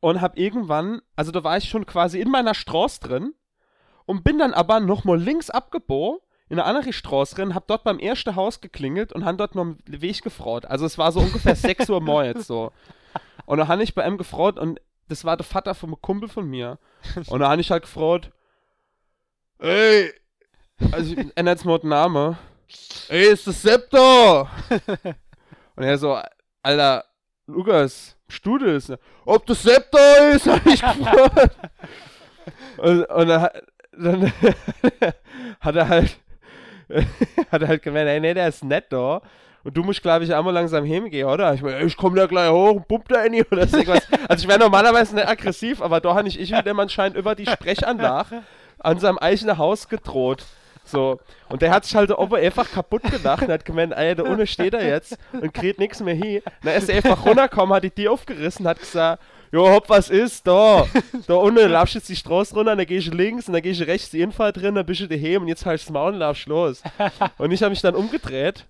und 0.00 0.20
hab 0.20 0.38
irgendwann, 0.38 1.00
also 1.16 1.32
da 1.32 1.44
war 1.44 1.56
ich 1.56 1.68
schon 1.68 1.86
quasi 1.86 2.20
in 2.20 2.30
meiner 2.30 2.54
Straße 2.54 3.00
drin 3.00 3.34
und 4.06 4.24
bin 4.24 4.38
dann 4.38 4.54
aber 4.54 4.80
nochmal 4.80 5.18
links 5.18 5.50
abgebogen 5.50 6.20
in 6.48 6.58
eine 6.58 6.64
andere 6.66 6.92
Straße 6.92 7.34
drin, 7.34 7.54
hab 7.54 7.66
dort 7.66 7.82
beim 7.82 7.98
ersten 7.98 8.36
Haus 8.36 8.60
geklingelt 8.60 9.12
und 9.12 9.24
han 9.24 9.38
dort 9.38 9.54
noch 9.54 9.62
einen 9.62 9.78
Weg 9.86 10.22
gefraut. 10.22 10.66
Also 10.66 10.84
es 10.84 10.98
war 10.98 11.10
so 11.10 11.20
ungefähr 11.20 11.56
6 11.56 11.88
Uhr 11.88 12.02
morgens 12.02 12.46
so. 12.46 12.72
Und 13.46 13.58
da 13.58 13.68
han 13.68 13.80
ich 13.80 13.94
bei 13.94 14.06
ihm 14.06 14.18
gefraut 14.18 14.58
und 14.58 14.78
das 15.08 15.24
war 15.24 15.36
der 15.36 15.46
Vater 15.46 15.74
von 15.74 15.90
einem 15.90 16.02
Kumpel 16.02 16.28
von 16.28 16.46
mir. 16.46 16.78
Und 17.28 17.40
da 17.40 17.48
han 17.48 17.58
ich 17.58 17.70
halt 17.70 17.84
gefraut, 17.84 18.30
ey, 19.58 20.12
also 20.90 21.12
ich 21.14 21.18
ändere 21.36 21.54
jetzt 21.54 21.64
mal 21.64 21.78
den 21.78 21.90
Namen. 21.90 22.36
Ey, 23.08 23.32
ist 23.32 23.46
das 23.46 23.62
Sepp 23.62 23.90
da? 23.90 24.50
und 25.76 25.84
er 25.84 25.98
so, 25.98 26.18
Alter, 26.62 27.04
Lukas, 27.46 28.16
Studis, 28.32 28.92
ob 29.24 29.46
das 29.46 29.62
Sepp 29.62 29.90
da 29.92 30.14
ist, 30.30 30.46
hab 30.50 30.66
ich 30.66 30.80
gefragt. 30.82 31.56
und, 32.78 33.04
und 33.04 33.28
dann, 33.28 33.42
hat- 33.42 33.62
dann 33.96 34.32
hat 35.60 35.76
er 35.76 35.88
halt, 35.88 36.16
hat 37.52 37.62
er 37.62 37.68
halt 37.68 37.82
gemeint, 37.82 38.08
ey, 38.08 38.20
nee, 38.20 38.34
der 38.34 38.48
ist 38.48 38.64
nett 38.64 38.86
da. 38.90 39.20
Und 39.64 39.76
du 39.76 39.84
musst, 39.84 40.02
glaube 40.02 40.24
ich, 40.24 40.34
einmal 40.34 40.52
langsam 40.52 40.84
hingehen, 40.84 41.28
oder? 41.28 41.54
Ich 41.54 41.62
meine, 41.62 41.80
ich 41.84 41.96
komme 41.96 42.16
da 42.16 42.26
gleich 42.26 42.50
hoch 42.50 42.72
und 42.72 42.88
pump 42.88 43.06
da 43.08 43.22
in 43.22 43.32
die 43.34 43.44
oder 43.44 43.62
irgendwas. 43.62 44.02
Also 44.28 44.42
ich 44.42 44.48
wäre 44.48 44.58
normalerweise 44.58 45.14
nicht 45.14 45.28
aggressiv, 45.28 45.80
aber 45.80 46.00
da 46.00 46.14
habe 46.16 46.26
ich 46.26 46.40
ich 46.40 46.50
dem 46.50 46.80
anscheinend 46.80 47.16
über 47.16 47.36
die 47.36 47.46
Sprechanlage 47.46 48.42
an 48.80 48.98
seinem 48.98 49.18
eigenen 49.18 49.58
Haus 49.58 49.88
gedroht. 49.88 50.44
So. 50.84 51.20
Und 51.48 51.62
der 51.62 51.70
hat 51.70 51.84
sich 51.84 51.94
halt 51.94 52.10
oben 52.10 52.36
einfach 52.36 52.70
kaputt 52.70 53.02
gedacht 53.02 53.42
und 53.42 53.52
hat 53.52 53.64
gemeint, 53.64 53.92
ey, 53.94 54.14
da 54.14 54.24
unten 54.24 54.46
steht 54.46 54.74
er 54.74 54.86
jetzt 54.86 55.16
und 55.32 55.54
kriegt 55.54 55.78
nichts 55.78 56.00
mehr 56.00 56.14
hin. 56.14 56.42
Dann 56.62 56.74
ist 56.74 56.88
er 56.88 56.96
einfach 56.96 57.24
runtergekommen, 57.24 57.74
hat 57.74 57.84
die 57.84 57.90
Tür 57.90 58.12
aufgerissen, 58.12 58.66
hat 58.66 58.80
gesagt, 58.80 59.22
jo, 59.52 59.68
hopp, 59.68 59.88
was 59.88 60.10
ist, 60.10 60.46
da, 60.46 60.86
da 61.26 61.34
unten, 61.34 61.70
laufst 61.70 61.94
jetzt 61.94 62.08
die 62.08 62.16
Straße 62.16 62.54
runter, 62.54 62.74
dann 62.74 62.86
gehst 62.86 63.08
du 63.08 63.12
links 63.12 63.46
und 63.46 63.52
dann 63.52 63.62
gehst 63.62 63.80
du 63.80 63.86
rechts 63.86 64.10
die 64.10 64.20
Infahrt 64.20 64.56
drin, 64.56 64.74
dann 64.74 64.86
bist 64.86 65.00
du 65.00 65.08
daheim 65.08 65.42
und 65.42 65.48
jetzt 65.48 65.66
halt 65.66 65.80
das 65.80 65.90
Maul 65.90 66.14
und 66.14 66.18
laufst 66.18 66.46
los. 66.46 66.82
Und 67.38 67.52
ich 67.52 67.62
habe 67.62 67.70
mich 67.70 67.82
dann 67.82 67.94
umgedreht 67.94 68.66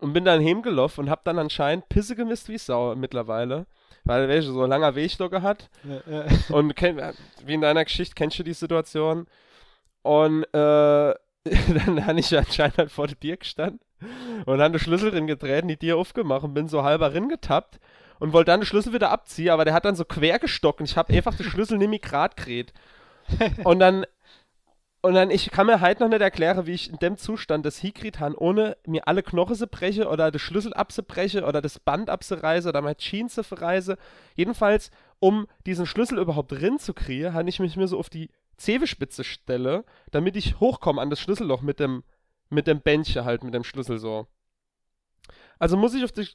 und 0.00 0.12
bin 0.12 0.24
dann 0.24 0.44
heimgelaufen 0.44 1.04
und 1.04 1.10
hab 1.10 1.24
dann 1.24 1.38
anscheinend 1.38 1.88
Pisse 1.88 2.16
gemisst 2.16 2.48
wie 2.48 2.58
Sau 2.58 2.94
mittlerweile. 2.96 3.66
Weil, 4.04 4.26
du, 4.26 4.42
so 4.42 4.62
ein 4.62 4.70
langer 4.70 4.94
Weg 4.94 5.18
da 5.18 5.28
gehabt. 5.28 5.68
Und 6.48 6.74
kenn, 6.74 7.00
wie 7.44 7.54
in 7.54 7.60
deiner 7.60 7.84
Geschichte 7.84 8.14
kennst 8.14 8.38
du 8.38 8.42
die 8.42 8.54
Situation. 8.54 9.26
Und 10.02 10.44
äh, 10.44 11.14
dann 11.44 12.06
habe 12.06 12.20
ich 12.20 12.36
anscheinend 12.36 12.78
halt 12.78 12.90
vor 12.90 13.06
der 13.06 13.18
Tür 13.18 13.36
gestanden 13.36 13.80
und 14.46 14.58
dann 14.58 14.72
den 14.72 14.78
Schlüssel 14.78 15.10
drin 15.10 15.26
getreten, 15.26 15.68
die 15.68 15.76
Tür 15.76 15.96
aufgemacht 15.96 16.44
und 16.44 16.54
bin 16.54 16.68
so 16.68 16.82
halber 16.82 17.12
rin 17.12 17.28
getappt 17.28 17.78
und 18.18 18.32
wollte 18.32 18.50
dann 18.50 18.60
den 18.60 18.66
Schlüssel 18.66 18.92
wieder 18.92 19.10
abziehen, 19.10 19.50
aber 19.50 19.64
der 19.64 19.74
hat 19.74 19.84
dann 19.84 19.96
so 19.96 20.04
quer 20.04 20.38
gestockt 20.38 20.80
und 20.80 20.88
ich 20.88 20.96
habe 20.96 21.12
einfach 21.12 21.34
den 21.34 21.46
Schlüssel 21.46 21.78
nämlich 21.78 22.02
grad 22.02 22.36
gerät. 22.36 22.72
Und 23.64 23.78
dann 23.78 24.04
und 25.02 25.14
dann, 25.14 25.30
ich 25.30 25.50
kann 25.50 25.66
mir 25.66 25.80
halt 25.80 26.00
noch 26.00 26.08
nicht 26.08 26.20
erklären, 26.20 26.66
wie 26.66 26.74
ich 26.74 26.90
in 26.90 26.98
dem 26.98 27.16
Zustand 27.16 27.64
das 27.64 27.78
hinkriegt 27.78 28.20
habe, 28.20 28.38
ohne 28.38 28.76
mir 28.86 29.08
alle 29.08 29.22
Knochen 29.22 29.56
zu 29.56 29.66
brechen 29.66 30.04
oder 30.04 30.30
den 30.30 30.38
Schlüssel 30.38 30.74
abzubrechen 30.74 31.42
oder 31.42 31.62
das 31.62 31.78
Band 31.78 32.10
abzureißen 32.10 32.68
oder 32.68 32.82
mein 32.82 32.98
Jeans 32.98 33.34
zu 33.34 33.42
verreisen. 33.42 33.96
Jedenfalls, 34.34 34.90
um 35.18 35.46
diesen 35.64 35.86
Schlüssel 35.86 36.18
überhaupt 36.18 36.52
drin 36.52 36.78
zu 36.78 36.92
kriegen, 36.92 37.32
habe 37.32 37.48
ich 37.48 37.60
mich 37.60 37.76
mir 37.76 37.88
so 37.88 37.98
auf 37.98 38.10
die 38.10 38.28
Zehwespitze 38.60 39.24
stelle, 39.24 39.84
damit 40.10 40.36
ich 40.36 40.60
hochkomme 40.60 41.00
an 41.00 41.10
das 41.10 41.20
Schlüsselloch 41.20 41.62
mit 41.62 41.80
dem, 41.80 42.04
mit 42.50 42.66
dem 42.66 42.80
Bändchen 42.80 43.24
halt, 43.24 43.42
mit 43.42 43.54
dem 43.54 43.64
Schlüssel 43.64 43.98
so. 43.98 44.26
Also 45.58 45.76
muss 45.76 45.94
ich 45.94 46.04
auf 46.04 46.12
die, 46.12 46.28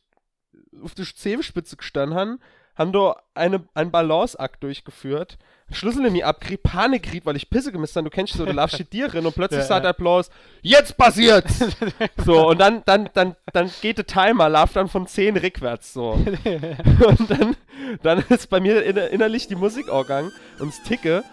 auf 0.84 0.96
die 0.96 1.04
Zehwespitze 1.04 1.78
gestanden 1.78 2.18
haben, 2.18 2.40
haben 2.76 2.92
da 2.92 3.16
eine, 3.36 3.68
einen 3.74 3.92
Balanceakt 3.92 4.62
durchgeführt, 4.64 5.38
Schlüssel 5.72 6.06
in 6.06 6.14
mir 6.14 6.28
abkriegt, 6.28 6.64
Panik 6.64 7.04
kriegt, 7.04 7.26
weil 7.26 7.36
ich 7.36 7.50
Pisse 7.50 7.72
gemisst 7.72 7.96
habe. 7.96 8.10
Du 8.10 8.10
kennst 8.10 8.34
so, 8.34 8.46
du 8.46 8.52
laufst 8.52 8.92
dir 8.92 9.14
rein 9.14 9.26
und 9.26 9.34
plötzlich 9.34 9.60
ja, 9.62 9.66
sagt 9.66 9.86
ja. 9.86 9.92
Applaus, 9.92 10.30
jetzt 10.62 10.98
passiert's! 10.98 11.60
so, 12.26 12.50
und 12.50 12.60
dann, 12.60 12.84
dann, 12.86 13.10
dann, 13.14 13.36
dann 13.54 13.72
geht 13.82 13.98
der 13.98 14.06
Timer, 14.06 14.50
lauf 14.50 14.74
dann 14.74 14.90
von 14.90 15.08
10 15.08 15.38
rückwärts, 15.38 15.94
so. 15.94 16.12
und 16.14 17.30
dann, 17.30 17.56
dann 18.04 18.20
ist 18.30 18.50
bei 18.50 18.60
mir 18.60 18.84
innerlich 18.84 19.48
die 19.48 19.56
Musik 19.56 19.86
gegangen 19.86 20.32
und 20.60 20.70
das 20.70 20.84
Ticke 20.84 21.24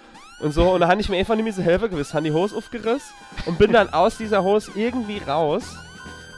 und 0.43 0.53
so, 0.53 0.71
und 0.71 0.81
da 0.81 0.89
habe 0.89 1.01
ich 1.01 1.09
mir 1.09 1.17
einfach 1.17 1.35
nicht 1.35 1.45
mehr 1.45 1.53
so 1.53 1.63
helfen 1.63 1.91
gewiss, 1.91 2.15
habe 2.15 2.25
die 2.25 2.33
Hose 2.33 2.57
aufgerissen 2.57 3.15
und 3.47 3.59
bin 3.59 3.73
dann 3.73 3.93
aus 3.93 4.19
dieser 4.19 4.43
Hose 4.43 4.73
irgendwie 4.75 5.19
raus 5.19 5.65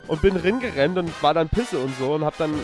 und 0.06 0.22
bin 0.22 0.36
ringerannt 0.36 0.98
und 0.98 1.22
war 1.22 1.34
dann 1.34 1.48
Pisse 1.48 1.78
und 1.78 1.96
so 1.98 2.14
und 2.14 2.24
hab 2.24 2.36
dann 2.36 2.54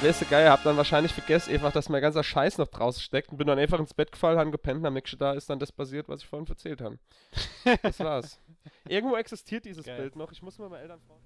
Weißt 0.00 0.22
du, 0.22 0.26
geil, 0.26 0.50
hab 0.50 0.64
dann 0.64 0.76
wahrscheinlich 0.76 1.12
vergessen, 1.12 1.52
einfach, 1.52 1.70
dass 1.72 1.88
mein 1.88 2.02
ganzer 2.02 2.24
Scheiß 2.24 2.58
noch 2.58 2.66
draußen 2.66 3.00
steckt 3.00 3.30
und 3.30 3.38
bin 3.38 3.46
dann 3.46 3.58
einfach 3.58 3.78
ins 3.78 3.94
Bett 3.94 4.10
gefallen, 4.10 4.36
hab 4.36 4.50
gepennt 4.50 4.80
und 4.80 4.86
am 4.86 4.94
nächsten 4.94 5.18
Tag 5.18 5.36
ist 5.36 5.48
dann 5.48 5.60
das 5.60 5.70
passiert, 5.70 6.08
was 6.08 6.22
ich 6.22 6.26
vorhin 6.26 6.48
erzählt 6.48 6.80
habe. 6.80 6.98
Das 7.82 8.00
war's. 8.00 8.40
Irgendwo 8.88 9.16
existiert 9.16 9.64
dieses 9.64 9.86
geil. 9.86 9.96
Bild 9.96 10.16
noch, 10.16 10.32
ich 10.32 10.42
muss 10.42 10.58
mir 10.58 10.68
mal 10.68 10.80
Eltern 10.80 11.00
fragen. 11.06 11.20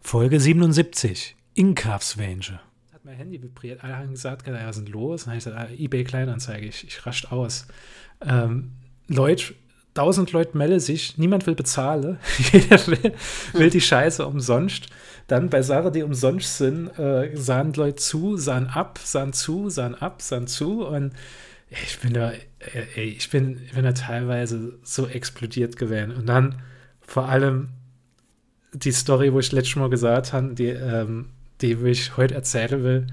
Folge 0.00 0.40
77, 0.40 1.36
Inkapsvange. 1.54 2.60
Hat 2.92 3.04
mein 3.04 3.16
Handy 3.16 3.42
vibriert, 3.42 3.84
alle 3.84 3.96
haben 3.96 4.10
gesagt, 4.12 4.46
ja, 4.46 4.66
was 4.66 4.78
ist 4.78 4.88
los? 4.88 5.26
Und 5.26 5.26
dann 5.26 5.32
habe 5.32 5.38
ich 5.38 5.44
gesagt, 5.44 5.70
ah, 5.70 5.74
eBay 5.74 6.04
Kleinanzeige, 6.04 6.66
ich, 6.66 6.84
ich 6.84 7.04
rascht 7.04 7.32
aus. 7.32 7.66
Ähm, 8.22 8.72
Leute, 9.08 9.54
tausend 9.94 10.32
Leute 10.32 10.56
melden 10.56 10.80
sich, 10.80 11.18
niemand 11.18 11.46
will 11.46 11.54
bezahlen, 11.54 12.18
jeder 12.52 12.86
will, 12.86 13.12
will 13.52 13.70
die 13.70 13.80
Scheiße 13.80 14.26
umsonst. 14.26 14.86
Dann 15.26 15.50
bei 15.50 15.62
Sachen, 15.62 15.92
die 15.92 16.02
umsonst 16.02 16.58
sind, 16.58 16.88
äh, 16.98 17.34
sahen 17.34 17.72
Leute 17.72 17.96
zu, 17.96 18.36
sahen 18.36 18.68
ab, 18.68 18.98
sahen 19.02 19.32
zu, 19.32 19.70
sahen 19.70 19.94
ab, 19.94 20.22
sahen 20.22 20.46
zu 20.46 20.86
und 20.86 21.12
ich 21.68 21.98
bin 21.98 22.12
da, 22.12 22.32
ey, 22.94 23.08
ich 23.08 23.28
bin, 23.30 23.60
bin 23.74 23.84
da 23.84 23.92
teilweise 23.92 24.78
so 24.82 25.08
explodiert 25.08 25.76
gewesen. 25.76 26.12
Und 26.12 26.26
dann 26.26 26.62
vor 27.00 27.28
allem 27.28 27.70
die 28.72 28.92
Story, 28.92 29.32
wo 29.32 29.40
ich 29.40 29.52
letztes 29.52 29.76
Mal 29.76 29.90
gesagt 29.90 30.32
habe, 30.32 30.54
die, 30.54 30.68
ähm, 30.68 31.30
die 31.60 31.72
ich 31.72 32.16
heute 32.16 32.34
erzählen 32.34 32.82
will, 32.84 33.06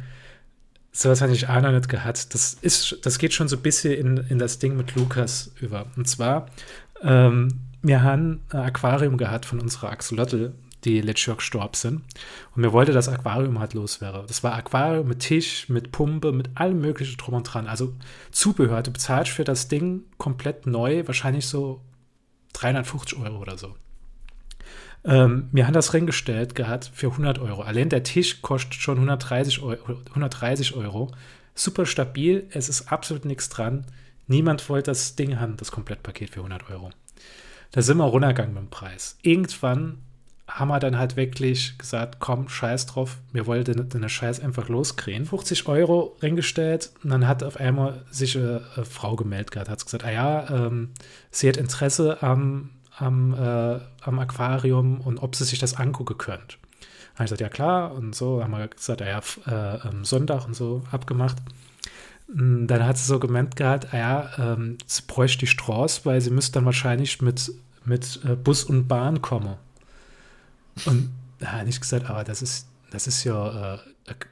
sowas 0.94 1.22
hatte 1.22 1.34
ich 1.34 1.50
auch 1.50 1.62
noch 1.62 1.72
nicht 1.72 1.90
gehabt. 1.90 2.34
Das, 2.34 2.54
ist, 2.62 3.00
das 3.02 3.18
geht 3.18 3.34
schon 3.34 3.48
so 3.48 3.58
ein 3.58 3.62
bisschen 3.62 3.94
in, 3.94 4.18
in 4.30 4.40
das 4.40 4.60
Ding 4.60 4.78
mit 4.78 4.96
Lukas 4.96 5.52
über. 5.60 5.88
Und 5.98 6.08
zwar, 6.08 6.48
ähm, 7.02 7.60
wir 7.82 8.04
haben 8.04 8.42
ein 8.50 8.60
Aquarium 8.62 9.18
gehabt 9.18 9.46
von 9.46 9.60
unserer 9.60 9.90
Axolotl 9.90 10.54
die 10.86 11.02
letztes 11.02 11.28
Jahr 11.28 11.38
gestorben 11.38 11.76
sind. 11.76 12.02
Und 12.56 12.62
mir 12.62 12.74
wollte 12.74 12.92
das 12.92 13.10
Aquarium 13.10 13.60
halt 13.60 13.74
loswerden. 13.74 14.24
Das 14.28 14.44
war 14.44 14.54
Aquarium 14.54 15.08
mit 15.08 15.20
Tisch, 15.20 15.70
mit 15.70 15.92
Pumpe, 15.92 16.32
mit 16.32 16.50
allem 16.56 16.82
möglichen 16.82 17.18
drum 17.18 17.36
und 17.36 17.44
dran. 17.44 17.68
Also 17.68 17.94
Zubehör. 18.32 18.84
Du 18.84 18.92
bezahlst 18.92 19.32
für 19.32 19.44
das 19.44 19.68
Ding 19.68 20.04
komplett 20.18 20.68
neu, 20.68 21.08
wahrscheinlich 21.08 21.48
so 21.48 21.82
350 22.54 23.18
Euro 23.20 23.38
oder 23.40 23.58
so. 23.58 23.76
Ähm, 25.06 25.50
wir 25.52 25.68
haben 25.68 25.74
das 25.74 25.94
reingestellt 25.94 26.56
gehabt 26.56 26.92
für 26.94 27.08
100 27.12 27.40
Euro. 27.40 27.62
Allein 27.62 27.90
der 27.90 28.04
Tisch 28.04 28.42
kostet 28.42 28.76
schon 28.76 28.96
130 28.96 29.62
Euro. 29.62 29.98
130 30.10 30.76
Euro. 30.76 31.12
Super 31.56 31.86
stabil, 31.86 32.48
es 32.52 32.70
ist 32.70 32.92
absolut 32.92 33.26
nichts 33.26 33.50
dran. 33.50 33.86
Niemand 34.28 34.68
wollte 34.70 34.92
das 34.92 35.16
Ding 35.16 35.40
haben, 35.40 35.58
das 35.58 35.72
Komplettpaket 35.72 36.32
für 36.32 36.40
100 36.40 36.70
Euro. 36.70 36.92
Da 37.72 37.82
sind 37.82 37.98
wir 37.98 38.06
runtergegangen 38.06 38.54
mit 38.54 38.64
dem 38.64 38.70
Preis. 38.70 39.18
Irgendwann 39.22 39.98
haben 40.48 40.68
wir 40.68 40.80
dann 40.80 40.98
halt 40.98 41.16
wirklich 41.16 41.78
gesagt, 41.78 42.20
komm, 42.20 42.50
scheiß 42.50 42.86
drauf, 42.86 43.18
wir 43.32 43.48
wollen 43.48 43.64
den, 43.64 43.90
den 43.90 44.08
Scheiß 44.08 44.40
einfach 44.40 44.70
loskriegen. 44.70 45.26
50 45.26 45.68
Euro 45.68 46.16
reingestellt 46.22 46.92
und 47.04 47.10
dann 47.10 47.28
hat 47.28 47.44
auf 47.44 47.58
einmal 47.58 48.06
sich 48.12 48.38
eine, 48.38 48.62
Frau 48.84 49.16
gemeldet 49.16 49.52
gehabt, 49.52 49.70
hat 49.70 49.84
gesagt, 49.84 50.06
ah 50.06 50.12
ja, 50.12 50.50
ähm, 50.50 50.92
sie 51.32 51.48
hat 51.48 51.58
Interesse 51.58 52.22
am, 52.22 52.70
am, 52.98 53.34
äh, 53.34 53.80
am 54.02 54.20
Aquarium 54.20 55.02
und 55.02 55.20
ob 55.20 55.36
sie 55.36 55.46
sich 55.46 55.60
das 55.60 55.76
angucken 55.76 56.18
könnte. 56.18 56.58
Dann 57.16 57.16
habe 57.16 57.26
ich 57.26 57.32
gesagt, 57.32 57.42
ja 57.42 57.50
klar, 57.50 57.94
und 57.94 58.16
so 58.16 58.44
haben 58.44 58.52
wir 58.52 58.68
gesagt, 58.68 59.02
ja, 59.02 59.22
äh, 59.46 59.88
am 59.88 60.06
Sonntag 60.06 60.46
und 60.46 60.56
so 60.56 60.84
abgemacht. 60.92 61.38
Dann 62.28 62.86
hat 62.86 62.98
sie 62.98 63.06
so 63.06 63.20
gemeint 63.20 63.56
gehabt, 63.56 63.94
ah 63.94 63.98
ja, 63.98 64.30
ähm, 64.38 64.78
sie 64.88 65.04
bräuchte 65.06 65.40
die 65.40 65.48
Straße, 65.48 66.02
weil 66.06 66.22
sie 66.22 66.32
müsste 66.32 66.54
dann 66.54 66.66
wahrscheinlich 66.66 67.22
mit, 67.22 67.52
mit 67.86 68.20
äh, 68.26 68.36
Bus 68.36 68.64
und 68.64 68.88
Bahn 68.88 69.22
kommen. 69.22 69.56
Und 70.86 71.12
da 71.40 71.52
habe 71.52 71.70
ich 71.70 71.80
gesagt, 71.80 72.10
aber 72.10 72.24
das 72.24 72.42
ist, 72.42 72.68
das 72.90 73.06
ist 73.06 73.24
ja 73.24 73.76
äh, 73.76 73.80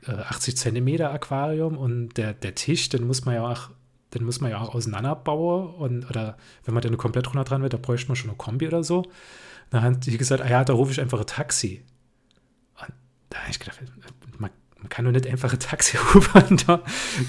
80 0.08 0.54
äh, 0.54 0.58
Zentimeter 0.58 1.12
Aquarium 1.12 1.78
und 1.78 2.14
der, 2.18 2.34
der 2.34 2.56
Tisch, 2.56 2.90
den 2.90 3.06
muss 3.06 3.26
man 3.26 3.36
ja 3.36 3.48
auch, 3.48 3.70
den 4.14 4.26
muss 4.26 4.42
man 4.42 4.52
ja 4.52 4.60
auch 4.60 4.76
auseinanderbauen 4.76 5.74
und 5.76 6.10
oder 6.10 6.38
wenn 6.66 6.74
man 6.74 6.82
den 6.82 6.98
komplett 6.98 7.28
runter 7.28 7.44
dran 7.44 7.62
wird, 7.62 7.74
da 7.74 7.78
bräuchte 7.78 8.08
man 8.08 8.16
schon 8.16 8.30
eine 8.30 8.38
Kombi 8.38 8.68
oder 8.68 8.84
so. 8.84 9.06
Dann 9.70 9.84
hat 9.84 10.06
die 10.06 10.18
gesagt, 10.18 10.44
ah 10.44 10.50
ja, 10.50 10.64
da 10.64 10.74
rufe 10.74 10.92
ich 10.92 11.00
einfach 11.00 11.20
ein 11.20 11.26
Taxi. 11.26 11.84
Und 12.80 12.94
da 13.30 13.40
habe 13.40 13.52
ich 13.52 13.60
gedacht, 13.60 13.80
man, 14.38 14.52
man 14.78 14.90
kann 14.90 15.06
doch 15.06 15.12
nicht 15.12 15.28
einfach 15.28 15.54
ein 15.54 15.60
Taxi 15.60 15.98
rufen 16.14 16.58
da, 16.68 16.82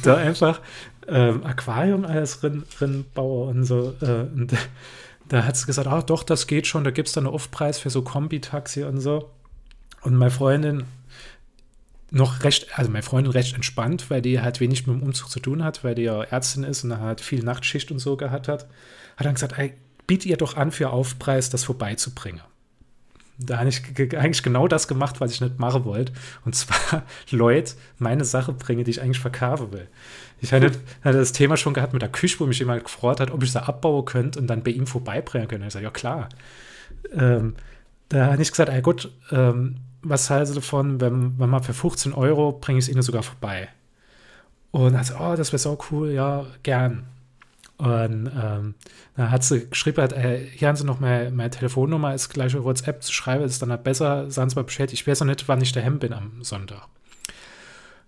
da 0.02 0.16
einfach 0.16 0.60
ähm, 1.06 1.44
Aquarium 1.44 2.04
alles 2.04 2.40
drin, 2.40 2.64
drin 2.76 3.04
bauen 3.14 3.58
und 3.58 3.64
so. 3.64 3.94
Äh, 4.00 4.22
und 4.34 4.52
da 5.28 5.44
hat 5.44 5.56
sie 5.56 5.66
gesagt, 5.66 5.86
ach 5.86 6.02
doch, 6.02 6.24
das 6.24 6.48
geht 6.48 6.66
schon, 6.66 6.82
da 6.84 6.90
gibt 6.90 7.08
es 7.08 7.14
dann 7.14 7.26
einen 7.26 7.34
Aufpreis 7.34 7.78
für 7.78 7.90
so 7.90 8.02
Kombi-Taxi 8.02 8.82
und 8.82 9.00
so. 9.00 9.30
Und 10.02 10.16
meine 10.16 10.32
Freundin 10.32 10.84
noch 12.12 12.44
recht, 12.44 12.78
also 12.78 12.90
meine 12.90 13.02
Freundin 13.02 13.32
recht 13.32 13.54
entspannt, 13.54 14.10
weil 14.10 14.20
die 14.20 14.40
halt 14.40 14.60
wenig 14.60 14.86
mit 14.86 14.96
dem 14.96 15.02
Umzug 15.02 15.30
zu 15.30 15.40
tun 15.40 15.64
hat, 15.64 15.82
weil 15.82 15.94
die 15.94 16.02
ja 16.02 16.22
Ärztin 16.22 16.62
ist 16.62 16.84
und 16.84 16.98
halt 16.98 17.22
viel 17.22 17.42
Nachtschicht 17.42 17.90
und 17.90 17.98
so 17.98 18.16
gehabt 18.16 18.48
hat, 18.48 18.68
hat 19.16 19.26
dann 19.26 19.34
gesagt, 19.34 19.58
ey, 19.58 19.74
biet 20.06 20.26
ihr 20.26 20.36
doch 20.36 20.56
an, 20.56 20.70
für 20.70 20.90
Aufpreis 20.90 21.48
das 21.48 21.64
vorbeizubringen. 21.64 22.42
Da 23.38 23.58
habe 23.58 23.70
ich 23.70 23.82
eigentlich 23.98 24.42
genau 24.42 24.68
das 24.68 24.88
gemacht, 24.88 25.20
was 25.20 25.32
ich 25.32 25.40
nicht 25.40 25.58
machen 25.58 25.86
wollte. 25.86 26.12
Und 26.44 26.54
zwar 26.54 27.02
Leute 27.30 27.72
meine 27.98 28.26
Sache 28.26 28.52
bringen, 28.52 28.84
die 28.84 28.90
ich 28.90 29.00
eigentlich 29.00 29.18
verkaufen 29.18 29.72
will. 29.72 29.88
Ich 30.40 30.52
hatte, 30.52 30.66
hatte, 31.02 31.18
das 31.18 31.32
Thema 31.32 31.56
schon 31.56 31.72
gehabt 31.72 31.94
mit 31.94 32.02
der 32.02 32.10
Küche, 32.10 32.38
wo 32.40 32.46
mich 32.46 32.58
jemand 32.58 32.84
gefreut 32.84 33.20
hat, 33.20 33.30
ob 33.30 33.42
ich 33.42 33.52
sie 33.52 33.62
abbauen 33.62 34.04
könnte 34.04 34.38
und 34.38 34.48
dann 34.48 34.62
bei 34.62 34.72
ihm 34.72 34.86
vorbeibringen 34.86 35.48
könnte. 35.48 35.66
Ich 35.66 35.72
sage, 35.72 35.86
ja 35.86 35.90
klar. 35.90 36.28
Ähm, 37.14 37.56
da 38.10 38.32
habe 38.32 38.42
ich 38.42 38.50
gesagt, 38.50 38.68
ey 38.68 38.82
gut, 38.82 39.10
ähm, 39.30 39.76
was 40.02 40.30
halten 40.30 40.54
davon, 40.54 41.00
wenn, 41.00 41.38
wenn 41.38 41.50
man 41.50 41.62
für 41.62 41.74
15 41.74 42.12
Euro 42.12 42.52
bringe 42.52 42.78
ich 42.78 42.86
es 42.86 42.88
Ihnen 42.88 43.02
sogar 43.02 43.22
vorbei. 43.22 43.68
Und 44.70 44.94
also, 44.94 45.14
oh, 45.18 45.34
das 45.36 45.52
wäre 45.52 45.58
so 45.58 45.78
cool, 45.90 46.10
ja, 46.10 46.46
gern. 46.62 47.06
Und 47.82 48.30
ähm, 48.40 48.74
da 49.16 49.30
hat 49.30 49.42
sie 49.42 49.68
geschrieben, 49.68 50.02
hat, 50.02 50.12
äh, 50.12 50.46
hier 50.52 50.68
haben 50.68 50.76
sie 50.76 50.84
noch 50.84 51.00
meine, 51.00 51.32
meine 51.32 51.50
Telefonnummer, 51.50 52.14
ist 52.14 52.28
gleich 52.28 52.54
über 52.54 52.64
WhatsApp 52.64 53.02
zu 53.02 53.12
schreiben, 53.12 53.44
ist 53.44 53.60
dann 53.60 53.70
halt 53.70 53.82
besser, 53.82 54.30
sagen 54.30 54.50
sie 54.50 54.56
mal 54.56 54.62
Bescheid, 54.62 54.92
ich 54.92 55.04
weiß 55.04 55.20
noch 55.20 55.26
nicht, 55.26 55.48
wann 55.48 55.60
ich 55.60 55.72
daheim 55.72 55.98
bin 55.98 56.12
am 56.12 56.44
Sonntag. 56.44 56.86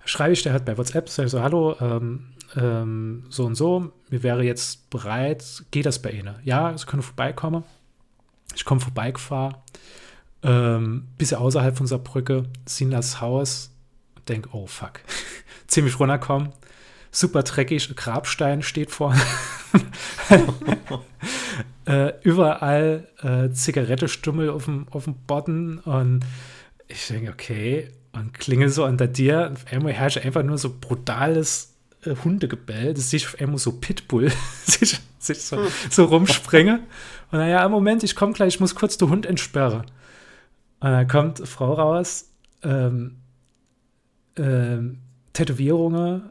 Schreibe 0.05 0.33
ich 0.33 0.43
der 0.43 0.53
halt 0.53 0.65
bei 0.65 0.79
WhatsApp, 0.79 1.09
sage 1.09 1.29
so, 1.29 1.43
hallo, 1.43 1.77
ähm, 1.81 2.27
ähm, 2.57 3.25
so 3.31 3.47
und 3.47 3.57
so, 3.57 3.91
mir 4.11 4.23
wäre 4.23 4.45
jetzt 4.45 4.91
bereit, 4.91 5.65
geht 5.73 5.87
das 5.87 6.01
bei 6.01 6.13
Ihnen? 6.13 6.37
Ja, 6.45 6.77
Sie 6.79 6.87
können 6.87 7.03
vorbeikommen. 7.03 7.65
Ich 8.55 8.65
komme 8.65 8.81
vorbeigefahren, 8.81 9.57
ähm, 10.45 11.09
bisschen 11.19 11.39
außerhalb 11.39 11.77
von 11.77 11.87
Saarbrücke, 11.87 12.45
das 12.91 13.21
Haus, 13.21 13.71
denke, 14.29 14.51
oh 14.53 14.67
fuck, 14.67 15.01
ziemlich 15.67 15.99
runterkommen, 15.99 16.51
super 17.11 17.43
dreckig, 17.43 17.95
Grabstein 17.97 18.63
steht 18.63 18.91
vorne. 18.91 19.21
äh, 21.87 22.13
überall 22.23 23.09
äh, 23.23 23.51
Zigarettestummel 23.51 24.51
auf 24.51 24.67
dem, 24.67 24.87
auf 24.91 25.05
dem 25.05 25.15
Boden 25.27 25.79
und 25.81 26.25
ich 26.87 27.09
denke, 27.09 27.33
okay, 27.33 27.91
und 28.15 28.35
klingel 28.35 28.69
so 28.69 28.85
an 28.85 28.97
der 28.97 29.09
Dir. 29.09 29.51
Auf 29.53 29.73
einmal 29.73 29.93
herrscht 29.93 30.19
einfach 30.19 30.43
nur 30.43 30.59
so 30.59 30.75
brutales 30.81 31.75
äh, 32.05 32.15
Hundegebell. 32.25 32.95
Das 32.95 33.13
ich 33.13 33.27
auf 33.27 33.41
einmal 33.41 33.59
so 33.59 33.73
Pitbull 33.73 34.31
sich, 34.65 35.01
sich 35.19 35.43
so, 35.43 35.59
so 35.91 36.05
rumspringe. 36.05 36.81
Und 37.31 37.39
naja, 37.39 37.69
Moment, 37.69 38.03
ich 38.03 38.15
komme 38.15 38.33
gleich, 38.33 38.55
ich 38.55 38.61
muss 38.61 38.75
kurz 38.75 38.97
den 38.97 39.11
Hund 39.11 39.27
entsperren. 39.27 39.85
Und 40.81 40.91
dann 40.91 41.09
kommt 41.09 41.39
eine 41.39 41.47
Frau 41.47 41.73
raus, 41.73 42.31
ähm, 42.63 43.17
ähm, 44.37 44.99
Tätowierungen, 45.33 46.31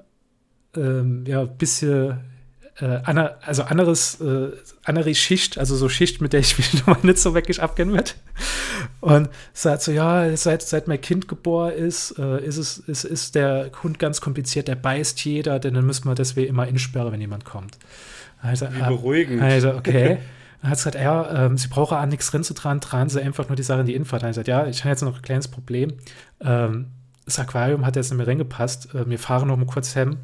ähm, 0.76 1.26
ja, 1.26 1.44
bisschen 1.46 2.20
äh, 2.80 3.00
aner, 3.04 3.38
also 3.42 3.64
anderes, 3.64 4.20
äh, 4.22 4.52
andere 4.84 5.14
Schicht, 5.14 5.58
also 5.58 5.76
so 5.76 5.90
Schicht, 5.90 6.22
mit 6.22 6.34
der 6.34 6.40
ich 6.40 6.58
mich 6.58 6.74
nochmal 6.86 7.00
nicht 7.04 7.20
so 7.20 7.34
wirklich 7.34 7.62
abkennen 7.62 7.94
werde. 7.94 8.12
Und 9.00 9.30
sagt 9.54 9.82
so, 9.82 9.92
ja, 9.92 10.36
seit, 10.36 10.62
seit 10.62 10.88
mein 10.88 11.02
Kind 11.02 11.28
geboren 11.28 11.74
ist, 11.74 12.18
äh, 12.18 12.44
ist, 12.44 12.58
es, 12.58 12.78
ist, 12.80 13.04
ist 13.04 13.36
der 13.36 13.72
Hund 13.84 14.00
ganz 14.00 14.22
kompliziert, 14.22 14.68
der 14.68 14.76
beißt 14.76 15.24
jeder, 15.26 15.60
denn 15.60 15.74
dann 15.74 15.86
müssen 15.86 16.06
wir 16.08 16.16
deswegen 16.16 16.50
immer 16.50 16.68
insperren, 16.68 17.12
wenn 17.12 17.22
jemand 17.22 17.46
kommt. 17.46 17.78
Also, 18.42 18.68
Wie 18.72 18.80
beruhigend. 18.80 19.42
Also, 19.42 19.74
okay. 19.74 20.18
Dann 20.64 20.72
hat 20.72 20.78
gesagt, 20.78 20.96
ja, 20.96 21.46
ähm, 21.46 21.58
sie 21.58 21.68
brauchen 21.68 21.98
an 21.98 22.08
nichts 22.08 22.32
drin 22.32 22.42
zu 22.42 22.54
dran, 22.54 22.80
tragen 22.80 23.10
sie 23.10 23.22
einfach 23.22 23.50
nur 23.50 23.58
die 23.58 23.64
Sache 23.64 23.82
in 23.82 23.86
die 23.86 23.96
Info. 23.96 24.16
Dann 24.16 24.28
hat 24.28 24.30
gesagt, 24.30 24.48
ja, 24.48 24.66
ich 24.66 24.80
habe 24.86 24.92
jetzt 24.92 25.02
noch 25.02 25.18
ein 25.18 25.22
kleines 25.22 25.50
Problem. 25.50 25.92
Ähm, 26.40 26.86
das 27.26 27.38
Aquarium 27.38 27.86
hat 27.86 27.98
jetzt 27.98 28.12
nicht 28.12 28.18
mehr 28.18 28.28
reingepasst. 28.28 28.96
Äh, 28.96 29.10
wir 29.10 29.20
fahren 29.20 29.50
noch 29.50 29.58
mal 29.58 29.66
kurz 29.66 29.94
hem 29.94 30.20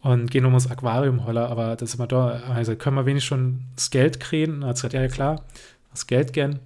und 0.00 0.28
gehen 0.28 0.44
um 0.44 0.54
das 0.54 0.68
Aquarium 0.68 1.24
holler, 1.24 1.48
aber 1.50 1.76
das 1.76 1.90
ist 1.90 1.94
immer 1.94 2.08
da. 2.08 2.30
Also 2.52 2.74
können 2.74 2.96
wir 2.96 3.06
wenig 3.06 3.24
schon 3.24 3.60
das 3.76 3.90
Geld 3.90 4.18
kriegen? 4.18 4.54
Und 4.54 4.64
hat 4.64 4.74
gesagt, 4.74 4.92
ja, 4.92 5.06
klar, 5.06 5.42
das 5.92 6.08
Geld 6.08 6.32
gern. 6.32 6.58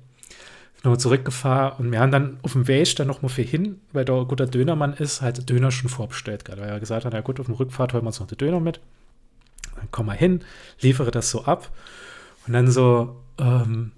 Nochmal 0.82 0.98
zurückgefahren 0.98 1.74
und 1.76 1.92
wir 1.92 2.00
haben 2.00 2.12
dann 2.12 2.38
auf 2.40 2.52
dem 2.52 2.68
Weg 2.68 2.96
dann 2.96 3.06
nochmal 3.06 3.28
für 3.28 3.42
hin, 3.42 3.82
weil 3.92 4.06
da 4.06 4.18
ein 4.18 4.28
guter 4.28 4.46
Dönermann 4.46 4.94
ist, 4.94 5.20
halt 5.20 5.50
Döner 5.50 5.70
schon 5.70 5.90
vorbestellt 5.90 6.46
gerade, 6.46 6.62
weil 6.62 6.70
er 6.70 6.80
gesagt 6.80 7.04
hat, 7.04 7.12
ja 7.12 7.20
gut, 7.20 7.38
auf 7.38 7.44
dem 7.44 7.54
Rückfahrt 7.56 7.92
holen 7.92 8.02
wir 8.02 8.06
uns 8.06 8.20
noch 8.20 8.28
den 8.28 8.38
Döner 8.38 8.60
mit. 8.60 8.80
Dann 9.76 9.90
kommen 9.90 10.08
wir 10.08 10.14
hin, 10.14 10.40
liefere 10.80 11.10
das 11.10 11.30
so 11.30 11.44
ab 11.44 11.68
und 12.46 12.52
dann 12.52 12.70
so, 12.70 13.16
ähm, 13.38 13.92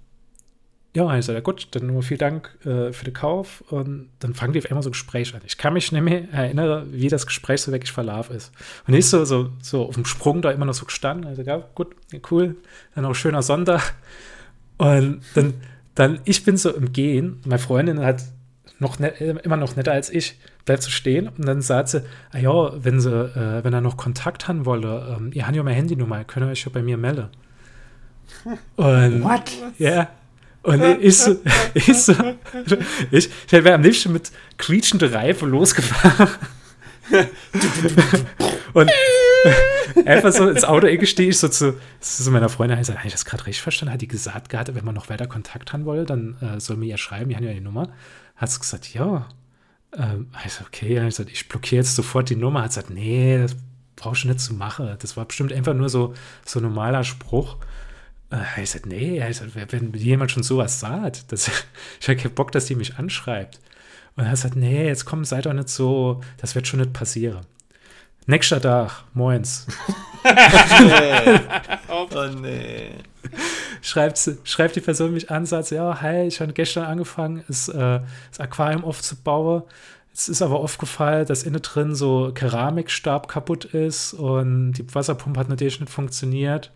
ja, 0.95 1.17
ja 1.17 1.41
gut, 1.41 1.69
dann 1.71 1.87
nur 1.87 2.03
vielen 2.03 2.19
Dank 2.19 2.59
äh, 2.67 2.93
für 2.93 3.05
den 3.05 3.15
Kauf 3.15 3.65
und 3.69 4.11
dann 4.19 4.35
fangen 4.35 4.53
die 4.53 4.59
auf 4.59 4.67
einmal 4.67 4.83
so 4.83 4.91
ein 4.91 4.93
Gespräch 4.93 5.35
an. 5.35 5.41
Ich 5.47 5.57
kann 5.57 5.73
mich 5.73 5.91
nicht 5.91 6.03
mehr 6.03 6.31
erinnern, 6.31 6.89
wie 6.93 7.09
das 7.09 7.27
Gespräch 7.27 7.63
so 7.63 7.73
wirklich 7.73 7.93
verlaufen 7.93 8.37
ist. 8.37 8.53
Und 8.87 8.93
ich 8.95 9.09
so, 9.09 9.25
so, 9.25 9.51
so 9.63 9.87
auf 9.87 9.95
dem 9.95 10.05
Sprung 10.05 10.43
da 10.43 10.51
immer 10.51 10.67
noch 10.67 10.75
so 10.75 10.85
gestanden, 10.85 11.27
also 11.27 11.43
ja, 11.43 11.65
gut, 11.75 11.97
cool, 12.31 12.57
dann 12.95 13.07
auch 13.07 13.15
schöner 13.15 13.43
Sonntag. 13.43 13.95
Und 14.77 15.23
dann, 15.35 15.55
dann, 15.95 16.21
ich 16.25 16.45
bin 16.45 16.59
so 16.59 16.71
im 16.71 16.93
Gehen, 16.93 17.41
meine 17.47 17.59
Freundin 17.59 18.01
hat 18.01 18.23
noch 18.79 18.99
net, 18.99 19.19
immer 19.21 19.57
noch 19.57 19.77
netter 19.77 19.93
als 19.93 20.11
ich, 20.11 20.39
bleibt 20.67 20.83
so 20.83 20.91
stehen 20.91 21.29
und 21.29 21.47
dann 21.47 21.63
sagt 21.63 21.89
sie, 21.89 22.03
ah 22.33 22.39
ja, 22.39 22.85
wenn 22.85 23.01
sie, 23.01 23.11
äh, 23.11 23.65
wenn 23.65 23.73
er 23.73 23.81
noch 23.81 23.97
Kontakt 23.97 24.47
haben 24.47 24.67
wolle, 24.67 25.17
ähm, 25.17 25.31
ihr 25.33 25.47
habt 25.47 25.57
ja 25.57 25.63
meine 25.63 25.77
Handynummer, 25.77 26.25
könnt 26.25 26.47
ihr 26.47 26.51
euch 26.51 26.65
ja 26.65 26.71
bei 26.71 26.83
mir 26.83 26.99
melden. 26.99 27.29
Und, 28.77 29.23
What? 29.23 29.51
Ja. 29.79 30.09
Und 30.63 30.83
ich 31.01 31.19
so, 31.19 31.37
ich 31.75 31.95
so, 31.95 32.15
ich, 33.11 33.29
ich 33.47 33.53
wäre 33.53 33.75
am 33.75 33.83
liebsten 33.83 34.13
mit 34.13 34.31
quietschender 34.59 35.13
Reife 35.13 35.47
losgefahren. 35.47 36.29
und 38.73 38.91
einfach 40.07 40.33
so 40.33 40.49
ins 40.49 40.65
Auto 40.65 40.87
eingestiegen, 40.87 41.31
ich 41.31 41.39
so 41.39 41.49
zu, 41.49 41.77
zu 42.01 42.31
meiner 42.31 42.49
Freundin, 42.49 42.79
ich 42.79 42.87
sage, 42.87 42.99
habe 42.99 43.09
ich 43.09 43.13
das 43.13 43.25
gerade 43.25 43.45
richtig 43.47 43.63
verstanden? 43.63 43.93
Hat 43.93 44.01
die 44.01 44.09
gesagt 44.09 44.49
gehabt, 44.49 44.75
wenn 44.75 44.85
man 44.85 44.95
noch 44.95 45.09
weiter 45.09 45.27
Kontakt 45.27 45.73
haben 45.73 45.85
wolle, 45.85 46.05
dann 46.05 46.37
äh, 46.41 46.61
soll 46.61 46.77
mir 46.77 46.87
ja 46.87 46.97
schreiben, 46.97 47.29
die 47.29 47.37
haben 47.37 47.45
ja 47.45 47.53
die 47.53 47.61
Nummer. 47.61 47.89
Hat 48.37 48.51
sie 48.51 48.61
gesagt, 48.61 48.95
ja. 48.95 49.29
Ähm, 49.97 50.29
ich 50.47 50.53
so, 50.53 50.65
okay, 50.65 50.99
ich, 50.99 51.05
gesagt, 51.05 51.31
ich 51.31 51.49
blockiere 51.49 51.81
jetzt 51.81 51.97
sofort 51.97 52.31
die 52.31 52.37
Nummer. 52.37 52.63
Hat 52.63 52.71
gesagt, 52.71 52.91
nee, 52.91 53.39
das 53.39 53.57
brauchst 53.97 54.25
du 54.25 54.29
nicht 54.29 54.41
zu 54.41 54.55
machen. 54.55 54.97
Das 55.01 55.17
war 55.17 55.25
bestimmt 55.25 55.53
einfach 55.53 55.75
nur 55.75 55.89
so, 55.89 56.15
so 56.45 56.61
ein 56.61 56.63
normaler 56.63 57.05
Spruch. 57.05 57.57
Äh, 58.33 58.63
ich 58.63 58.71
sagte, 58.71 58.89
nee, 58.89 59.21
sagte, 59.33 59.73
wenn 59.73 59.93
jemand 59.93 60.31
schon 60.31 60.43
sowas 60.43 60.81
sagt, 60.81 61.31
das, 61.31 61.49
ich 62.01 62.09
habe 62.09 62.19
keinen 62.19 62.35
Bock, 62.35 62.51
dass 62.53 62.67
die 62.67 62.75
mich 62.75 62.97
anschreibt. 62.97 63.61
Und 64.17 64.25
er 64.25 64.37
sagt, 64.37 64.57
nee, 64.57 64.87
jetzt 64.87 65.05
komm, 65.05 65.25
sei 65.25 65.41
doch 65.41 65.53
nicht 65.53 65.69
so, 65.69 66.21
das 66.39 66.55
wird 66.55 66.67
schon 66.67 66.81
nicht 66.81 66.93
passieren. 66.93 67.47
Nächster 68.27 68.61
Tag, 68.61 69.05
moins. 69.15 69.67
oh 71.89 72.07
nee. 72.41 72.91
Schreibt, 73.81 74.31
schreibt 74.45 74.77
die 74.77 74.81
Person 74.81 75.13
mich 75.13 75.31
an, 75.31 75.45
sagt, 75.45 75.71
ja, 75.71 76.01
hi, 76.01 76.27
ich 76.27 76.41
habe 76.41 76.53
gestern 76.53 76.85
angefangen, 76.85 77.43
das, 77.49 77.69
äh, 77.69 78.01
das 78.31 78.39
Aquarium 78.39 78.85
aufzubauen. 78.85 79.63
Es 80.15 80.29
ist 80.29 80.43
aber 80.43 80.61
aufgefallen, 80.61 81.27
dass 81.27 81.43
innen 81.43 81.63
drin 81.63 81.95
so 81.95 82.33
Keramikstab 82.35 83.29
kaputt 83.29 83.65
ist 83.65 84.13
und 84.13 84.75
die 84.75 84.95
Wasserpumpe 84.95 85.41
hat 85.41 85.49
natürlich 85.49 85.81
nicht 85.81 85.91
funktioniert. 85.91 86.71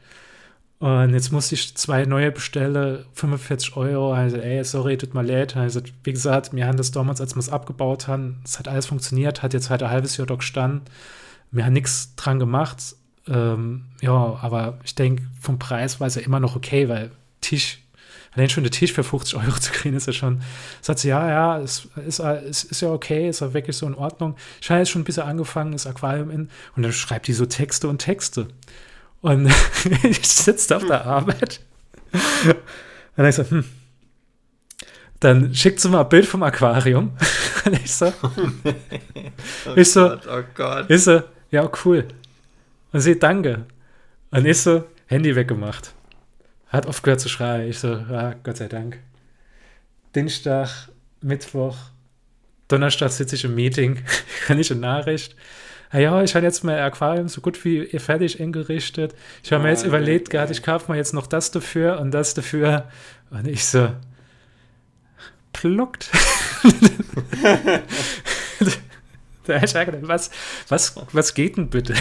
Und 0.78 1.14
jetzt 1.14 1.32
musste 1.32 1.54
ich 1.54 1.74
zwei 1.74 2.04
neue 2.04 2.30
bestellen, 2.30 3.06
45 3.14 3.76
Euro. 3.76 4.12
Also, 4.12 4.36
ey, 4.36 4.62
sorry, 4.62 4.98
tut 4.98 5.14
mir 5.14 5.22
leid. 5.22 5.56
Also, 5.56 5.80
wie 6.04 6.12
gesagt, 6.12 6.52
wir 6.54 6.66
haben 6.66 6.76
das 6.76 6.90
damals, 6.90 7.20
als 7.20 7.34
wir 7.34 7.40
es 7.40 7.48
abgebaut 7.48 8.08
haben, 8.08 8.40
es 8.44 8.58
hat 8.58 8.68
alles 8.68 8.86
funktioniert, 8.86 9.42
hat 9.42 9.54
jetzt 9.54 9.70
halt 9.70 9.82
ein 9.82 9.90
halbes 9.90 10.18
Jahr 10.18 10.26
dort 10.26 10.40
gestanden. 10.40 10.82
Wir 11.50 11.64
haben 11.64 11.72
nichts 11.72 12.14
dran 12.16 12.38
gemacht. 12.38 12.94
Ähm, 13.26 13.86
ja, 14.02 14.38
aber 14.40 14.78
ich 14.84 14.94
denke, 14.94 15.22
vom 15.40 15.58
Preis 15.58 15.98
war 15.98 16.06
es 16.06 16.14
ja 16.14 16.22
immer 16.22 16.40
noch 16.40 16.56
okay, 16.56 16.88
weil 16.88 17.10
Tisch, 17.40 17.82
allein 18.32 18.50
schon 18.50 18.62
der 18.62 18.70
Tisch 18.70 18.92
für 18.92 19.02
50 19.02 19.36
Euro 19.36 19.52
zu 19.58 19.72
kriegen, 19.72 19.96
ist 19.96 20.06
ja 20.06 20.12
schon, 20.12 20.42
sagt 20.82 20.98
sie, 20.98 21.08
ja, 21.08 21.28
ja, 21.28 21.58
es 21.58 21.88
ist, 22.06 22.20
es 22.20 22.64
ist 22.64 22.82
ja 22.82 22.90
okay, 22.90 23.28
ist 23.30 23.40
ja 23.40 23.54
wirklich 23.54 23.76
so 23.76 23.86
in 23.86 23.94
Ordnung. 23.94 24.36
Ich 24.60 24.70
habe 24.70 24.80
jetzt 24.80 24.90
schon 24.90 25.02
ein 25.02 25.04
bisschen 25.04 25.24
angefangen, 25.24 25.72
das 25.72 25.86
Aquarium 25.86 26.30
in, 26.30 26.50
und 26.76 26.82
dann 26.82 26.92
schreibt 26.92 27.26
die 27.26 27.32
so 27.32 27.46
Texte 27.46 27.88
und 27.88 27.98
Texte. 27.98 28.48
Und 29.20 29.46
ich 30.02 30.28
sitze 30.28 30.76
auf 30.76 30.86
der 30.86 31.04
Arbeit. 31.04 31.60
Und 32.12 32.54
dann 33.16 33.26
ich 33.26 33.34
so, 33.34 33.48
hm. 33.48 33.64
Dann 35.20 35.54
schickt 35.54 35.80
sie 35.80 35.88
mal 35.88 36.02
ein 36.02 36.08
Bild 36.08 36.26
vom 36.26 36.42
Aquarium. 36.42 37.16
Und 37.64 37.72
ich 37.72 37.92
so, 37.92 38.12
Oh 38.22 38.30
ich 39.76 39.90
so, 39.90 40.08
Gott, 40.08 40.28
oh 40.28 40.42
Gott. 40.54 40.90
ich 40.90 41.02
so, 41.02 41.22
ja, 41.50 41.68
cool. 41.84 42.06
Und 42.92 43.00
sie, 43.00 43.18
danke. 43.18 43.64
Und 44.30 44.46
ich 44.46 44.60
so, 44.60 44.84
Handy 45.06 45.34
weggemacht. 45.34 45.94
Hat 46.68 46.86
aufgehört 46.86 47.20
zu 47.20 47.28
schreien. 47.28 47.68
Ich 47.68 47.78
so, 47.78 47.88
ja, 47.88 48.34
Gott 48.42 48.58
sei 48.58 48.68
Dank. 48.68 48.98
Dienstag, 50.14 50.88
Mittwoch, 51.20 51.76
Donnerstag 52.68 53.10
sitze 53.10 53.36
ich 53.36 53.44
im 53.44 53.54
Meeting, 53.54 54.02
kann 54.46 54.58
ich 54.58 54.70
eine 54.70 54.80
Nachricht. 54.80 55.34
Ah 55.91 55.99
ja, 55.99 56.22
ich 56.22 56.34
habe 56.34 56.45
jetzt 56.45 56.64
mein 56.64 56.78
Aquarium 56.78 57.28
so 57.28 57.41
gut 57.41 57.64
wie 57.64 57.87
fertig 57.99 58.41
eingerichtet. 58.41 59.14
Ich 59.43 59.53
habe 59.53 59.62
mir 59.62 59.70
jetzt 59.70 59.84
Ah, 59.84 59.89
überlegt 59.89 60.30
gehabt, 60.30 60.51
ich 60.51 60.62
kaufe 60.62 60.91
mir 60.91 60.99
jetzt 60.99 61.14
noch 61.14 61.26
das 61.26 61.51
dafür 61.51 62.01
und 62.01 62.11
das 62.12 62.34
dafür. 62.34 62.89
Und 63.30 63.47
ich 63.47 63.64
so, 63.64 63.91
pluckt. 65.53 66.11
Da 69.47 69.57
ich 69.62 69.72
gedacht, 69.72 69.99
was, 70.03 70.30
was, 70.68 70.97
was 71.12 71.34
geht 71.34 71.57
denn 71.57 71.68
bitte? 71.70 71.95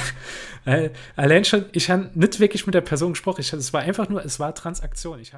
Äh, 0.66 0.90
Allein 1.16 1.46
schon, 1.46 1.66
ich 1.74 1.92
habe 1.92 2.10
nicht 2.16 2.40
wirklich 2.40 2.66
mit 2.66 2.74
der 2.74 2.82
Person 2.82 3.14
gesprochen. 3.14 3.42
Ich, 3.42 3.54
es 3.54 3.72
war 3.72 3.82
einfach 3.82 4.10
nur, 4.10 4.26
es 4.26 4.40
war 4.40 4.56
Transaktion. 4.56 5.20
Ich 5.20 5.32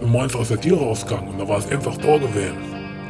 Du 0.00 0.06
meinst 0.06 0.34
aus 0.34 0.48
der 0.48 0.58
Tür 0.58 0.78
rausgegangen 0.78 1.28
und 1.28 1.38
da 1.38 1.46
war 1.46 1.58
es 1.58 1.68
einfach 1.68 1.98
da 1.98 2.16
gewesen. 2.16 2.56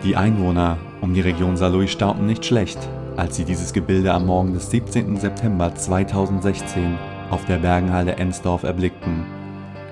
Die 0.02 0.16
Einwohner 0.16 0.76
um 1.00 1.14
die 1.14 1.20
Region 1.20 1.56
Saarlouis 1.56 1.92
staunten 1.92 2.26
nicht 2.26 2.44
schlecht, 2.44 2.78
als 3.16 3.36
sie 3.36 3.44
dieses 3.44 3.72
Gebilde 3.72 4.12
am 4.12 4.26
Morgen 4.26 4.52
des 4.52 4.70
17. 4.70 5.16
September 5.16 5.74
2016 5.74 6.98
auf 7.30 7.44
der 7.46 7.56
Bergenhalde 7.56 8.16
Ensdorf 8.16 8.62
erblickten. 8.62 9.24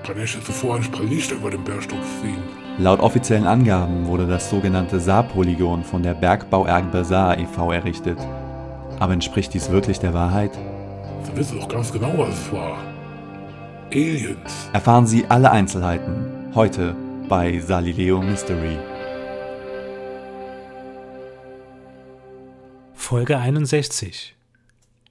Kann 0.03 0.21
ich 0.21 0.35
jetzt 0.35 0.45
zuvor 0.45 0.75
ein 0.75 1.09
Lichter 1.09 1.35
über 1.35 1.49
den 1.49 1.63
Bergstock 1.63 1.99
ziehen? 2.21 2.37
Laut 2.77 2.99
offiziellen 2.99 3.47
Angaben 3.47 4.05
wurde 4.05 4.27
das 4.27 4.49
sogenannte 4.49 4.99
Saarpolygon 4.99 5.83
von 5.83 6.03
der 6.03 6.13
Bergbauerbe 6.13 7.03
Saar 7.03 7.37
e.V. 7.39 7.71
errichtet. 7.71 8.19
Aber 8.99 9.13
entspricht 9.13 9.53
dies 9.53 9.71
wirklich 9.71 9.99
der 9.99 10.13
Wahrheit? 10.13 10.51
Sie 11.23 11.35
wissen 11.35 11.59
doch 11.59 11.67
ganz 11.67 11.91
genau, 11.91 12.13
was 12.17 12.29
es 12.29 12.51
war. 12.53 12.77
Aliens. 13.91 14.69
Erfahren 14.73 15.07
Sie 15.07 15.25
alle 15.29 15.51
Einzelheiten 15.51 16.51
heute 16.53 16.95
bei 17.27 17.59
Salileo 17.59 18.21
Mystery. 18.21 18.77
Folge 23.05 23.37
61. 23.37 24.33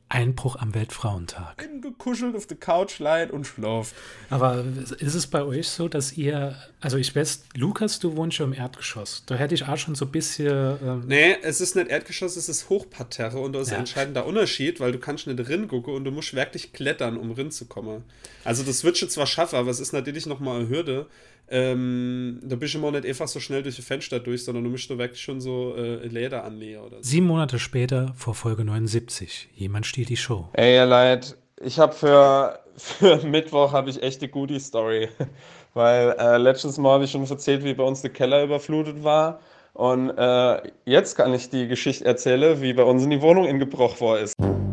Einbruch 0.09 0.57
am 0.57 0.75
Weltfrauentag. 0.75 1.69
Gekuschelt 1.81 2.35
auf 2.35 2.45
der 2.49 2.57
Couch 2.57 2.99
leid 2.99 3.31
und 3.31 3.47
schlaft. 3.47 3.95
Aber 4.31 4.65
ist 4.99 5.15
es 5.15 5.29
bei 5.29 5.45
euch 5.45 5.69
so, 5.69 5.87
dass 5.87 6.13
ihr, 6.13 6.57
also 6.81 6.97
ich 6.97 7.15
weiß, 7.15 7.45
Lukas, 7.55 8.01
du 8.01 8.17
wohnst 8.17 8.37
schon 8.37 8.53
im 8.53 8.59
Erdgeschoss. 8.59 9.23
Da 9.27 9.37
hätte 9.37 9.55
ich 9.55 9.69
auch 9.69 9.77
schon 9.77 9.95
so 9.95 10.07
ein 10.07 10.11
bisschen. 10.11 10.77
Ähm, 10.85 11.05
Nee, 11.07 11.37
es 11.43 11.61
ist 11.61 11.77
nicht 11.77 11.87
Erdgeschoss, 11.87 12.35
es 12.35 12.49
ist 12.49 12.69
Hochparterre 12.69 13.39
und 13.39 13.53
da 13.53 13.61
ist 13.61 13.69
Ja. 13.69 13.75
ein 13.75 13.81
entscheidender 13.83 14.27
Unterschied, 14.27 14.81
weil 14.81 14.91
du 14.91 14.99
kannst 14.99 15.29
nicht 15.29 15.49
rin 15.49 15.69
gucken 15.69 15.95
und 15.95 16.03
du 16.05 16.11
musst 16.11 16.35
wirklich 16.35 16.73
klettern, 16.73 17.17
um 17.17 17.31
rin 17.31 17.53
zu 17.53 17.67
kommen. 17.67 18.03
Also 18.43 18.65
das 18.65 18.83
wird 18.83 18.99
schon 18.99 19.09
zwar 19.09 19.29
schaffen, 19.29 19.55
aber 19.55 19.71
es 19.71 19.79
ist 19.79 19.93
natürlich 19.93 20.27
nochmal 20.27 20.59
eine 20.59 20.69
Hürde. 20.69 21.07
Ähm, 21.49 22.41
da 22.43 22.57
bist 22.57 22.75
du 22.75 22.79
immer 22.79 22.91
nicht 22.91 23.07
einfach 23.07 23.29
so 23.29 23.39
schnell 23.39 23.63
durch 23.63 23.77
die 23.77 23.83
Fenster 23.83 24.19
durch, 24.19 24.45
sondern 24.45 24.65
du 24.65 24.71
musst 24.71 24.91
da 24.91 24.97
wirklich 24.97 25.21
schon 25.21 25.41
so 25.41 25.75
äh, 25.77 26.07
Leder 26.07 26.45
anlegen 26.45 26.81
oder 26.81 26.97
so. 26.97 27.03
sieben 27.03 27.27
Monate 27.27 27.59
später, 27.59 28.15
vor 28.17 28.35
Folge 28.35 28.65
79. 28.65 29.49
Jemand 29.55 29.87
stiehlt 29.87 30.09
die 30.09 30.17
Show. 30.17 30.49
Ey, 30.55 30.75
ihr 30.77 30.87
Leid, 30.87 31.37
ich 31.61 31.79
habe 31.79 31.93
für, 31.93 32.59
für 32.77 33.25
Mittwoch 33.27 33.73
habe 33.73 33.91
ich 33.91 34.03
echt 34.03 34.23
eine 34.23 34.31
gute 34.31 34.59
Story. 34.59 35.09
Weil 35.75 36.15
äh, 36.19 36.39
letztes 36.39 36.79
Mal 36.79 36.93
habe 36.93 37.05
ich 37.05 37.11
schon 37.11 37.27
erzählt, 37.29 37.65
wie 37.65 37.75
bei 37.75 37.83
uns 37.83 38.01
der 38.01 38.11
Keller 38.11 38.45
überflutet 38.45 39.03
war. 39.03 39.41
Und 39.73 40.11
äh, 40.17 40.63
jetzt 40.85 41.17
kann 41.17 41.35
ich 41.35 41.51
die 41.51 41.67
Geschichte 41.67 42.05
erzählen, 42.05 42.61
wie 42.63 42.73
bei 42.73 42.85
uns 42.85 43.03
in 43.03 43.11
die 43.11 43.21
Wohnung 43.21 43.47
ingebrochen 43.47 44.01
worden 44.01 44.25
ist. 44.25 44.64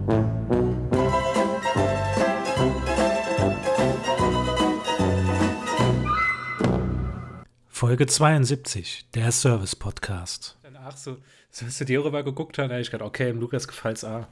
Folge 7.82 8.06
72, 8.06 9.08
der 9.16 9.32
Service-Podcast. 9.32 10.56
Danach 10.62 10.96
so, 10.96 11.18
so 11.50 11.66
hast 11.66 11.82
du 11.82 11.86
dir 11.86 12.04
rüber 12.04 12.22
geguckt, 12.22 12.60
habe 12.60 12.80
ich 12.80 12.92
gedacht, 12.92 13.08
okay, 13.08 13.32
im 13.32 13.40
Lukas 13.40 13.68
gefällt's 13.68 14.04
auch. 14.04 14.28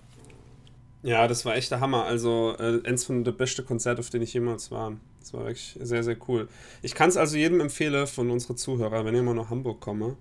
Ja, 1.02 1.28
das 1.28 1.46
war 1.46 1.56
echt 1.56 1.72
der 1.72 1.80
Hammer. 1.80 2.06
Also, 2.06 2.56
äh, 2.60 2.80
eins 2.88 3.06
von 3.06 3.24
der 3.24 3.32
besten 3.32 3.66
Konzerte, 3.66 4.02
auf 4.02 4.12
denen 4.12 4.26
ich 4.26 4.36
jemals 4.36 4.70
war. 4.70 4.98
Das 5.20 5.34
war 5.34 5.46
wirklich 5.46 5.76
sehr, 5.82 6.04
sehr 6.04 6.16
cool. 6.28 6.48
Ich 6.84 6.94
kann 6.94 7.10
es 7.10 7.18
also 7.18 7.38
jedem 7.38 7.60
empfehlen 7.60 8.06
von 8.06 8.30
unseren 8.30 8.56
Zuhörern, 8.56 9.04
wenn 9.04 9.16
ihr 9.16 9.24
mal 9.24 9.34
nach 9.34 9.50
Hamburg 9.50 9.82
komme 9.82 10.16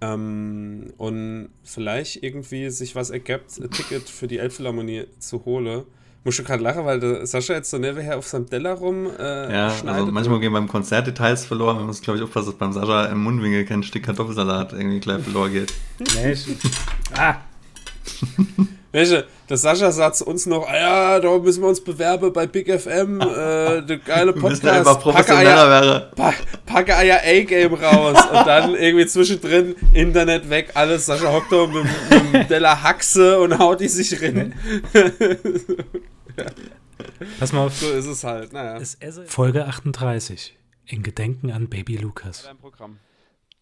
ähm, 0.00 0.94
und 0.96 1.50
vielleicht 1.62 2.22
irgendwie 2.22 2.70
sich 2.70 2.94
was 2.94 3.10
ergibt, 3.10 3.58
ein 3.58 3.70
Ticket 3.70 4.08
für 4.08 4.28
die 4.28 4.38
Elbphilharmonie 4.38 5.08
zu 5.18 5.44
holen. 5.44 5.84
Muss 6.26 6.34
schon 6.34 6.44
gerade 6.44 6.62
lachen, 6.64 6.84
weil 6.84 6.98
der 6.98 7.24
Sascha 7.24 7.52
jetzt 7.54 7.70
so 7.70 7.78
nebenher 7.78 8.18
auf 8.18 8.26
seinem 8.26 8.50
Teller 8.50 8.72
rum 8.72 9.06
äh, 9.16 9.52
Ja, 9.52 9.70
schneidet. 9.70 10.00
also 10.00 10.10
manchmal 10.12 10.40
gehen 10.40 10.52
beim 10.52 10.66
Konzert 10.66 11.06
Details 11.06 11.44
verloren. 11.44 11.76
Man 11.76 11.86
muss, 11.86 12.02
glaube 12.02 12.18
ich, 12.18 12.24
aufpassen, 12.24 12.46
dass 12.46 12.56
beim 12.56 12.72
Sascha 12.72 13.04
im 13.06 13.22
Mundwinkel 13.22 13.64
kein 13.64 13.84
Stück 13.84 14.02
Kartoffelsalat 14.02 14.72
irgendwie 14.72 14.98
gleich 14.98 15.22
verloren 15.22 15.52
geht. 15.52 15.72
Ah, 17.16 17.36
Welche? 18.92 19.24
Der 19.48 19.56
Sascha 19.56 19.92
sagt 19.92 20.16
zu 20.16 20.26
uns 20.26 20.46
noch, 20.46 20.66
ah 20.68 20.76
ja, 20.76 21.20
da 21.20 21.38
müssen 21.38 21.62
wir 21.62 21.68
uns 21.68 21.80
bewerben 21.80 22.32
bei 22.32 22.46
Big 22.48 22.66
FM, 22.68 23.20
äh, 23.20 23.82
der 23.86 23.98
geile 23.98 24.34
Wir 24.34 24.40
Podcast. 24.40 24.64
einfach 24.64 24.94
Packe 24.94 25.02
professioneller 25.12 25.50
Eier, 25.68 25.70
wäre. 25.82 26.10
pa 26.16 26.32
packe 26.66 26.96
Eier 26.96 27.20
A-Game 27.24 27.74
raus 27.74 28.18
und 28.32 28.46
dann 28.46 28.74
irgendwie 28.74 29.06
zwischendrin 29.06 29.76
Internet 29.92 30.50
weg, 30.50 30.70
alles. 30.74 31.06
Sascha 31.06 31.30
hockt 31.32 31.52
da 31.52 31.66
mit, 31.68 31.84
mit 31.84 32.34
dem 32.34 32.48
Della 32.48 32.82
Haxe 32.82 33.38
und 33.38 33.56
haut 33.58 33.78
die 33.80 33.86
sich 33.88 34.20
rein. 34.20 34.54
pass 37.38 37.52
mal 37.52 37.66
auf. 37.66 37.76
So 37.76 37.90
ist 37.90 38.06
es 38.06 38.24
halt, 38.24 38.52
naja. 38.52 38.80
Folge 39.26 39.66
38, 39.66 40.56
in 40.86 41.02
Gedenken 41.02 41.50
an 41.50 41.68
Baby 41.68 41.96
Lukas. 41.96 42.48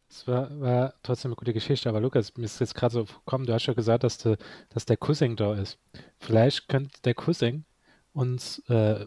Es 0.09 0.29
war, 0.29 0.61
war 0.61 0.95
trotzdem 1.03 1.31
eine 1.31 1.37
gute 1.37 1.53
Geschichte, 1.53 1.89
aber 1.89 2.01
Lukas, 2.01 2.37
mir 2.37 2.45
ist 2.45 2.61
jetzt 2.61 2.75
gerade 2.75 2.93
so 2.93 3.05
gekommen, 3.05 3.47
du 3.47 3.53
hast 3.53 3.67
ja 3.67 3.75
gesagt, 3.75 4.05
dass, 4.05 4.19
de, 4.19 4.37
dass 4.71 4.87
der 4.87 4.97
Cousin 4.97 5.35
da 5.35 5.55
ist. 5.55 5.79
Vielleicht 6.19 6.69
könnte 6.69 7.01
der 7.03 7.15
Cousin 7.15 7.65
uns 8.13 8.61
äh, 8.69 9.07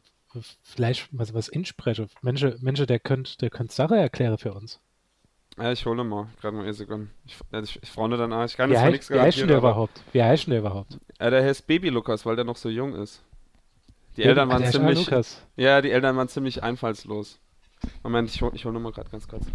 vielleicht 0.63 1.07
was, 1.11 1.33
was 1.33 1.47
insprechen. 1.47 2.09
Menschen, 2.21 2.57
Menschen, 2.61 2.87
der 2.87 2.99
könnte 2.99 3.37
der 3.37 3.49
könnt 3.49 3.71
Sache 3.71 3.95
erklären 3.95 4.37
für 4.37 4.53
uns. 4.53 4.81
Ja, 5.57 5.71
ich 5.71 5.85
hole 5.85 6.03
mal, 6.03 6.27
gerade 6.39 6.55
mal 6.55 6.63
eine 6.63 6.73
Sekunde. 6.73 7.07
Ich, 7.25 7.37
äh, 7.51 7.61
ich, 7.61 7.79
ich 7.81 7.89
freunde 7.89 8.17
dann 8.17 8.31
an. 8.31 8.45
Ich 8.45 8.55
kann 8.55 8.69
Wie, 8.69 8.73
jetzt 8.73 8.91
nichts 8.91 9.09
wie 9.09 9.19
heißt 9.19 9.39
der 9.39 9.57
überhaupt? 9.57 10.01
Wie 10.11 10.21
heißt 10.21 10.45
denn 10.45 10.51
der 10.51 10.59
überhaupt? 10.59 10.99
äh, 11.19 11.31
der 11.31 11.43
heißt 11.43 11.65
Baby 11.65 11.89
Lukas, 11.89 12.25
weil 12.25 12.35
der 12.35 12.45
noch 12.45 12.57
so 12.57 12.69
jung 12.69 12.93
ist. 12.93 13.23
Die 14.17 14.21
Baby- 14.21 14.29
Eltern 14.29 14.49
waren 14.49 14.61
der 14.63 14.71
ziemlich. 14.71 15.05
Lukas. 15.05 15.41
Ja, 15.55 15.81
die 15.81 15.91
Eltern 15.91 16.17
waren 16.17 16.27
ziemlich 16.27 16.63
einfallslos. 16.63 17.39
Moment, 18.03 18.29
ich 18.29 18.41
hole 18.41 18.55
ich 18.55 18.65
hol 18.65 18.71
nur 18.73 18.81
mal 18.81 18.91
gerade 18.91 19.09
ganz 19.09 19.27
kurz. 19.27 19.45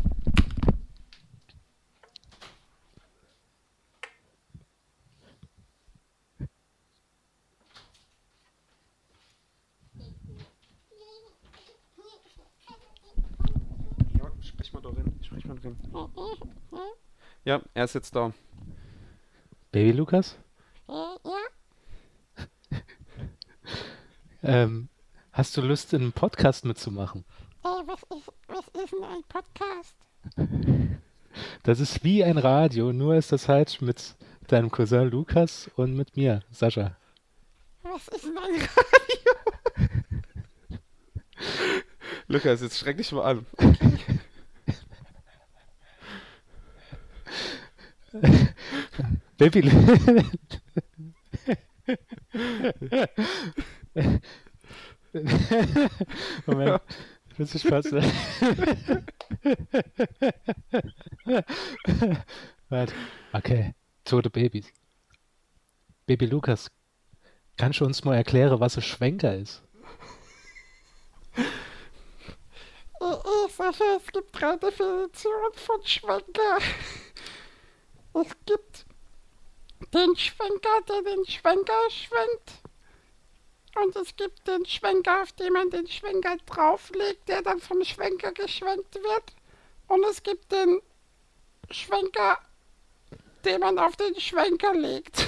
Ja, 14.19 14.31
sprich 14.41 14.73
mal 14.73 14.81
drin. 14.81 15.13
Sprich 15.23 15.45
mal 15.45 15.57
drin. 15.59 15.77
Ja, 17.45 17.61
er 17.75 17.85
ist 17.85 17.95
jetzt 17.95 18.15
da. 18.15 18.33
Baby 19.73 19.93
Lukas? 19.93 20.37
Ähm, 24.43 24.89
hast 25.33 25.57
du 25.57 25.63
Lust, 25.63 25.93
in 25.93 26.03
einem 26.03 26.13
Podcast 26.13 26.65
mitzumachen? 26.65 27.25
was 27.63 28.03
ist, 28.03 28.33
was 28.49 28.67
ist 28.83 28.93
denn 28.93 29.05
ein 29.05 29.23
Podcast? 29.29 29.95
Das 31.63 31.79
ist 31.81 32.03
wie 32.05 32.25
ein 32.25 32.39
Radio, 32.39 32.93
nur 32.93 33.15
ist 33.15 33.33
das 33.33 33.49
halt 33.49 33.81
mit 33.83 34.15
deinem 34.49 34.71
Cousin 34.71 35.11
Lukas 35.11 35.71
und 35.77 35.95
mit 35.95 36.17
mir, 36.17 36.43
Sascha. 36.51 36.97
Was 37.83 38.09
ist 38.09 38.25
denn 38.25 38.39
ein 38.39 38.55
Radio? 38.61 38.71
Lukas, 42.29 42.63
jetzt 42.63 42.79
schreck 42.79 42.97
dich 42.97 43.13
mal 43.13 43.25
an. 43.25 43.45
Baby. 49.39 49.63
Moment. 56.47 56.81
Das 57.39 57.55
ist 57.55 57.67
Spaß. 57.67 57.93
Warte. 62.69 62.95
Okay. 63.33 63.75
Tote 64.05 64.31
Babys. 64.31 64.67
Baby 66.07 66.27
Lukas, 66.27 66.71
kannst 67.57 67.81
du 67.81 67.85
uns 67.85 68.05
mal 68.05 68.17
erklären, 68.17 68.59
was 68.61 68.77
ein 68.77 68.83
Schwenker 68.83 69.37
ist? 69.37 69.63
Äh, 73.01 73.05
äh, 73.05 73.49
Sascha, 73.49 73.85
es 73.97 74.13
gibt 74.13 74.41
drei 74.41 74.57
Definitionen 74.57 75.53
von 75.55 75.85
Schwenker. 75.85 76.59
Es 78.15 78.37
gibt 78.47 78.87
den 79.95 80.17
Schwenker, 80.17 80.83
der 80.89 81.03
den 81.03 81.25
Schwenker 81.27 81.91
schwenkt. 81.91 82.63
Und 83.81 83.97
es 83.97 84.15
gibt 84.17 84.47
den 84.47 84.67
Schwenker, 84.67 85.23
auf 85.23 85.33
den 85.33 85.53
man 85.55 85.71
den 85.71 85.87
Schwenker 85.87 86.37
drauflegt, 86.47 87.27
der 87.29 87.41
dann 87.43 87.59
vom 87.61 87.83
Schwenker 87.85 88.33
geschwenkt 88.33 88.95
wird. 88.95 89.33
Und 89.89 90.05
es 90.11 90.23
gibt 90.23 90.53
den 90.53 90.81
Schwenker, 91.71 92.39
den 93.45 93.61
man 93.61 93.79
auf 93.79 93.97
den 93.97 94.19
Schwenker 94.21 94.75
legt. 94.75 95.27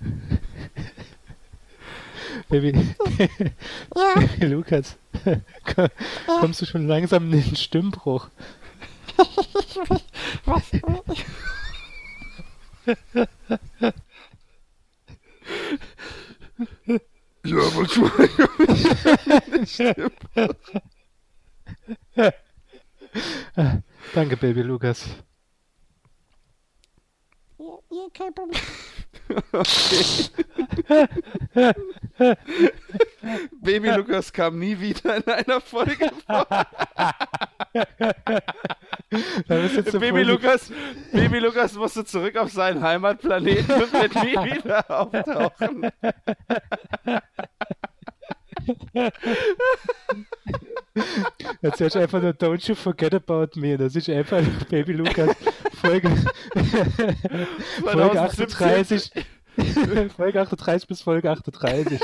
Baby, 2.48 2.94
Ja, 3.96 4.14
Lukas, 4.46 4.96
komm- 5.74 5.88
kommst 6.26 6.62
du 6.62 6.66
schon 6.66 6.86
langsam 6.86 7.32
in 7.32 7.42
den 7.42 7.56
Stimmbruch? 7.56 8.28
was? 10.44 10.62
Ja, 17.44 17.58
aber 17.58 17.88
schon. 17.88 18.10
Danke, 24.14 24.36
Baby 24.36 24.62
Lukas. 24.62 25.04
Ja, 27.58 27.78
ja, 27.90 28.08
kein 28.12 28.34
Problem. 28.34 28.60
Baby 33.60 33.90
Lukas 33.90 34.32
kam 34.32 34.58
nie 34.58 34.78
wieder 34.78 35.16
in 35.16 35.26
einer 35.26 35.60
Folge 35.60 36.10
vor. 36.26 36.46
So 39.90 39.98
Baby 40.00 40.22
Lukas, 40.22 40.72
Baby 41.12 41.38
Lukas 41.38 41.74
musste 41.74 42.04
zurück 42.04 42.36
auf 42.36 42.52
seinen 42.52 42.82
Heimatplaneten 42.82 43.82
und 43.82 43.92
wird 43.92 44.14
nie 44.16 44.34
wieder 44.54 44.90
auftauchen. 44.90 45.90
Jetzt 51.62 51.80
ist 51.80 51.96
einfach 51.96 52.20
nur 52.22 52.32
Don't 52.32 52.68
You 52.68 52.74
Forget 52.74 53.14
About 53.14 53.58
Me. 53.60 53.76
Das 53.76 53.94
ist 53.96 54.08
einfach 54.08 54.42
Baby 54.68 54.94
Lukas 54.94 55.36
Folge, 55.74 56.10
Folge 57.82 58.20
38. 58.20 59.10
Folge 60.16 60.40
38 60.40 60.88
bis 60.88 61.02
Folge 61.02 61.30
38. 61.30 62.00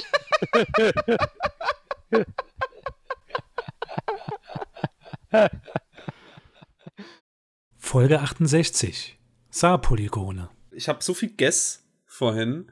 Folge 7.79 8.21
68. 8.21 9.19
Saarpolygone. 9.51 10.51
Ich 10.71 10.89
habe 10.89 11.03
so 11.03 11.15
viel 11.15 11.31
Guess 11.31 11.85
vorhin. 12.07 12.71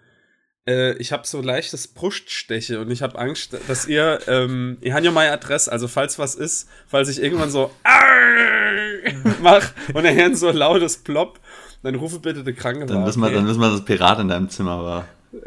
Äh, 0.68 0.92
ich 0.98 1.12
habe 1.12 1.26
so 1.26 1.40
leichtes 1.40 1.88
Bruststeche 1.88 2.80
und 2.80 2.90
ich 2.90 3.02
habe 3.02 3.18
Angst, 3.18 3.56
dass 3.66 3.86
ihr, 3.86 4.20
ähm, 4.26 4.76
ihr 4.80 4.94
habt 4.94 5.04
ja 5.04 5.10
meine 5.10 5.32
Adresse, 5.32 5.72
also 5.72 5.88
falls 5.88 6.18
was 6.18 6.34
ist, 6.34 6.68
falls 6.86 7.08
ich 7.08 7.22
irgendwann 7.22 7.50
so 7.50 7.70
mach 9.42 9.72
und 9.94 10.04
er 10.04 10.14
hört 10.14 10.36
so 10.36 10.48
ein 10.48 10.56
lautes 10.56 10.98
Plop, 10.98 11.40
dann 11.82 11.94
rufe 11.94 12.18
bitte 12.18 12.44
den 12.44 12.54
Krankenwagen. 12.54 12.94
Dann 12.94 13.06
wissen 13.06 13.22
wir, 13.22 13.30
dann 13.30 13.46
wissen 13.46 13.60
wir, 13.60 13.70
dass 13.70 13.84
Pirat 13.84 14.18
in 14.18 14.28
deinem 14.28 14.50
Zimmer 14.50 14.84
war. 14.84 15.08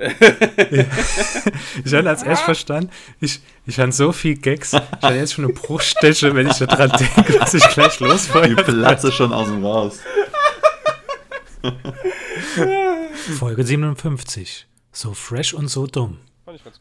ich 1.83 1.93
habe 1.93 2.09
als 2.09 2.23
erst 2.23 2.43
verstanden, 2.43 2.89
ich, 3.19 3.41
ich 3.65 3.79
habe 3.79 3.91
so 3.91 4.13
viel 4.13 4.35
Gags, 4.35 4.71
ich 4.73 4.81
habe 5.01 5.15
jetzt 5.15 5.33
schon 5.33 5.43
eine 5.43 5.53
Bruststeche, 5.53 6.33
wenn 6.33 6.47
ich 6.47 6.57
daran 6.57 6.89
denke, 6.89 7.37
dass 7.37 7.53
ich 7.53 7.67
gleich 7.69 7.99
losfeuere. 7.99 8.47
Die 8.47 8.55
platze 8.55 9.11
schon 9.11 9.33
aus 9.33 9.47
dem 9.47 9.63
Raus. 9.63 9.99
Folge 13.37 13.63
57. 13.63 14.67
So 14.93 15.13
fresh 15.13 15.53
und 15.53 15.67
so 15.67 15.87
dumm. 15.87 16.19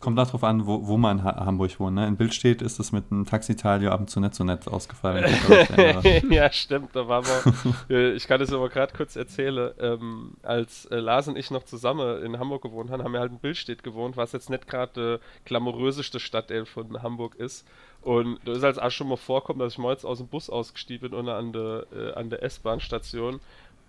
Kommt 0.01 0.19
darauf 0.19 0.43
an, 0.43 0.67
wo, 0.67 0.87
wo 0.89 0.97
man 0.97 1.19
in 1.19 1.25
ha 1.25 1.47
Hamburg 1.47 1.79
wohnt. 1.79 1.95
Ne? 1.95 2.07
In 2.09 2.17
Bild 2.17 2.35
steht, 2.35 2.63
ist 2.63 2.81
es 2.81 2.91
mit 2.91 3.05
einem 3.11 3.25
Taxitalio 3.25 3.91
ab 3.91 4.01
und 4.01 4.11
zu 4.11 4.19
nicht 4.19 4.35
so 4.35 4.43
nett 4.43 4.67
ausgefallen. 4.67 5.25
ja, 6.31 6.51
stimmt. 6.51 6.95
Da 6.95 7.07
waren 7.07 7.25
wir. 7.25 8.15
ich 8.17 8.27
kann 8.27 8.41
es 8.41 8.53
aber 8.53 8.69
gerade 8.69 8.93
kurz 8.93 9.15
erzählen. 9.15 9.73
Ähm, 9.79 10.33
als 10.43 10.87
äh, 10.87 10.97
Lars 10.97 11.29
und 11.29 11.39
ich 11.39 11.53
noch 11.53 11.63
zusammen 11.63 12.23
in 12.25 12.41
Hamburg 12.41 12.63
gewohnt 12.63 12.91
haben, 12.91 13.05
haben 13.05 13.13
wir 13.13 13.21
halt 13.21 13.33
in 13.33 13.39
Bildstedt 13.39 13.85
gewohnt, 13.85 14.17
was 14.17 14.33
jetzt 14.33 14.51
nicht 14.51 14.67
gerade 14.67 15.21
die 15.21 15.47
glamouröseste 15.49 16.19
Stadt 16.19 16.53
von 16.65 17.03
Hamburg 17.03 17.37
ist. 17.37 17.65
Und 18.03 18.41
da 18.45 18.53
ist 18.53 18.65
als 18.65 18.79
auch 18.79 18.91
schon 18.91 19.09
mal 19.09 19.17
vorkommen, 19.17 19.61
dass 19.61 19.75
ich 19.75 19.79
mal 19.79 19.93
jetzt 19.93 20.05
aus 20.05 20.19
dem 20.19 20.27
Bus 20.27 20.51
ausgestiegen 20.51 21.11
bin 21.11 21.19
und 21.19 21.29
an 21.29 21.53
der, 21.53 21.87
äh, 21.95 22.13
an 22.15 22.31
der 22.31 22.43
S-Bahn-Station 22.43 23.41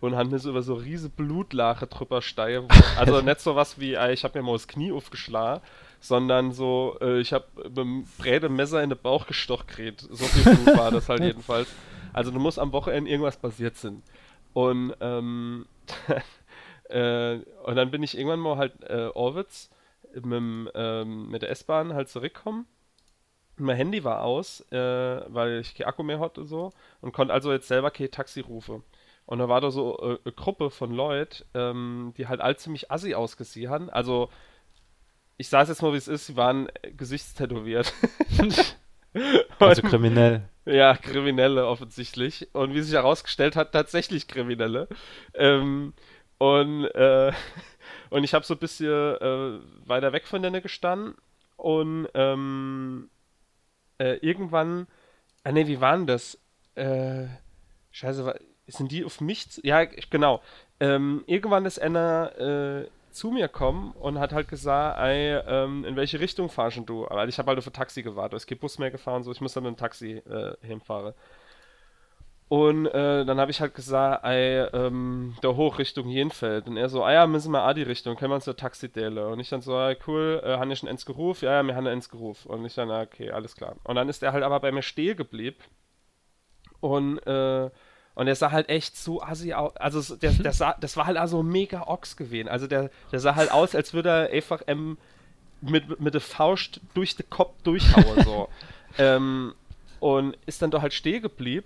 und 0.03 0.17
haben 0.17 0.37
so 0.37 0.49
über 0.49 0.61
so 0.61 0.73
riese 0.73 1.09
Blutlache 1.09 1.87
drüber 1.87 2.21
steigen. 2.21 2.67
Also 2.97 3.21
nicht 3.21 3.39
so 3.39 3.55
was 3.55 3.79
wie, 3.79 3.95
ich 4.11 4.23
habe 4.25 4.37
mir 4.37 4.45
mal 4.45 4.51
das 4.51 4.67
Knie 4.67 4.91
aufgeschlagen, 4.91 5.63
sondern 6.01 6.51
so, 6.51 6.97
äh, 6.99 7.19
ich 7.19 7.31
habe 7.31 7.45
mit 7.55 7.77
dem 7.77 8.05
Brädemesser 8.17 8.83
in 8.83 8.89
den 8.89 8.99
Bauch 8.99 9.25
gestochen 9.25 9.65
gekriegt. 9.65 10.01
So 10.01 10.25
viel 10.25 10.55
Blut 10.55 10.77
war 10.77 10.91
das 10.91 11.07
halt 11.07 11.21
jedenfalls. 11.23 11.73
Also 12.11 12.31
du 12.31 12.39
musst 12.39 12.59
am 12.59 12.73
Wochenende 12.73 13.09
irgendwas 13.09 13.37
passiert 13.37 13.77
sein. 13.77 14.03
Und, 14.51 14.93
ähm, 14.99 15.65
äh, 16.89 17.35
und 17.63 17.75
dann 17.75 17.89
bin 17.89 18.03
ich 18.03 18.17
irgendwann 18.17 18.41
mal 18.41 18.57
halt 18.57 18.73
äh, 18.83 19.09
Orwitz 19.13 19.69
mit, 20.13 20.71
ähm, 20.75 21.29
mit 21.29 21.41
der 21.41 21.49
S-Bahn 21.49 21.93
halt 21.93 22.09
zurückgekommen. 22.09 22.67
Mein 23.55 23.77
Handy 23.77 24.03
war 24.03 24.23
aus, 24.23 24.65
äh, 24.71 25.21
weil 25.33 25.59
ich 25.61 25.75
kein 25.75 25.87
Akku 25.87 26.03
mehr 26.03 26.19
hatte 26.19 26.41
und 26.41 26.47
so 26.47 26.73
und 26.99 27.13
konnte 27.13 27.33
also 27.33 27.53
jetzt 27.53 27.69
selber 27.69 27.89
kein 27.89 28.11
Taxi 28.11 28.41
rufen. 28.41 28.83
Und 29.25 29.39
da 29.39 29.47
war 29.47 29.61
da 29.61 29.71
so 29.71 29.97
äh, 29.99 30.17
eine 30.23 30.33
Gruppe 30.33 30.69
von 30.69 30.91
Leuten, 30.91 31.43
ähm, 31.53 32.13
die 32.17 32.27
halt 32.27 32.41
all 32.41 32.57
ziemlich 32.57 32.91
assi 32.91 33.13
ausgesehen 33.13 33.71
haben. 33.71 33.89
Also, 33.89 34.29
ich 35.37 35.49
sage 35.49 35.69
jetzt 35.69 35.81
mal, 35.81 35.93
wie 35.93 35.97
es 35.97 36.07
ist, 36.07 36.27
sie 36.27 36.35
waren 36.35 36.67
gesichtstätowiert. 36.97 37.93
also 39.59 39.81
kriminell. 39.81 40.49
Ja, 40.65 40.95
Kriminelle 40.95 41.67
offensichtlich. 41.67 42.53
Und 42.53 42.73
wie 42.73 42.81
sich 42.81 42.93
herausgestellt 42.93 43.55
hat, 43.55 43.71
tatsächlich 43.71 44.27
Kriminelle. 44.27 44.87
Ähm, 45.33 45.93
und, 46.37 46.85
äh, 46.85 47.31
und 48.09 48.23
ich 48.23 48.33
habe 48.33 48.45
so 48.45 48.55
ein 48.55 48.59
bisschen 48.59 48.89
äh, 48.89 49.59
weiter 49.85 50.13
weg 50.13 50.27
von 50.27 50.41
denen 50.41 50.61
gestanden. 50.61 51.15
Und 51.55 52.07
ähm, 52.13 53.09
äh, 53.99 54.17
irgendwann, 54.17 54.87
ah 55.43 55.51
ne, 55.51 55.67
wie 55.67 55.81
war 55.81 55.95
denn 55.95 56.07
das? 56.07 56.39
Äh, 56.75 57.27
scheiße, 57.91 58.37
sind 58.67 58.91
die 58.91 59.05
auf 59.05 59.21
mich, 59.21 59.49
zu, 59.49 59.61
ja, 59.63 59.85
genau. 59.85 60.41
Ähm, 60.79 61.23
irgendwann 61.27 61.65
ist 61.65 61.79
einer 61.79 62.37
äh, 62.39 62.87
zu 63.11 63.31
mir 63.31 63.47
gekommen 63.47 63.91
und 63.99 64.19
hat 64.19 64.33
halt 64.33 64.47
gesagt, 64.47 64.99
ey, 64.99 65.37
ähm, 65.47 65.85
in 65.85 65.95
welche 65.95 66.19
Richtung 66.19 66.49
fahrst 66.49 66.81
du? 66.85 67.05
Weil 67.09 67.29
ich 67.29 67.37
habe 67.37 67.49
halt 67.49 67.59
auf 67.59 67.67
ein 67.67 67.73
Taxi 67.73 68.03
gewartet, 68.03 68.37
es 68.37 68.47
gibt 68.47 68.61
Bus 68.61 68.79
mehr 68.79 68.91
gefahren, 68.91 69.23
so 69.23 69.31
ich 69.31 69.41
muss 69.41 69.53
dann 69.53 69.63
mit 69.63 69.73
dem 69.73 69.77
Taxi 69.77 70.13
äh, 70.17 70.55
hinfahren. 70.61 71.13
Und 72.49 72.85
äh, 72.85 73.25
dann 73.25 73.39
habe 73.39 73.49
ich 73.49 73.61
halt 73.61 73.73
gesagt, 73.73 74.23
ey, 74.25 74.59
ähm, 74.73 75.35
hoch 75.43 75.79
Richtung 75.79 76.07
Jenfeld. 76.09 76.67
Und 76.67 76.77
er 76.77 76.87
so, 76.87 77.03
ah 77.03 77.11
ja, 77.11 77.25
müssen 77.25 77.51
wir 77.51 77.67
auch 77.67 77.73
die 77.73 77.81
Richtung, 77.81 78.15
können 78.15 78.31
wir 78.31 78.35
uns 78.35 78.47
ein 78.47 78.55
Taxi 78.55 78.89
delen. 78.89 79.25
Und 79.25 79.39
ich 79.39 79.49
dann 79.49 79.61
so, 79.61 79.75
ah, 79.75 79.95
cool, 80.05 80.39
äh, 80.43 80.57
haben 80.57 80.69
wir 80.69 80.75
schon 80.75 80.89
eins 80.89 81.05
gerufen? 81.05 81.45
Ja, 81.45 81.53
ja, 81.53 81.63
wir 81.63 81.75
haben 81.75 81.87
eins 81.87 82.09
gerufen. 82.09 82.51
Und 82.51 82.63
ich 82.65 82.75
dann, 82.75 82.91
ah, 82.91 83.01
okay, 83.01 83.31
alles 83.31 83.55
klar. 83.55 83.75
Und 83.83 83.95
dann 83.95 84.07
ist 84.07 84.21
er 84.21 84.33
halt 84.33 84.43
aber 84.43 84.59
bei 84.59 84.71
mir 84.71 84.83
stehen 84.83 85.17
geblieben. 85.17 85.57
Und, 86.79 87.25
äh, 87.25 87.71
und 88.15 88.27
der 88.27 88.35
sah 88.35 88.51
halt 88.51 88.69
echt 88.69 88.95
so 88.95 89.21
assi 89.21 89.53
aus. 89.53 89.75
Also 89.77 90.15
der, 90.15 90.31
der 90.31 90.53
sah, 90.53 90.75
das 90.79 90.97
war 90.97 91.07
halt 91.07 91.17
also 91.17 91.41
mega 91.41 91.81
Ochs 91.87 92.15
gewesen. 92.15 92.47
Also 92.47 92.67
der, 92.67 92.91
der 93.11 93.19
sah 93.19 93.35
halt 93.35 93.51
aus, 93.51 93.73
als 93.73 93.93
würde 93.93 94.09
er 94.09 94.29
einfach 94.31 94.61
ähm, 94.67 94.97
mit, 95.61 95.99
mit 95.99 96.13
der 96.13 96.21
Faust 96.21 96.79
durch 96.93 97.15
den 97.15 97.29
Kopf 97.29 97.53
durchhauen. 97.63 98.23
So. 98.23 98.49
ähm, 98.99 99.55
und 99.99 100.37
ist 100.45 100.61
dann 100.61 100.69
doch 100.69 100.81
halt 100.81 100.93
stehen 100.93 101.21
geblieben. 101.21 101.65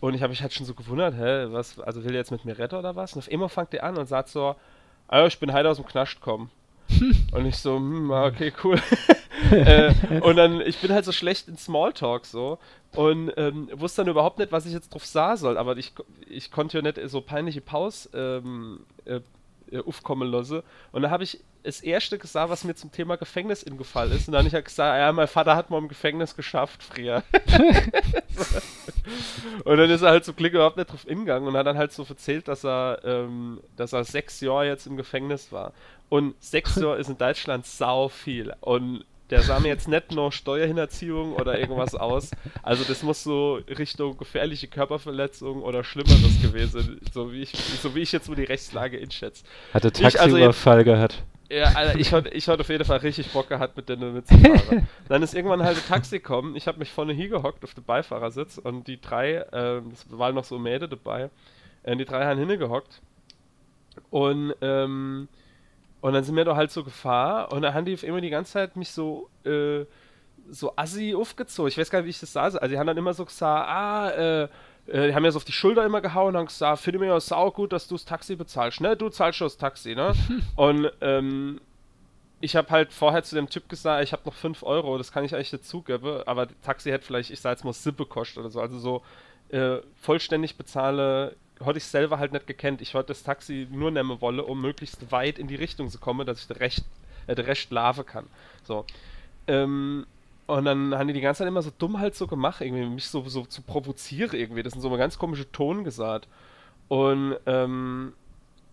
Und 0.00 0.14
ich 0.14 0.22
habe 0.22 0.30
mich 0.30 0.42
halt 0.42 0.52
schon 0.52 0.66
so 0.66 0.74
gewundert, 0.74 1.14
hä, 1.14 1.46
was, 1.52 1.78
also 1.80 2.04
will 2.04 2.12
er 2.12 2.18
jetzt 2.18 2.30
mit 2.30 2.44
mir 2.44 2.58
retten 2.58 2.76
oder 2.76 2.94
was? 2.94 3.14
Und 3.14 3.20
auf 3.20 3.30
einmal 3.30 3.48
fängt 3.48 3.74
er 3.74 3.84
an 3.84 3.96
und 3.96 4.06
sagt 4.06 4.28
so, 4.28 4.56
ah, 5.08 5.26
ich 5.26 5.38
bin 5.38 5.52
halt 5.52 5.66
aus 5.66 5.76
dem 5.76 5.86
Knast 5.86 6.16
gekommen. 6.16 6.50
und 7.32 7.46
ich 7.46 7.56
so, 7.56 7.76
hm, 7.76 8.10
okay, 8.10 8.52
cool. 8.62 8.80
äh, 9.50 9.92
und 10.20 10.36
dann, 10.36 10.60
ich 10.60 10.78
bin 10.78 10.92
halt 10.92 11.04
so 11.04 11.12
schlecht 11.12 11.48
in 11.48 11.56
Smalltalk 11.56 12.26
so 12.26 12.58
und 12.94 13.32
ähm, 13.36 13.68
wusste 13.74 14.02
dann 14.02 14.10
überhaupt 14.10 14.38
nicht, 14.38 14.52
was 14.52 14.66
ich 14.66 14.72
jetzt 14.72 14.92
drauf 14.92 15.06
sah 15.06 15.36
soll, 15.36 15.56
aber 15.56 15.76
ich, 15.76 15.92
ich 16.28 16.50
konnte 16.50 16.78
ja 16.78 16.82
nicht 16.82 17.00
so 17.08 17.20
peinliche 17.20 17.60
Pause 17.60 18.10
ähm, 18.14 18.80
äh, 19.04 19.20
äh, 19.72 19.82
aufkommen 19.86 20.30
lassen. 20.30 20.62
Und 20.92 21.02
da 21.02 21.10
habe 21.10 21.24
ich 21.24 21.40
das 21.62 21.80
erste 21.80 22.18
gesagt, 22.18 22.50
was 22.50 22.64
mir 22.64 22.74
zum 22.74 22.92
Thema 22.92 23.16
Gefängnis 23.16 23.62
ingefallen 23.62 24.12
ist. 24.12 24.28
Und 24.28 24.32
dann 24.32 24.40
habe 24.40 24.48
ich 24.48 24.54
halt 24.54 24.66
gesagt, 24.66 24.98
ja, 24.98 25.10
mein 25.12 25.28
Vater 25.28 25.56
hat 25.56 25.70
mal 25.70 25.78
im 25.78 25.88
Gefängnis 25.88 26.36
geschafft 26.36 26.82
früher. 26.82 27.22
und 29.64 29.78
dann 29.78 29.88
ist 29.88 30.02
er 30.02 30.10
halt 30.10 30.24
zum 30.24 30.36
Glück 30.36 30.52
überhaupt 30.52 30.76
nicht 30.76 30.90
drauf 30.90 31.04
hingegangen 31.04 31.48
und 31.48 31.56
hat 31.56 31.66
dann 31.66 31.78
halt 31.78 31.92
so 31.92 32.04
erzählt, 32.04 32.48
dass 32.48 32.64
er, 32.64 33.00
ähm, 33.04 33.60
dass 33.76 33.94
er 33.94 34.04
sechs 34.04 34.40
Jahre 34.40 34.66
jetzt 34.66 34.86
im 34.86 34.96
Gefängnis 34.96 35.52
war. 35.52 35.72
Und 36.08 36.34
sechs 36.42 36.74
Jahre 36.80 36.98
ist 36.98 37.08
in 37.08 37.16
Deutschland 37.16 37.64
sau 37.64 38.08
viel. 38.08 38.52
Und 38.60 39.04
der 39.32 39.42
sah 39.42 39.58
mir 39.58 39.68
jetzt 39.68 39.88
nicht 39.88 40.12
nur 40.12 40.30
Steuerhinterziehung 40.30 41.34
oder 41.36 41.58
irgendwas 41.58 41.94
aus. 41.94 42.30
Also 42.62 42.84
das 42.84 43.02
muss 43.02 43.24
so 43.24 43.60
Richtung 43.66 44.18
gefährliche 44.18 44.68
Körperverletzung 44.68 45.62
oder 45.62 45.84
Schlimmeres 45.84 46.42
gewesen, 46.42 47.00
so 47.14 47.32
wie 47.32 47.40
ich, 47.40 47.50
so 47.50 47.94
wie 47.94 48.00
ich 48.00 48.12
jetzt 48.12 48.26
so 48.26 48.34
die 48.34 48.44
Rechtslage 48.44 49.00
einschätze. 49.00 49.44
Hatte 49.72 49.90
Taxiüberfall 49.90 50.78
also 50.80 50.84
gehabt. 50.84 51.22
Ja, 51.48 51.64
Alter, 51.72 51.98
ich 51.98 52.12
hatte 52.12 52.28
ich 52.28 52.48
auf 52.48 52.68
jeden 52.68 52.84
Fall 52.84 52.98
richtig 52.98 53.30
Bock 53.30 53.48
gehabt, 53.48 53.74
mit 53.74 53.88
denen 53.88 54.12
mitzufahren. 54.12 54.86
Dann 55.08 55.22
ist 55.22 55.34
irgendwann 55.34 55.62
halt 55.62 55.78
ein 55.78 55.88
Taxi 55.88 56.18
gekommen. 56.18 56.54
Ich 56.54 56.66
habe 56.66 56.78
mich 56.78 56.90
vorne 56.90 57.14
hier 57.14 57.28
gehockt 57.28 57.64
auf 57.64 57.72
dem 57.72 57.84
Beifahrersitz 57.84 58.58
und 58.58 58.86
die 58.86 59.00
drei, 59.00 59.46
es 59.92 60.06
waren 60.10 60.34
noch 60.34 60.44
so 60.44 60.58
Mädel 60.58 60.88
dabei, 60.88 61.30
äh, 61.84 61.96
die 61.96 62.04
drei 62.04 62.26
haben 62.26 62.38
hingehockt. 62.38 63.00
Und 64.10 64.54
ähm, 64.60 65.28
und 66.02 66.12
dann 66.12 66.24
sind 66.24 66.36
wir 66.36 66.44
doch 66.44 66.56
halt 66.56 66.70
so 66.70 66.84
gefahren 66.84 67.52
und 67.52 67.62
dann 67.62 67.72
haben 67.72 67.86
die 67.86 67.94
immer 67.94 68.20
die 68.20 68.28
ganze 68.28 68.52
Zeit 68.52 68.76
mich 68.76 68.90
so, 68.90 69.30
äh, 69.44 69.84
so 70.50 70.76
assi 70.76 71.14
aufgezogen. 71.14 71.68
Ich 71.68 71.78
weiß 71.78 71.90
gar 71.90 72.00
nicht, 72.00 72.06
wie 72.06 72.10
ich 72.10 72.20
das 72.20 72.32
sah. 72.32 72.42
Also 72.42 72.58
die 72.58 72.76
haben 72.76 72.88
dann 72.88 72.96
immer 72.96 73.14
so 73.14 73.24
gesagt, 73.24 73.68
ah, 73.68 74.10
äh, 74.10 74.42
äh, 74.88 75.06
die 75.06 75.14
haben 75.14 75.22
mir 75.22 75.30
so 75.30 75.36
auf 75.36 75.44
die 75.44 75.52
Schulter 75.52 75.86
immer 75.86 76.00
gehauen 76.00 76.34
und 76.34 76.38
haben 76.38 76.46
gesagt, 76.46 76.80
finde 76.80 76.98
mir 76.98 77.06
ja 77.06 77.20
sau 77.20 77.52
gut, 77.52 77.72
dass 77.72 77.86
du 77.86 77.94
das 77.94 78.04
Taxi 78.04 78.34
bezahlst, 78.34 78.80
ne? 78.80 78.96
Du 78.96 79.10
zahlst 79.10 79.38
schon 79.38 79.46
das 79.46 79.56
Taxi, 79.56 79.94
ne? 79.94 80.12
und 80.56 80.90
ähm, 81.00 81.60
ich 82.40 82.56
habe 82.56 82.68
halt 82.70 82.92
vorher 82.92 83.22
zu 83.22 83.36
dem 83.36 83.48
Typ 83.48 83.68
gesagt, 83.68 84.02
ich 84.02 84.12
habe 84.12 84.22
noch 84.24 84.34
5 84.34 84.64
Euro, 84.64 84.98
das 84.98 85.12
kann 85.12 85.24
ich 85.24 85.36
eigentlich 85.36 85.52
dazugeben, 85.52 86.26
aber 86.26 86.48
Taxi 86.62 86.90
hätte 86.90 87.06
vielleicht, 87.06 87.30
ich 87.30 87.40
sag 87.40 87.52
jetzt 87.52 87.64
mal, 87.64 87.72
Sippe 87.72 88.06
kostet 88.06 88.38
oder 88.38 88.50
so. 88.50 88.60
Also 88.60 88.80
so 88.80 89.02
äh, 89.50 89.78
vollständig 90.00 90.56
bezahle 90.56 91.36
hatte 91.66 91.78
ich 91.78 91.84
selber 91.84 92.18
halt 92.18 92.32
nicht 92.32 92.46
gekannt. 92.46 92.80
Ich 92.82 92.94
wollte 92.94 93.08
das 93.08 93.22
Taxi 93.22 93.66
nur 93.70 93.90
nehmen 93.90 94.20
wolle, 94.20 94.44
um 94.44 94.60
möglichst 94.60 95.10
weit 95.12 95.38
in 95.38 95.46
die 95.48 95.56
Richtung 95.56 95.88
zu 95.88 95.98
kommen, 95.98 96.26
dass 96.26 96.40
ich 96.40 96.46
den 96.46 96.56
Recht, 96.56 96.84
äh, 97.26 97.34
den 97.34 97.44
Rest 97.44 97.70
lave 97.70 98.04
kann. 98.04 98.26
So. 98.64 98.84
Ähm, 99.46 100.06
und 100.46 100.64
dann 100.64 100.94
haben 100.94 101.08
die 101.08 101.14
die 101.14 101.20
ganze 101.20 101.38
Zeit 101.38 101.48
immer 101.48 101.62
so 101.62 101.70
dumm 101.76 101.98
halt 101.98 102.14
so 102.14 102.26
gemacht, 102.26 102.60
irgendwie, 102.60 102.84
mich 102.86 103.08
so, 103.08 103.22
so 103.28 103.46
zu 103.46 103.62
provozieren 103.62 104.38
irgendwie. 104.38 104.62
Das 104.62 104.72
sind 104.72 104.82
so 104.82 104.90
mal 104.90 104.98
ganz 104.98 105.18
komische 105.18 105.50
Ton 105.52 105.84
gesagt. 105.84 106.28
Und, 106.88 107.36
ähm, 107.46 108.12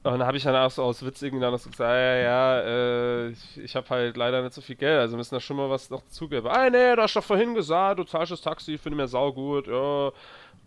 Und 0.01 0.13
dann 0.13 0.25
habe 0.25 0.37
ich 0.37 0.43
dann 0.43 0.55
auch 0.55 0.71
so 0.71 0.83
aus 0.83 1.03
Witz 1.05 1.21
irgendwie 1.21 1.41
dann 1.41 1.57
so 1.57 1.69
gesagt, 1.69 1.89
ja, 1.89 2.15
ja, 2.15 2.59
äh, 2.61 3.29
ich, 3.29 3.57
ich 3.57 3.75
habe 3.75 3.89
halt 3.89 4.15
leider 4.15 4.41
nicht 4.41 4.53
so 4.53 4.61
viel 4.61 4.77
Geld, 4.77 4.97
also 4.97 5.17
müssen 5.17 5.35
da 5.35 5.41
schon 5.41 5.57
mal 5.57 5.69
was 5.69 5.89
noch 5.89 6.05
zugeben. 6.07 6.47
Ah, 6.47 6.69
nee, 6.69 6.95
du 6.95 7.01
hast 7.01 7.17
doch 7.17 7.23
vorhin 7.23 7.53
gesagt, 7.53 7.99
du 7.99 8.05
zahlst 8.05 8.31
das 8.31 8.39
Taxi, 8.39 8.77
finde 8.77 8.95
mir 8.95 9.09
saugut, 9.09 9.67
ja. 9.67 10.11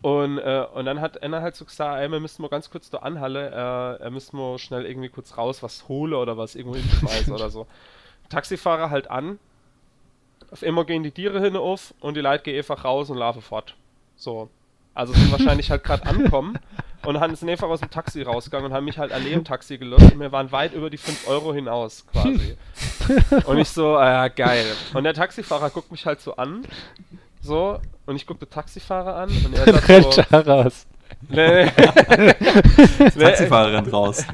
Und, 0.03 0.39
äh, 0.39 0.67
und 0.75 0.85
dann 0.85 1.01
hat 1.01 1.23
Anna 1.23 1.41
halt 1.41 1.57
so 1.57 1.65
gesagt, 1.65 1.99
ey, 1.99 2.11
wir 2.11 2.21
müssen 2.21 2.43
mal 2.43 2.49
ganz 2.49 2.69
kurz 2.71 2.91
da 2.91 2.99
anhalle, 2.99 3.51
äh, 3.51 4.03
er 4.03 4.11
müssen 4.11 4.37
wir 4.37 4.59
schnell 4.59 4.85
irgendwie 4.85 5.09
kurz 5.09 5.39
raus 5.39 5.63
was 5.63 5.89
hole 5.89 6.19
oder 6.19 6.37
was 6.37 6.55
irgendwo 6.55 6.77
hinschmeißen 6.77 7.33
oder 7.33 7.49
so. 7.49 7.67
Taxifahrer 8.29 8.91
halt 8.91 9.11
an, 9.11 9.39
auf 10.51 10.63
immer 10.63 10.85
gehen 10.85 11.05
die 11.05 11.11
Tiere 11.11 11.41
hin 11.41 11.57
auf 11.57 11.95
und 12.01 12.19
die 12.19 12.21
Leute 12.21 12.45
gehen 12.45 12.59
einfach 12.59 12.85
raus 12.85 13.09
und 13.09 13.17
laufen 13.17 13.41
fort. 13.41 13.77
So. 14.17 14.51
Also 14.93 15.15
sind 15.15 15.33
wahrscheinlich 15.33 15.71
halt 15.71 15.85
gerade 15.85 16.05
ankommen 16.05 16.59
und 17.05 17.21
haben 17.21 17.35
sind 17.35 17.49
einfach 17.49 17.69
aus 17.69 17.81
dem 17.81 17.91
Taxi 17.91 18.23
rausgegangen 18.23 18.67
und 18.67 18.77
haben 18.77 18.85
mich 18.85 18.99
halt 18.99 19.13
an 19.13 19.25
dem 19.25 19.45
Taxi 19.45 19.79
gelöst 19.79 20.13
und 20.13 20.21
wir 20.21 20.33
waren 20.33 20.53
weit 20.53 20.73
über 20.75 20.91
die 20.91 20.99
5 20.99 21.29
Euro 21.29 21.53
hinaus 21.53 22.07
quasi. 22.07 22.57
und 23.47 23.59
ich 23.59 23.69
so, 23.69 23.97
ah, 23.97 24.29
geil. 24.29 24.67
Und 24.95 25.05
der 25.05 25.15
Taxifahrer 25.15 25.71
guckt 25.71 25.91
mich 25.91 26.07
halt 26.07 26.21
so 26.21 26.37
an, 26.37 26.65
so, 27.41 27.81
und 28.07 28.17
ich 28.17 28.27
gucke 28.27 28.47
den 28.47 28.51
Taxifahrer 28.51 29.17
an 29.17 29.31
und 29.45 29.55
er 29.55 29.73
sagt 29.73 29.89
Rennt 29.89 30.13
so, 30.13 30.23
da 30.31 30.41
raus. 30.41 30.87
nee, 31.29 31.67
Taxifahrer 33.19 33.73
rennt 33.73 33.93
raus. 33.93 34.25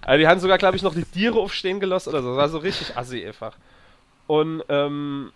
also 0.00 0.18
die 0.18 0.26
haben 0.26 0.40
sogar, 0.40 0.58
glaube 0.58 0.76
ich, 0.76 0.82
noch 0.82 0.94
die 0.94 1.04
Tiere 1.04 1.38
aufstehen 1.38 1.80
gelassen 1.80 2.10
oder 2.10 2.22
so. 2.22 2.28
Das 2.30 2.36
war 2.36 2.48
so 2.48 2.58
richtig 2.58 2.96
assi 2.96 3.24
einfach. 3.26 3.56
Und 4.26 4.62
ähm, 4.68 5.32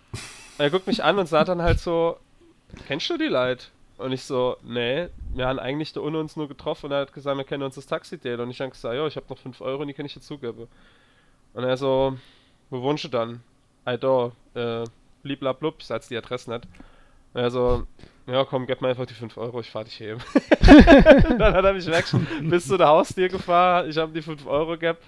er 0.58 0.70
guckt 0.70 0.86
mich 0.86 1.02
an 1.02 1.18
und 1.18 1.26
sagt 1.28 1.48
dann 1.48 1.62
halt 1.62 1.80
so, 1.80 2.16
kennst 2.86 3.10
du 3.10 3.18
die 3.18 3.24
Leute? 3.24 3.66
Und 3.96 4.12
ich 4.12 4.24
so, 4.24 4.56
nee, 4.62 5.08
wir 5.34 5.46
haben 5.46 5.58
eigentlich 5.58 5.92
da 5.92 6.00
ohne 6.00 6.18
uns 6.18 6.36
nur 6.36 6.48
getroffen 6.48 6.86
und 6.86 6.92
er 6.92 7.02
hat 7.02 7.12
gesagt, 7.12 7.36
wir 7.36 7.44
kennen 7.44 7.62
uns 7.62 7.76
das 7.76 7.86
Taxi-Date. 7.86 8.40
Und 8.40 8.50
ich 8.50 8.60
habe 8.60 8.70
gesagt, 8.70 8.94
ja, 8.94 9.06
ich 9.06 9.16
habe 9.16 9.26
noch 9.28 9.38
5 9.38 9.60
Euro 9.60 9.82
und 9.82 9.88
die 9.88 9.94
kann 9.94 10.06
ich 10.06 10.14
dir 10.14 10.20
zugeben. 10.20 10.66
Und 11.52 11.64
er 11.64 11.76
so, 11.76 12.16
wo 12.70 12.82
wohnst 12.82 13.04
du 13.04 13.08
dann? 13.08 13.42
I 13.88 13.96
da, 13.98 14.32
äh, 14.54 14.84
bliblablub, 15.22 15.76
ich 15.78 15.86
sag 15.86 16.06
die 16.08 16.16
Adresse 16.16 16.50
nicht. 16.50 16.66
Und 17.34 17.40
er 17.40 17.50
so, 17.50 17.86
ja 18.26 18.44
komm, 18.44 18.66
gib 18.66 18.80
mir 18.80 18.88
einfach 18.88 19.06
die 19.06 19.14
5 19.14 19.36
Euro, 19.36 19.60
ich 19.60 19.70
fahr 19.70 19.84
dich 19.84 19.98
heben. 20.00 20.20
dann 21.38 21.54
hat 21.54 21.64
er 21.64 21.72
mich 21.72 21.86
weg 21.86 22.04
bis 22.42 22.66
zu 22.66 22.76
der 22.76 22.88
Haustür 22.88 23.28
gefahren, 23.28 23.90
ich 23.90 23.98
habe 23.98 24.12
die 24.12 24.22
5 24.22 24.46
Euro 24.46 24.78
gehabt 24.78 25.02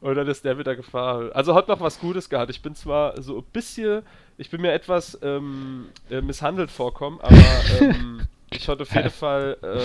und 0.00 0.14
dann 0.14 0.28
ist 0.28 0.44
der 0.44 0.58
wieder 0.58 0.76
gefahren. 0.76 1.32
Also 1.32 1.54
hat 1.54 1.68
noch 1.68 1.80
was 1.80 1.98
Gutes 1.98 2.28
gehabt. 2.28 2.50
Ich 2.50 2.62
bin 2.62 2.74
zwar 2.74 3.20
so 3.20 3.38
ein 3.38 3.44
bisschen, 3.52 4.02
ich 4.40 4.48
bin 4.48 4.62
mir 4.62 4.72
etwas 4.72 5.18
ähm, 5.22 5.88
äh, 6.08 6.22
misshandelt 6.22 6.70
vorkommen, 6.70 7.20
aber 7.20 7.36
ähm, 7.78 8.26
ich 8.50 8.66
hatte 8.68 8.82
auf 8.84 8.94
jeden 8.94 9.10
Fall 9.10 9.58
äh, 9.62 9.80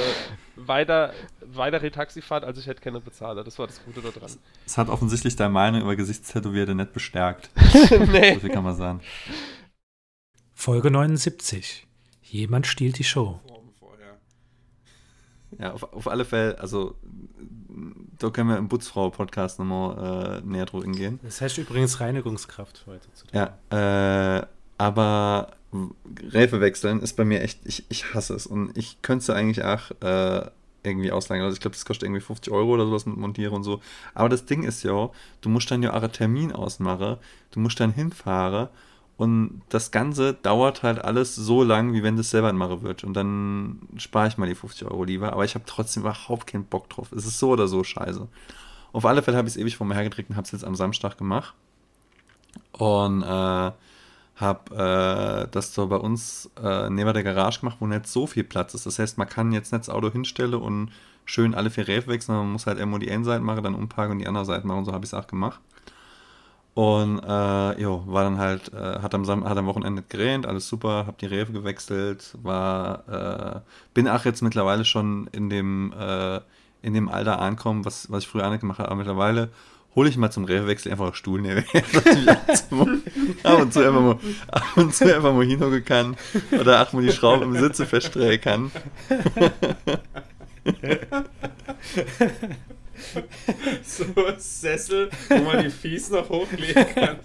weiter, 0.55 1.13
weitere 1.41 1.91
Taxifahrt, 1.91 2.45
als 2.45 2.57
ich 2.57 2.65
hätte 2.65 2.81
keine 2.81 3.01
bezahlt. 3.01 3.45
Das 3.45 3.59
war 3.59 3.67
das 3.67 3.83
Gute 3.83 4.01
daran. 4.01 4.31
Es 4.65 4.77
hat 4.77 4.87
offensichtlich 4.87 5.35
deine 5.35 5.49
Meinung 5.49 5.81
über 5.81 5.97
Gesichtstätowierte 5.97 6.73
nicht 6.73 6.93
bestärkt. 6.93 7.49
nee. 8.13 8.35
So 8.35 8.39
viel 8.39 8.49
kann 8.49 8.63
man 8.63 8.77
sagen. 8.77 9.01
Folge 10.53 10.89
79. 10.89 11.85
Jemand 12.21 12.65
stiehlt 12.65 12.97
die 12.97 13.03
Show. 13.03 13.41
Ja, 15.59 15.73
auf, 15.73 15.83
auf 15.83 16.07
alle 16.07 16.23
Fälle, 16.23 16.59
also 16.59 16.95
da 18.19 18.29
können 18.29 18.49
wir 18.49 18.57
im 18.57 18.69
Putzfrau-Podcast 18.69 19.59
nochmal 19.59 20.41
äh, 20.43 20.47
näher 20.47 20.65
drüber 20.65 20.83
hingehen. 20.83 21.19
Das 21.23 21.41
heißt 21.41 21.57
übrigens 21.57 21.99
Reinigungskraft 21.99 22.83
heute. 22.87 23.11
zu 23.13 23.27
tun. 23.27 23.41
Ja, 23.71 24.37
äh, 24.39 24.45
aber 24.77 25.51
Räfe 26.31 26.61
wechseln 26.61 27.01
ist 27.01 27.13
bei 27.13 27.25
mir 27.25 27.41
echt, 27.41 27.59
ich, 27.65 27.85
ich 27.89 28.13
hasse 28.13 28.33
es. 28.33 28.47
Und 28.47 28.77
ich 28.77 29.01
könnte 29.01 29.21
es 29.21 29.27
ja 29.27 29.35
eigentlich 29.35 29.63
auch 29.63 29.91
äh, 30.01 30.49
irgendwie 30.83 31.11
ausleihen. 31.11 31.43
Also 31.43 31.55
ich 31.55 31.61
glaube, 31.61 31.75
das 31.75 31.85
kostet 31.85 32.03
irgendwie 32.03 32.21
50 32.21 32.51
Euro 32.53 32.73
oder 32.73 32.85
sowas 32.85 33.05
mit 33.05 33.17
Montieren 33.17 33.55
und 33.55 33.63
so. 33.63 33.81
Aber 34.13 34.29
das 34.29 34.45
Ding 34.45 34.63
ist 34.63 34.83
ja, 34.83 35.09
du 35.41 35.49
musst 35.49 35.69
dann 35.71 35.83
ja 35.83 35.93
auch 35.93 36.03
einen 36.03 36.11
Termin 36.11 36.51
ausmachen, 36.51 37.17
du 37.51 37.59
musst 37.59 37.79
dann 37.79 37.91
hinfahren 37.91 38.69
und 39.17 39.61
das 39.69 39.91
Ganze 39.91 40.33
dauert 40.33 40.83
halt 40.83 41.03
alles 41.03 41.35
so 41.35 41.63
lang, 41.63 41.93
wie 41.93 42.03
wenn 42.03 42.15
du 42.15 42.21
es 42.21 42.31
selber 42.31 42.51
machen 42.51 42.81
würdest. 42.81 43.05
Und 43.05 43.13
dann 43.13 43.79
spare 43.95 44.27
ich 44.27 44.37
mal 44.37 44.47
die 44.47 44.55
50 44.55 44.89
Euro 44.89 45.05
lieber. 45.05 45.31
Aber 45.31 45.45
ich 45.45 45.55
habe 45.55 45.65
trotzdem 45.65 46.03
überhaupt 46.03 46.47
keinen 46.47 46.65
Bock 46.65 46.89
drauf. 46.89 47.11
Es 47.13 47.25
ist 47.25 47.39
so 47.39 47.51
oder 47.51 47.67
so 47.67 47.83
scheiße. 47.83 48.27
Auf 48.91 49.05
alle 49.05 49.21
Fälle 49.21 49.37
habe 49.37 49.47
ich 49.47 49.55
es 49.55 49.61
ewig 49.61 49.77
vor 49.77 49.87
mir 49.87 49.95
hergedreht 49.95 50.29
und 50.29 50.35
habe 50.35 50.45
es 50.45 50.51
jetzt 50.51 50.65
am 50.65 50.75
Samstag 50.75 51.17
gemacht. 51.17 51.53
Und 52.73 53.23
äh, 53.23 53.71
habe 54.35 55.45
äh, 55.45 55.47
das 55.49 55.73
so 55.73 55.87
bei 55.87 55.95
uns 55.95 56.49
äh, 56.61 56.89
neben 56.89 57.13
der 57.13 57.23
Garage 57.23 57.61
gemacht, 57.61 57.77
wo 57.79 57.87
nicht 57.87 58.07
so 58.07 58.27
viel 58.27 58.43
Platz 58.43 58.73
ist. 58.73 58.85
Das 58.85 58.99
heißt, 58.99 59.17
man 59.17 59.29
kann 59.29 59.53
jetzt 59.53 59.71
nicht 59.71 59.87
das 59.87 59.89
Auto 59.89 60.11
hinstellen 60.11 60.55
und 60.55 60.91
schön 61.23 61.55
alle 61.55 61.69
vier 61.69 61.87
Räfe 61.87 62.07
wechseln, 62.07 62.35
man 62.35 62.51
muss 62.51 62.67
halt 62.67 62.79
immer 62.79 62.99
die 62.99 63.09
eine 63.09 63.23
Seite 63.23 63.43
machen, 63.43 63.63
dann 63.63 63.75
umparken 63.75 64.13
und 64.13 64.19
die 64.19 64.27
andere 64.27 64.45
Seite 64.45 64.67
machen. 64.67 64.79
Und 64.79 64.85
so 64.85 64.91
habe 64.91 65.05
ich 65.05 65.09
es 65.09 65.13
auch 65.13 65.27
gemacht. 65.27 65.61
Und 66.75 67.19
äh, 67.19 67.81
jo, 67.81 68.03
war 68.05 68.25
dann 68.25 68.37
halt, 68.37 68.73
äh, 68.73 68.99
hat, 68.99 69.15
am 69.15 69.23
Sam 69.23 69.47
hat 69.47 69.57
am 69.57 69.65
Wochenende 69.65 70.03
gerähnt, 70.09 70.45
alles 70.45 70.67
super, 70.67 71.05
hab 71.07 71.17
die 71.19 71.25
Räfe 71.25 71.53
gewechselt, 71.53 72.35
war, 72.43 73.07
äh, 73.07 73.61
bin 73.93 74.09
auch 74.09 74.25
jetzt 74.25 74.41
mittlerweile 74.41 74.83
schon 74.83 75.29
in 75.31 75.49
dem, 75.49 75.93
äh, 75.97 76.41
in 76.81 76.93
dem 76.93 77.07
Alter 77.07 77.39
ankommen, 77.39 77.85
was, 77.85 78.11
was 78.11 78.23
ich 78.23 78.29
früher 78.29 78.45
auch 78.45 78.51
nicht 78.51 78.59
gemacht 78.59 78.79
habe, 78.79 78.89
aber 78.89 78.97
mittlerweile 78.97 79.51
hole 79.95 80.09
ich 80.09 80.17
mal 80.17 80.31
zum 80.31 80.43
Räfewechsel 80.43 80.91
einfach 80.91 81.05
einen 81.05 81.13
Stuhl 81.13 81.39
neben 81.39 81.63
ab 83.43 83.61
und 83.61 83.71
zu 83.71 83.79
einfach 83.79 84.01
mal, 84.01 84.19
ab 84.51 84.63
und 84.75 84.93
zu 84.93 85.05
einfach 85.15 85.33
mal 85.33 85.45
hinhocken 85.45 85.85
kann 85.85 86.17
oder 86.51 86.81
auch 86.81 86.91
mal 86.91 87.03
die 87.03 87.13
Schrauben 87.13 87.55
im 87.55 87.61
Sitze 87.61 87.85
festdrehen 87.85 88.41
kann. 88.41 88.71
So 93.83 94.03
ein 94.25 94.39
Sessel, 94.39 95.09
wo 95.29 95.37
man 95.39 95.63
die 95.63 95.69
Fies 95.69 96.09
noch 96.09 96.27
hochlegen 96.29 96.85
kann. 96.95 97.17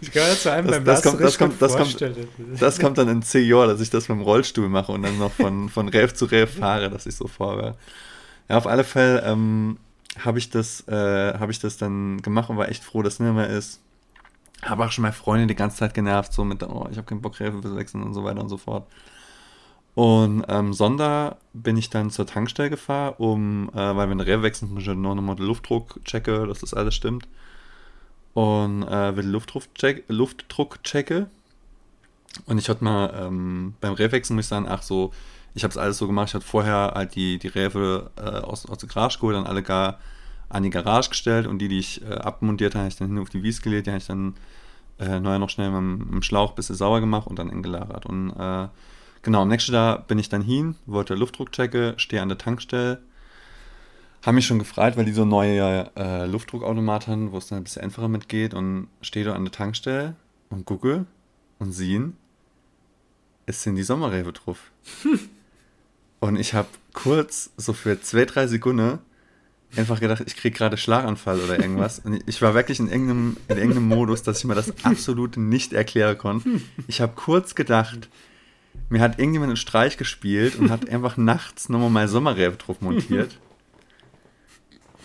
Ich 0.00 0.10
kann 0.12 0.22
mir 0.28 0.36
zu 0.36 0.50
einem 0.52 0.66
Das- 0.68 0.76
beim 0.76 0.84
das 0.84 1.02
kommt- 1.02 1.20
das 1.20 1.38
kommt- 1.38 1.62
das 1.62 1.72
kommt- 1.72 1.82
vorstellen. 1.88 2.28
Das 2.58 2.78
kommt 2.78 2.98
dann 2.98 3.08
in 3.08 3.22
10 3.22 3.46
Jahren, 3.46 3.68
dass 3.68 3.80
ich 3.80 3.90
das 3.90 4.08
mit 4.08 4.18
dem 4.18 4.22
Rollstuhl 4.22 4.68
mache 4.68 4.92
und 4.92 5.02
dann 5.02 5.18
noch 5.18 5.32
von, 5.32 5.68
von 5.68 5.88
Räf 5.88 6.14
zu 6.14 6.24
Räf 6.26 6.58
fahre, 6.58 6.90
dass 6.90 7.06
ich 7.06 7.16
so 7.16 7.26
vorwärts. 7.26 7.78
Ja, 8.48 8.56
auf 8.58 8.66
alle 8.66 8.84
Fälle 8.84 9.22
ähm, 9.22 9.78
habe 10.24 10.38
ich, 10.38 10.50
das, 10.50 10.86
äh, 10.88 11.34
hab 11.38 11.50
ich 11.50 11.58
das 11.58 11.76
dann 11.76 12.20
gemacht 12.22 12.48
und 12.50 12.56
war 12.56 12.68
echt 12.68 12.84
froh, 12.84 13.02
dass 13.02 13.14
es 13.14 13.20
nicht 13.20 13.34
mehr 13.34 13.48
ist. 13.48 13.80
Habe 14.62 14.84
auch 14.84 14.92
schon 14.92 15.02
meine 15.02 15.12
Freundin 15.14 15.48
die 15.48 15.54
ganze 15.56 15.78
Zeit 15.78 15.92
genervt, 15.92 16.32
so 16.32 16.44
mit, 16.44 16.62
oh, 16.62 16.86
ich 16.90 16.96
habe 16.96 17.06
keinen 17.06 17.20
Bock, 17.20 17.38
Räfe 17.40 17.60
zu 17.60 17.76
wechseln 17.76 18.02
und 18.02 18.14
so 18.14 18.22
weiter 18.24 18.40
und 18.40 18.48
so 18.48 18.56
fort. 18.56 18.86
Und 19.94 20.44
am 20.48 20.72
Sonntag 20.72 21.36
bin 21.52 21.76
ich 21.76 21.88
dann 21.88 22.10
zur 22.10 22.26
Tankstelle 22.26 22.70
gefahren, 22.70 23.14
um, 23.18 23.70
äh, 23.74 23.96
weil 23.96 24.10
wenn 24.10 24.18
der 24.18 24.26
Räfe 24.26 24.42
wechseln, 24.42 24.74
halt 24.74 24.98
noch 24.98 25.14
nochmal 25.14 25.36
den 25.36 25.46
Luftdruck 25.46 26.04
checke, 26.04 26.46
dass 26.48 26.60
das 26.60 26.74
alles 26.74 26.94
stimmt. 26.94 27.28
Und 28.32 28.82
äh, 28.82 29.16
will 29.16 29.26
Luftdruck, 29.26 29.72
check, 29.76 30.04
Luftdruck 30.08 30.82
checke. 30.82 31.28
Und 32.46 32.58
ich 32.58 32.68
hatte 32.68 32.82
mal 32.82 33.14
ähm, 33.16 33.74
beim 33.80 33.92
Räfwechseln 33.94 34.34
muss 34.34 34.46
ich 34.46 34.48
sagen, 34.48 34.66
ach 34.68 34.82
so, 34.82 35.12
ich 35.54 35.62
habe 35.62 35.70
es 35.70 35.78
alles 35.78 35.98
so 35.98 36.08
gemacht, 36.08 36.28
ich 36.30 36.34
hatte 36.34 36.44
vorher 36.44 36.92
halt 36.96 37.14
die, 37.14 37.38
die 37.38 37.46
Räfe 37.46 38.10
äh, 38.16 38.22
aus, 38.22 38.66
aus 38.66 38.78
der 38.78 38.88
Garage 38.88 39.18
geholt, 39.20 39.36
dann 39.36 39.46
alle 39.46 39.62
gar 39.62 40.00
an 40.48 40.64
die 40.64 40.70
Garage 40.70 41.10
gestellt 41.10 41.46
und 41.46 41.60
die, 41.60 41.68
die 41.68 41.78
ich 41.78 42.02
äh, 42.02 42.14
abmontiert 42.14 42.74
habe, 42.74 42.80
habe 42.82 42.88
ich 42.88 42.96
dann 42.96 43.08
hin 43.08 43.18
auf 43.18 43.30
die 43.30 43.44
Wies 43.44 43.62
gelegt, 43.62 43.86
die 43.86 43.90
habe 43.92 43.98
ich 43.98 44.06
dann 44.06 44.34
äh, 44.98 45.20
neuer 45.20 45.38
noch 45.38 45.48
schnell 45.50 45.70
mit, 45.70 45.78
dem- 45.78 45.98
mit 45.98 46.10
dem 46.10 46.22
Schlauch 46.22 46.50
ein 46.50 46.56
bisschen 46.56 46.74
sauer 46.74 46.98
gemacht 47.00 47.28
und 47.28 47.38
dann 47.38 47.50
eingelagert. 47.50 48.04
Und 48.06 48.30
äh, 48.30 48.66
genau, 49.24 49.42
am 49.42 49.48
nächsten 49.48 49.72
Tag 49.72 50.06
bin 50.06 50.18
ich 50.18 50.28
dann 50.28 50.42
hin, 50.42 50.76
wollte 50.86 51.14
Luftdruck 51.14 51.50
checken, 51.50 51.98
stehe 51.98 52.22
an 52.22 52.28
der 52.28 52.38
Tankstelle, 52.38 53.02
habe 54.22 54.36
mich 54.36 54.46
schon 54.46 54.60
gefreut, 54.60 54.96
weil 54.96 55.04
die 55.04 55.12
so 55.12 55.24
neue 55.24 55.90
äh, 55.96 56.26
Luftdruckautomat 56.26 57.08
haben, 57.08 57.32
wo 57.32 57.38
es 57.38 57.48
dann 57.48 57.58
ein 57.58 57.64
bisschen 57.64 57.82
einfacher 57.82 58.08
mitgeht 58.08 58.54
und 58.54 58.88
stehe 59.02 59.24
da 59.24 59.34
an 59.34 59.44
der 59.44 59.52
Tankstelle 59.52 60.14
und 60.50 60.64
gucke 60.64 61.06
und 61.58 61.72
sehen, 61.72 62.16
es 63.46 63.62
sind 63.62 63.76
die 63.76 63.82
Sommerräfe 63.82 64.32
drauf. 64.32 64.70
und 66.20 66.36
ich 66.36 66.54
habe 66.54 66.68
kurz, 66.92 67.50
so 67.56 67.72
für 67.72 68.00
zwei, 68.00 68.24
drei 68.24 68.46
Sekunden, 68.46 68.98
einfach 69.76 70.00
gedacht, 70.00 70.22
ich 70.24 70.36
kriege 70.36 70.56
gerade 70.56 70.76
Schlaganfall 70.76 71.40
oder 71.40 71.58
irgendwas. 71.58 71.98
Und 71.98 72.22
ich 72.26 72.40
war 72.40 72.54
wirklich 72.54 72.78
in 72.78 72.88
irgendeinem, 72.88 73.36
in 73.48 73.56
irgendeinem 73.58 73.88
Modus, 73.88 74.22
dass 74.22 74.38
ich 74.38 74.44
mir 74.44 74.54
das 74.54 74.72
absolut 74.84 75.36
nicht 75.36 75.72
erklären 75.72 76.16
konnte. 76.16 76.60
Ich 76.86 77.00
habe 77.00 77.12
kurz 77.16 77.54
gedacht, 77.54 78.08
mir 78.88 79.00
hat 79.00 79.18
irgendjemand 79.18 79.50
einen 79.50 79.56
Streich 79.56 79.96
gespielt 79.96 80.56
und 80.56 80.70
hat 80.70 80.88
einfach 80.90 81.16
nachts 81.16 81.68
nochmal 81.68 81.90
mein 81.90 82.08
Sommerräfe 82.08 82.56
drauf 82.56 82.80
montiert. 82.80 83.38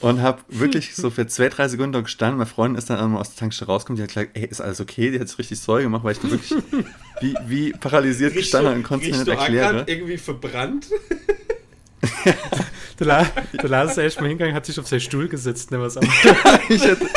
Und 0.01 0.21
habe 0.21 0.41
wirklich 0.47 0.95
so 0.95 1.09
für 1.09 1.27
zwei, 1.27 1.49
drei 1.49 1.67
Sekunden 1.67 1.91
da 1.91 1.99
gestanden. 1.99 2.37
Meine 2.37 2.49
Freundin 2.49 2.77
ist 2.77 2.89
dann 2.89 2.99
einmal 2.99 3.19
aus 3.19 3.31
der 3.31 3.39
Tankstelle 3.39 3.69
rausgekommen. 3.69 3.97
Die 3.97 4.03
hat 4.03 4.09
gesagt, 4.09 4.29
ey, 4.33 4.45
ist 4.45 4.61
alles 4.61 4.79
okay? 4.79 5.11
Die 5.11 5.19
hat 5.19 5.27
sich 5.27 5.37
richtig 5.37 5.59
Sorge 5.59 5.83
gemacht, 5.83 6.05
weil 6.05 6.13
ich 6.13 6.19
da 6.19 6.31
wirklich 6.31 6.53
wie, 7.19 7.35
wie 7.47 7.71
paralysiert 7.73 8.33
gestanden 8.33 8.75
und 8.75 8.83
konnte 8.83 9.09
es 9.09 9.17
mir 9.17 9.25
nicht 9.25 9.27
erklären. 9.39 9.83
irgendwie 9.87 10.17
verbrannt? 10.17 10.87
Der, 12.99 13.07
La 13.07 13.23
der 13.53 13.69
Lars 13.69 13.91
ist 13.91 13.97
erst 13.97 14.19
mal 14.19 14.27
hingegangen, 14.27 14.53
hat 14.53 14.65
sich 14.65 14.77
auf 14.77 14.85
seinen 14.87 14.99
Stuhl 14.99 15.29
gesetzt, 15.29 15.71
ne, 15.71 15.79
was 15.79 15.95
auch. 15.95 16.03
Ich 16.67 16.83
hätte, 16.83 17.07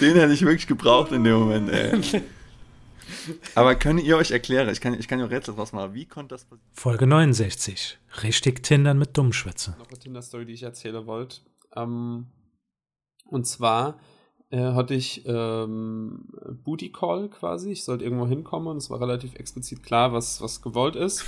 Den 0.00 0.16
hätte 0.16 0.32
ich 0.32 0.42
wirklich 0.42 0.66
gebraucht 0.66 1.12
in 1.12 1.24
dem 1.24 1.38
Moment, 1.38 1.70
ey. 1.70 2.22
Aber 3.54 3.74
könnt 3.74 4.02
ihr 4.02 4.16
euch 4.16 4.30
erklären, 4.30 4.68
ich 4.68 4.80
kann, 4.80 4.94
ich 4.94 5.08
kann 5.08 5.18
ja 5.18 5.26
Rätsel 5.26 5.54
draus 5.54 5.72
machen, 5.72 5.94
wie 5.94 6.06
konnte 6.06 6.34
das 6.34 6.44
passieren? 6.44 6.68
Folge 6.72 7.06
69. 7.06 7.98
Richtig 8.22 8.62
Tindern 8.62 8.98
mit 8.98 9.16
Dummschwätze. 9.16 9.76
Noch 9.78 9.88
eine 9.88 9.98
Tinder-Story, 9.98 10.46
die 10.46 10.52
ich 10.52 10.62
erzählen 10.62 11.06
wollte. 11.06 11.38
Ähm, 11.76 12.26
und 13.26 13.46
zwar 13.46 13.98
äh, 14.50 14.72
hatte 14.72 14.94
ich 14.94 15.24
ähm, 15.26 16.28
Booty 16.64 16.92
Call 16.92 17.28
quasi. 17.28 17.72
Ich 17.72 17.84
sollte 17.84 18.04
irgendwo 18.04 18.26
hinkommen 18.26 18.68
und 18.68 18.76
es 18.78 18.90
war 18.90 19.00
relativ 19.00 19.34
explizit 19.34 19.82
klar, 19.82 20.12
was, 20.12 20.40
was 20.40 20.62
gewollt 20.62 20.96
ist. 20.96 21.24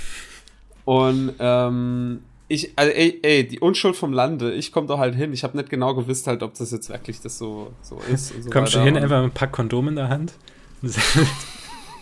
Und 0.85 1.33
ähm, 1.39 2.21
ich, 2.47 2.71
also, 2.77 2.91
ey, 2.91 3.19
ey, 3.23 3.47
die 3.47 3.59
Unschuld 3.59 3.95
vom 3.95 4.13
Lande, 4.13 4.53
ich 4.53 4.71
komme 4.71 4.87
da 4.87 4.97
halt 4.97 5.15
hin. 5.15 5.33
Ich 5.33 5.43
habe 5.43 5.57
nicht 5.57 5.69
genau 5.69 5.93
gewusst 5.95 6.27
halt, 6.27 6.43
ob 6.43 6.53
das 6.53 6.71
jetzt 6.71 6.89
wirklich 6.89 7.19
das 7.21 7.37
so, 7.37 7.73
so 7.81 7.99
ist. 8.11 8.33
Und 8.33 8.43
so 8.43 8.49
Kommst 8.49 8.75
du 8.75 8.79
hin, 8.79 8.95
Und- 8.95 9.03
einfach 9.03 9.21
mit 9.21 9.31
ein 9.31 9.33
paar 9.33 9.49
Kondom 9.49 9.89
in 9.89 9.95
der 9.95 10.09
Hand? 10.09 10.33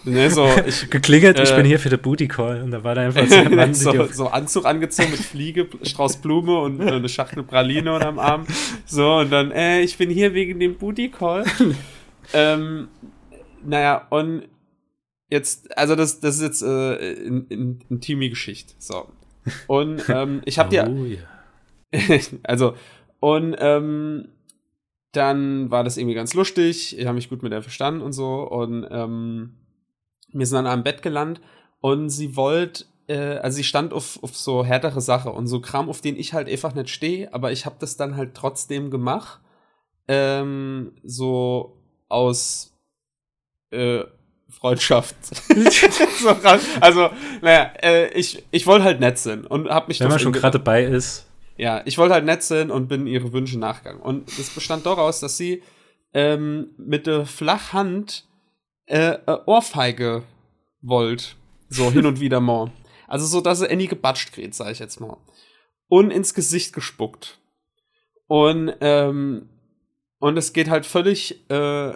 Ne, 0.05 0.29
so, 0.29 0.47
ich, 0.67 0.89
Geklingelt, 0.89 1.39
ich 1.39 1.51
äh, 1.51 1.55
bin 1.55 1.65
hier 1.65 1.79
für 1.79 1.89
den 1.89 1.99
Booty 1.99 2.27
Call. 2.27 2.61
Und 2.61 2.71
da 2.71 2.83
war 2.83 2.93
da 2.95 3.01
einfach 3.01 3.27
so 3.27 3.35
ein 3.35 3.55
Mann, 3.55 3.73
so, 3.73 4.05
so 4.05 4.27
Anzug 4.27 4.65
angezogen 4.65 5.09
mit 5.11 5.19
Fliege, 5.19 5.67
Strauß 5.81 6.17
Blume 6.17 6.59
und 6.59 6.79
äh, 6.79 6.91
eine 6.91 7.09
Schachtel 7.09 7.43
Praline 7.43 7.91
unterm 7.93 8.19
Arm. 8.19 8.45
So, 8.85 9.15
und 9.17 9.31
dann, 9.31 9.51
äh, 9.51 9.81
ich 9.81 9.97
bin 9.97 10.09
hier 10.09 10.33
wegen 10.33 10.59
dem 10.59 10.75
Booty 10.77 11.09
Call. 11.09 11.43
ähm, 12.33 12.87
naja, 13.65 14.05
und 14.11 14.43
jetzt, 15.29 15.75
also 15.75 15.95
das, 15.95 16.19
das 16.19 16.35
ist 16.35 16.41
jetzt 16.43 16.61
äh, 16.61 17.13
in, 17.13 17.47
in, 17.47 17.79
intime 17.89 18.29
Geschichte. 18.29 18.75
So. 18.77 19.07
Und 19.67 20.07
ähm, 20.09 20.41
ich 20.45 20.59
habe 20.59 20.69
dir, 20.69 20.89
Oh, 20.89 21.05
ja. 21.05 21.19
also, 22.43 22.75
und 23.19 23.55
ähm, 23.59 24.27
dann 25.11 25.71
war 25.71 25.83
das 25.83 25.97
irgendwie 25.97 26.15
ganz 26.15 26.33
lustig. 26.33 26.97
Ich 26.97 27.05
habe 27.05 27.15
mich 27.15 27.29
gut 27.29 27.43
mit 27.43 27.51
der 27.51 27.61
verstanden 27.61 28.01
und 28.01 28.13
so. 28.13 28.41
Und 28.41 28.87
ähm, 28.89 29.55
wir 30.31 30.45
sind 30.45 30.57
dann 30.57 30.67
am 30.67 30.83
Bett 30.83 31.01
gelandet 31.01 31.41
und 31.79 32.09
sie 32.09 32.35
wollte, 32.35 32.85
äh, 33.07 33.37
also 33.37 33.55
sie 33.55 33.63
stand 33.63 33.93
auf, 33.93 34.21
auf 34.21 34.35
so 34.35 34.65
härtere 34.65 35.01
Sache 35.01 35.31
und 35.31 35.47
so 35.47 35.61
Kram, 35.61 35.89
auf 35.89 36.01
den 36.01 36.17
ich 36.17 36.33
halt 36.33 36.49
einfach 36.49 36.75
nicht 36.75 36.89
stehe, 36.89 37.33
aber 37.33 37.51
ich 37.51 37.65
habe 37.65 37.75
das 37.79 37.97
dann 37.97 38.17
halt 38.17 38.33
trotzdem 38.33 38.91
gemacht. 38.91 39.39
Ähm, 40.07 40.91
so 41.03 41.81
aus 42.09 42.73
äh, 43.71 44.03
Freundschaft. 44.49 45.15
so, 46.21 46.29
also, 46.79 47.09
naja, 47.41 47.71
äh, 47.81 48.07
ich, 48.13 48.43
ich 48.51 48.65
wollte 48.67 48.83
halt 48.83 48.99
nett 48.99 49.17
sein 49.17 49.45
und 49.45 49.69
habe 49.69 49.87
mich 49.87 49.99
Wenn 49.99 50.09
man 50.09 50.19
schon 50.19 50.33
gerade 50.33 50.59
dabei 50.59 50.83
ist. 50.83 51.25
ja, 51.57 51.81
ich 51.85 51.97
wollte 51.97 52.13
halt 52.13 52.25
nett 52.25 52.43
sein 52.43 52.71
und 52.71 52.87
bin 52.87 53.07
ihre 53.07 53.33
Wünsche 53.33 53.59
nachgegangen. 53.59 54.01
Und 54.01 54.29
es 54.29 54.49
bestand 54.49 54.85
daraus, 54.85 55.19
dass 55.19 55.37
sie 55.37 55.63
ähm, 56.13 56.69
mit 56.77 57.07
der 57.07 57.25
Flachhand 57.25 58.25
äh, 58.85 59.17
äh, 59.25 59.37
Ohrfeige 59.45 60.23
wollt. 60.81 61.35
So 61.69 61.91
hin 61.91 62.05
und 62.05 62.19
wieder 62.19 62.39
mal. 62.39 62.71
Also 63.07 63.25
so, 63.25 63.41
dass 63.41 63.59
sie 63.59 63.69
Annie 63.69 63.87
gebatscht 63.87 64.31
kriegt, 64.31 64.55
sag 64.55 64.71
ich 64.71 64.79
jetzt 64.79 64.99
mal. 64.99 65.17
Und 65.87 66.11
ins 66.11 66.33
Gesicht 66.33 66.73
gespuckt. 66.73 67.39
Und, 68.27 68.73
ähm, 68.81 69.49
und 70.19 70.37
es 70.37 70.53
geht 70.53 70.69
halt 70.69 70.85
völlig, 70.85 71.47
äh, 71.49 71.93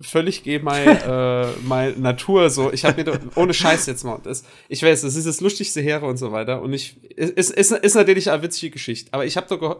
völlig 0.00 0.42
gegen 0.44 0.64
meine, 0.64 1.52
äh, 1.56 1.66
meine 1.66 1.92
Natur 1.92 2.50
so. 2.50 2.72
Ich 2.72 2.84
habe 2.84 2.98
mir 2.98 3.04
da, 3.04 3.18
ohne 3.34 3.52
Scheiß 3.54 3.86
jetzt 3.86 4.04
mal. 4.04 4.18
Das, 4.22 4.44
ich 4.68 4.82
weiß, 4.82 5.02
das 5.02 5.16
ist 5.16 5.26
das 5.26 5.40
lustigste 5.40 5.80
Heere 5.80 6.06
und 6.06 6.16
so 6.18 6.32
weiter. 6.32 6.62
Und 6.62 6.72
ich, 6.72 6.96
ist, 7.16 7.50
ist, 7.50 7.72
ist 7.72 7.94
natürlich 7.94 8.30
eine 8.30 8.42
witzige 8.42 8.70
Geschichte. 8.70 9.12
Aber 9.12 9.24
ich 9.26 9.36
habe 9.36 9.46
da 9.48 9.56
ge- 9.56 9.76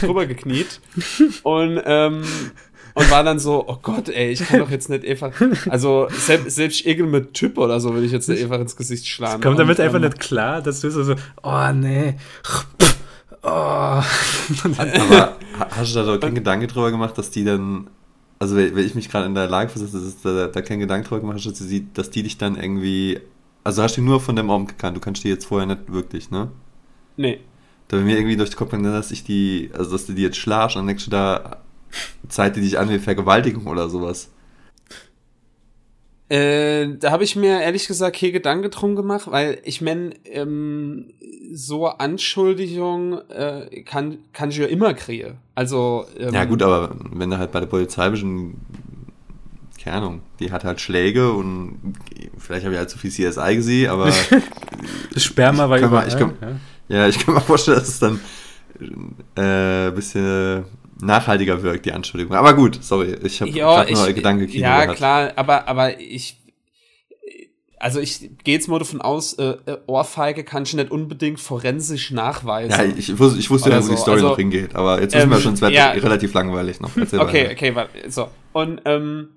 drüber 0.00 0.26
gekniet 0.26 0.80
und, 1.42 1.80
ähm, 1.84 2.22
und 2.94 3.10
war 3.10 3.24
dann 3.24 3.38
so, 3.38 3.64
oh 3.66 3.78
Gott, 3.82 4.08
ey, 4.10 4.30
ich 4.32 4.40
kann 4.46 4.60
doch 4.60 4.70
jetzt 4.70 4.90
nicht 4.90 5.04
einfach, 5.06 5.32
also 5.70 6.08
selbst, 6.10 6.54
selbst 6.54 6.84
irgendein 6.84 7.32
Typ 7.32 7.56
oder 7.58 7.80
so 7.80 7.94
würde 7.94 8.04
ich 8.06 8.12
jetzt 8.12 8.28
nicht 8.28 8.42
einfach 8.42 8.60
ins 8.60 8.76
Gesicht 8.76 9.08
schlagen. 9.08 9.42
Kommt 9.42 9.58
damit 9.58 9.78
Und, 9.78 9.84
einfach 9.84 9.96
ähm, 9.96 10.04
nicht 10.04 10.20
klar, 10.20 10.60
dass 10.60 10.80
du 10.82 10.90
so, 10.90 11.02
so 11.02 11.14
oh 11.42 11.72
nee. 11.74 12.14
Oh. 13.44 13.48
Aber 13.48 14.04
ha- 15.18 15.36
hast 15.70 15.94
du 15.94 15.98
da 15.98 16.04
doch 16.06 16.20
keinen 16.20 16.34
Gedanke 16.34 16.66
drüber 16.66 16.90
gemacht, 16.90 17.16
dass 17.18 17.30
die 17.30 17.44
dann, 17.44 17.88
also 18.42 18.56
wenn 18.56 18.76
ich 18.76 18.96
mich 18.96 19.08
gerade 19.08 19.26
in 19.26 19.36
der 19.36 19.46
Lage 19.46 19.70
versetze, 19.70 20.00
dass 20.00 20.20
du 20.20 20.34
da, 20.34 20.48
da 20.48 20.62
keinen 20.62 20.80
Gedanke 20.80 21.06
drüber 21.06 21.20
gemacht 21.20 21.36
hast, 21.36 21.60
dass 21.60 21.68
die, 21.68 21.86
dass 21.94 22.10
die 22.10 22.24
dich 22.24 22.38
dann 22.38 22.56
irgendwie, 22.56 23.20
also 23.62 23.84
hast 23.84 23.96
du 23.96 24.02
nur 24.02 24.20
von 24.20 24.34
dem 24.34 24.50
Arm 24.50 24.66
gekannt, 24.66 24.96
du 24.96 25.00
kannst 25.00 25.22
die 25.22 25.28
jetzt 25.28 25.44
vorher 25.44 25.68
nicht 25.68 25.92
wirklich, 25.92 26.32
ne? 26.32 26.50
Nee. 27.16 27.38
Da 27.86 27.98
bei 27.98 28.02
mir 28.02 28.16
irgendwie 28.16 28.36
durch 28.36 28.50
den 28.50 28.56
Kopf 28.56 28.72
gegangen, 28.72 28.92
dass 28.92 29.12
ich 29.12 29.22
die, 29.22 29.70
also 29.72 29.92
dass 29.92 30.06
du 30.06 30.12
die 30.12 30.22
jetzt 30.22 30.38
schlagst, 30.38 30.74
dann 30.74 30.88
denkst 30.88 31.04
du 31.04 31.10
da, 31.12 31.58
Zeit 32.28 32.56
die 32.56 32.62
dich 32.62 32.80
an 32.80 32.90
wie 32.90 32.98
Vergewaltigung 32.98 33.68
oder 33.68 33.88
sowas. 33.88 34.28
Äh, 36.32 36.96
da 36.98 37.10
habe 37.10 37.24
ich 37.24 37.36
mir 37.36 37.60
ehrlich 37.60 37.86
gesagt 37.86 38.16
hier 38.16 38.32
Gedanken 38.32 38.70
drum 38.70 38.96
gemacht, 38.96 39.30
weil 39.30 39.58
ich 39.64 39.82
meine, 39.82 40.12
ähm, 40.24 41.12
so 41.52 41.88
Anschuldigung 41.88 43.20
äh, 43.28 43.82
kann, 43.82 44.16
kann 44.32 44.48
ich 44.48 44.56
ja 44.56 44.64
immer 44.64 44.94
kriegen. 44.94 45.34
Also, 45.54 46.06
ähm, 46.18 46.32
Ja 46.32 46.46
gut, 46.46 46.62
aber 46.62 46.96
wenn 47.12 47.28
du 47.28 47.36
halt 47.36 47.52
bei 47.52 47.60
der 47.60 47.66
Polizei 47.66 48.08
bist 48.08 48.24
keine 49.84 49.96
Ahnung, 49.96 50.22
die 50.40 50.50
hat 50.50 50.64
halt 50.64 50.80
Schläge 50.80 51.32
und 51.32 51.96
vielleicht 52.38 52.64
habe 52.64 52.74
ich 52.74 52.78
halt 52.78 52.88
zu 52.88 52.96
viel 52.96 53.10
CSI 53.10 53.56
gesehen, 53.56 53.90
aber 53.90 54.10
Das 55.12 55.24
Sperma 55.24 55.68
war 55.68 55.76
überall. 55.76 55.90
man, 55.90 56.08
ich 56.08 56.16
kann, 56.16 56.32
ja. 56.88 56.96
ja. 56.96 57.08
ich 57.08 57.18
kann 57.18 57.34
mir 57.34 57.42
vorstellen, 57.42 57.78
dass 57.78 57.88
es 57.88 57.98
dann 57.98 58.20
äh, 59.36 59.88
ein 59.88 59.94
bisschen 59.94 60.64
nachhaltiger 61.02 61.62
wirkt, 61.62 61.84
die 61.86 61.92
Anschuldigung. 61.92 62.34
Aber 62.36 62.54
gut, 62.54 62.78
sorry, 62.82 63.16
ich 63.22 63.40
habe 63.40 63.50
gerade 63.50 63.92
nur 63.92 64.08
ich, 64.08 64.14
Gedanke 64.14 64.46
ja 64.46 64.86
klar, 64.94 65.32
aber, 65.36 65.68
aber 65.68 66.00
ich, 66.00 66.40
also 67.78 68.00
ich 68.00 68.30
gehe 68.44 68.54
jetzt 68.54 68.68
mal 68.68 68.78
davon 68.78 69.00
aus, 69.00 69.34
äh, 69.34 69.56
äh, 69.66 69.78
Ohrfeige 69.86 70.44
kann 70.44 70.62
ich 70.62 70.74
nicht 70.74 70.90
unbedingt 70.90 71.40
forensisch 71.40 72.12
nachweisen. 72.12 72.70
Ja, 72.70 72.84
ich, 72.84 73.18
wusste, 73.18 73.38
ich 73.38 73.50
wusste 73.50 73.70
ja, 73.70 73.84
wo 73.84 73.90
die 73.90 73.96
Story 73.96 74.16
also, 74.16 74.28
noch 74.28 74.36
hingeht, 74.36 74.74
aber 74.74 75.00
jetzt 75.00 75.14
wissen 75.14 75.30
wir 75.30 75.36
ähm, 75.36 75.42
schon, 75.42 75.54
es 75.54 75.60
wird 75.60 75.72
ja. 75.72 75.90
relativ 75.90 76.32
langweilig 76.32 76.80
noch. 76.80 76.96
Okay, 76.96 77.18
weiter. 77.18 77.50
okay, 77.52 77.74
warte. 77.74 78.10
So. 78.10 78.28
Und, 78.52 78.80
ähm, 78.84 79.28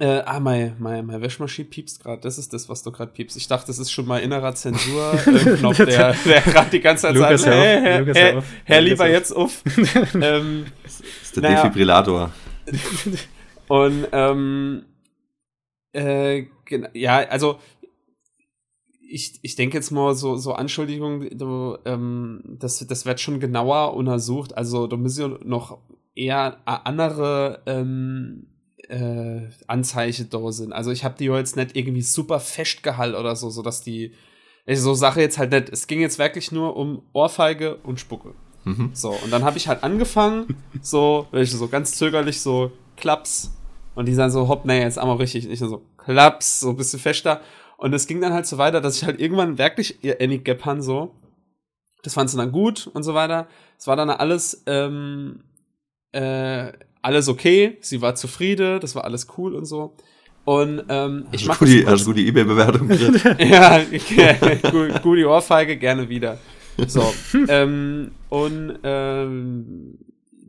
äh, 0.00 0.22
ah, 0.24 0.40
mein, 0.40 0.74
mein, 0.78 1.06
mein 1.06 1.20
Wäschmaschine 1.20 1.68
piepst 1.68 2.02
gerade. 2.02 2.20
Das 2.20 2.36
ist 2.36 2.52
das, 2.52 2.68
was 2.68 2.82
du 2.82 2.90
gerade 2.90 3.12
piepst. 3.12 3.36
Ich 3.36 3.46
dachte, 3.46 3.68
das 3.68 3.78
ist 3.78 3.92
schon 3.92 4.06
mal 4.06 4.18
innerer 4.18 4.54
Zensur-Knopf, 4.54 5.76
der, 5.86 6.14
der 6.24 6.40
gerade 6.40 6.70
die 6.70 6.80
ganze 6.80 7.02
Zeit 7.02 7.14
Lukas, 7.14 7.42
sagt, 7.42 7.54
hey, 7.54 7.80
Herr, 7.80 8.14
Herr, 8.14 8.42
Herr 8.64 8.80
Lukas, 8.80 8.90
lieber 8.90 9.04
auf. 9.04 9.10
jetzt 9.10 9.32
auf. 9.32 9.62
ähm, 10.20 10.66
Das 10.82 11.00
ist 11.22 11.36
der 11.36 11.42
naja. 11.44 11.62
Defibrillator. 11.62 12.32
Und 13.68 14.08
ähm, 14.12 14.84
äh, 15.92 16.46
ja, 16.94 17.18
also 17.28 17.60
ich, 19.08 19.38
ich 19.42 19.54
denke 19.56 19.76
jetzt 19.76 19.90
mal 19.90 20.14
so, 20.14 20.36
so 20.36 20.54
Anschuldigungen, 20.54 21.38
du, 21.38 21.78
ähm, 21.84 22.42
das, 22.44 22.84
das 22.86 23.06
wird 23.06 23.20
schon 23.20 23.40
genauer 23.40 23.94
untersucht. 23.94 24.56
Also 24.56 24.86
da 24.86 24.96
müssen 24.96 25.32
ja 25.32 25.38
noch 25.44 25.78
eher 26.14 26.58
andere 26.66 27.62
ähm, 27.66 28.48
äh, 28.88 29.48
Anzeichen 29.66 30.28
da 30.30 30.52
sind. 30.52 30.72
Also 30.72 30.90
ich 30.90 31.04
habe 31.04 31.16
die 31.18 31.26
jetzt 31.26 31.56
nicht 31.56 31.76
irgendwie 31.76 32.02
super 32.02 32.40
festgehalten 32.40 33.16
oder 33.16 33.36
so, 33.36 33.50
so 33.50 33.62
dass 33.62 33.82
die 33.82 34.12
also 34.68 34.82
so 34.90 34.94
Sache 34.94 35.20
jetzt 35.20 35.38
halt 35.38 35.50
nicht. 35.50 35.70
Es 35.70 35.86
ging 35.86 36.00
jetzt 36.00 36.18
wirklich 36.18 36.52
nur 36.52 36.76
um 36.76 37.02
Ohrfeige 37.14 37.76
und 37.76 38.00
Spucke. 38.00 38.34
Mhm. 38.64 38.90
So, 38.92 39.10
und 39.10 39.32
dann 39.32 39.42
habe 39.42 39.56
ich 39.56 39.66
halt 39.66 39.82
angefangen, 39.82 40.56
so, 40.82 41.26
welche 41.30 41.56
so 41.56 41.68
ganz 41.68 41.92
zögerlich 41.92 42.40
so, 42.42 42.70
klaps. 42.96 43.50
Und 43.94 44.06
die 44.06 44.14
sagen 44.14 44.30
so, 44.30 44.46
hopp, 44.46 44.66
nee, 44.66 44.80
jetzt 44.80 44.98
einmal 44.98 45.16
richtig. 45.16 45.48
Nicht 45.48 45.60
nur 45.60 45.70
so, 45.70 45.82
klaps, 45.96 46.60
so 46.60 46.70
ein 46.70 46.76
bisschen 46.76 47.00
fester. 47.00 47.40
Und 47.78 47.94
es 47.94 48.06
ging 48.06 48.20
dann 48.20 48.34
halt 48.34 48.46
so 48.46 48.58
weiter, 48.58 48.80
dass 48.80 48.96
ich 48.96 49.04
halt 49.04 49.20
irgendwann 49.20 49.56
wirklich 49.56 50.04
ihr 50.04 50.20
Annie 50.20 50.40
Geppan 50.40 50.82
so, 50.82 51.14
das 52.02 52.14
fand 52.14 52.28
sie 52.28 52.36
dann 52.36 52.52
gut 52.52 52.88
und 52.88 53.04
so 53.04 53.14
weiter. 53.14 53.48
Es 53.78 53.86
war 53.86 53.96
dann 53.96 54.10
alles, 54.10 54.64
ähm, 54.66 55.44
äh, 56.12 56.72
alles 57.02 57.28
okay. 57.28 57.78
Sie 57.80 58.00
war 58.00 58.14
zufrieden, 58.14 58.80
das 58.80 58.94
war 58.94 59.04
alles 59.04 59.26
cool 59.36 59.54
und 59.54 59.64
so. 59.64 59.94
Und 60.44 60.84
ähm, 60.88 61.26
ich 61.30 61.42
Also 61.42 61.48
mach 61.48 61.58
gute, 61.58 61.86
also 61.86 62.04
gute 62.06 62.20
Ebay-Bewertung. 62.20 62.90
ja, 63.38 63.80
gut, 64.70 65.02
gut 65.02 65.18
die 65.18 65.24
Ohrfeige, 65.24 65.76
gerne 65.76 66.08
wieder. 66.08 66.38
So, 66.86 67.02
ähm, 67.48 68.12
und 68.30 68.78
ähm, 68.82 69.98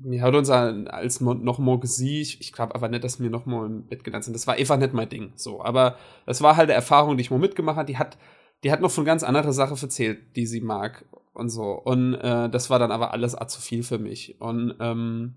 mir 0.02 0.22
hat 0.22 0.36
uns 0.36 0.50
als 0.50 1.20
noch 1.20 1.60
mal 1.60 1.80
gesehen, 1.80 2.22
ich, 2.22 2.40
ich 2.40 2.54
glaube 2.54 2.76
aber 2.76 2.88
nicht, 2.88 3.04
dass 3.04 3.20
wir 3.20 3.30
noch 3.30 3.46
mal 3.46 3.66
im 3.66 3.84
Bett 3.84 4.04
gelandet 4.04 4.26
sind. 4.26 4.36
Das 4.36 4.48
war 4.48 4.56
einfach 4.56 4.78
nicht 4.78 4.94
mein 4.94 5.10
Ding. 5.10 5.34
So, 5.36 5.62
aber 5.62 5.98
das 6.26 6.42
war 6.42 6.56
halt 6.56 6.70
eine 6.70 6.76
Erfahrung, 6.76 7.18
die 7.18 7.22
ich 7.22 7.32
mal 7.32 7.40
mitgemacht 7.40 7.78
habe. 7.78 7.88
Die 7.88 7.98
hat, 7.98 8.18
die 8.64 8.72
hat 8.72 8.80
noch 8.80 8.92
von 8.92 9.06
ganz 9.06 9.24
andere 9.24 9.52
Sache 9.52 9.76
erzählt, 9.82 10.20
die 10.36 10.46
sie 10.46 10.62
mag 10.62 11.04
und 11.34 11.50
so. 11.50 11.72
Und 11.74 12.14
äh, 12.16 12.50
das 12.50 12.70
war 12.70 12.80
dann 12.80 12.92
aber 12.92 13.12
alles 13.12 13.36
zu 13.48 13.60
viel 13.60 13.84
für 13.84 13.98
mich. 14.00 14.36
Und 14.40 14.76
ähm, 14.80 15.34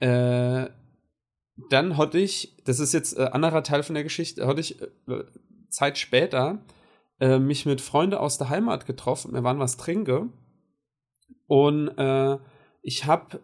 äh, 0.00 0.66
dann 1.70 1.96
hatte 1.96 2.18
ich, 2.18 2.56
das 2.64 2.80
ist 2.80 2.92
jetzt 2.92 3.18
äh, 3.18 3.24
anderer 3.32 3.62
Teil 3.62 3.82
von 3.82 3.94
der 3.94 4.04
Geschichte, 4.04 4.46
hatte 4.46 4.60
ich 4.60 4.80
äh, 4.80 4.86
Zeit 5.70 5.98
später 5.98 6.58
äh, 7.20 7.38
mich 7.38 7.66
mit 7.66 7.80
Freunden 7.80 8.16
aus 8.16 8.38
der 8.38 8.50
Heimat 8.50 8.86
getroffen. 8.86 9.32
Wir 9.32 9.42
waren 9.42 9.58
was 9.58 9.76
trinken. 9.76 10.32
Und 11.46 11.88
äh, 11.96 12.38
ich 12.82 13.06
habe 13.06 13.40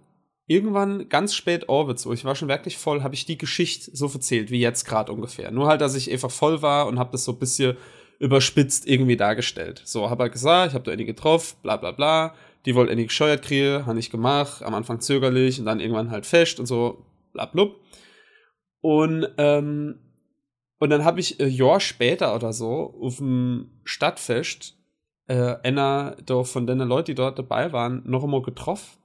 irgendwann 0.46 1.08
ganz 1.08 1.34
spät 1.34 1.68
Orbit, 1.68 1.98
so 1.98 2.12
ich 2.12 2.24
war 2.24 2.34
schon 2.34 2.48
wirklich 2.48 2.76
voll, 2.76 3.02
habe 3.02 3.14
ich 3.14 3.24
die 3.24 3.38
Geschichte 3.38 3.90
so 3.94 4.06
erzählt, 4.08 4.50
wie 4.50 4.60
jetzt 4.60 4.84
gerade 4.84 5.12
ungefähr. 5.12 5.50
Nur 5.50 5.68
halt, 5.68 5.80
dass 5.80 5.94
ich 5.94 6.10
einfach 6.10 6.30
voll 6.30 6.62
war 6.62 6.86
und 6.86 6.98
habe 6.98 7.12
das 7.12 7.24
so 7.24 7.32
ein 7.32 7.38
bisschen 7.38 7.76
überspitzt 8.18 8.86
irgendwie 8.86 9.16
dargestellt. 9.16 9.82
So, 9.84 10.10
habe 10.10 10.24
halt 10.24 10.32
gesagt, 10.32 10.68
ich 10.68 10.74
habe 10.74 10.84
da 10.84 10.92
eine 10.92 11.04
getroffen, 11.04 11.56
bla 11.62 11.76
bla 11.76 11.92
bla. 11.92 12.34
Die 12.64 12.74
wollte 12.74 12.92
eine 12.92 13.04
gescheuert 13.04 13.42
kriegen, 13.42 13.86
habe 13.86 13.98
ich 13.98 14.10
gemacht, 14.10 14.62
am 14.62 14.74
Anfang 14.74 15.00
zögerlich 15.00 15.58
und 15.58 15.66
dann 15.66 15.80
irgendwann 15.80 16.10
halt 16.10 16.26
fest 16.26 16.60
und 16.60 16.66
so, 16.66 17.04
bla 17.32 17.46
blub. 17.46 17.80
Und, 18.80 19.28
ähm, 19.38 19.98
und 20.78 20.90
dann 20.90 21.04
habe 21.04 21.20
ich 21.20 21.40
ein 21.40 21.50
Jahr 21.50 21.80
später 21.80 22.34
oder 22.34 22.52
so 22.52 22.94
auf 23.00 23.16
dem 23.16 23.70
Stadtfest 23.84 24.76
äh, 25.28 25.56
einer 25.62 26.16
da 26.26 26.42
von 26.44 26.66
den 26.66 26.78
Leuten, 26.78 27.06
die 27.06 27.14
dort 27.14 27.38
dabei 27.38 27.72
waren, 27.72 28.02
noch 28.04 28.24
einmal 28.24 28.42
getroffen. 28.42 28.98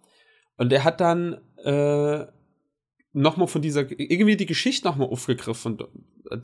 Und 0.58 0.72
der 0.72 0.84
hat 0.84 0.99
dann 0.99 1.38
äh, 1.64 2.26
nochmal 3.14 3.47
von 3.47 3.62
dieser, 3.62 3.89
irgendwie 3.99 4.38
die 4.38 4.45
Geschichte 4.45 4.88
nochmal 4.88 5.08
aufgegriffen, 5.08 5.78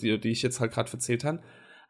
die, 0.01 0.19
die 0.19 0.29
ich 0.29 0.41
jetzt 0.41 0.59
halt 0.59 0.71
gerade 0.71 0.91
erzählt 0.91 1.23
habe. 1.23 1.39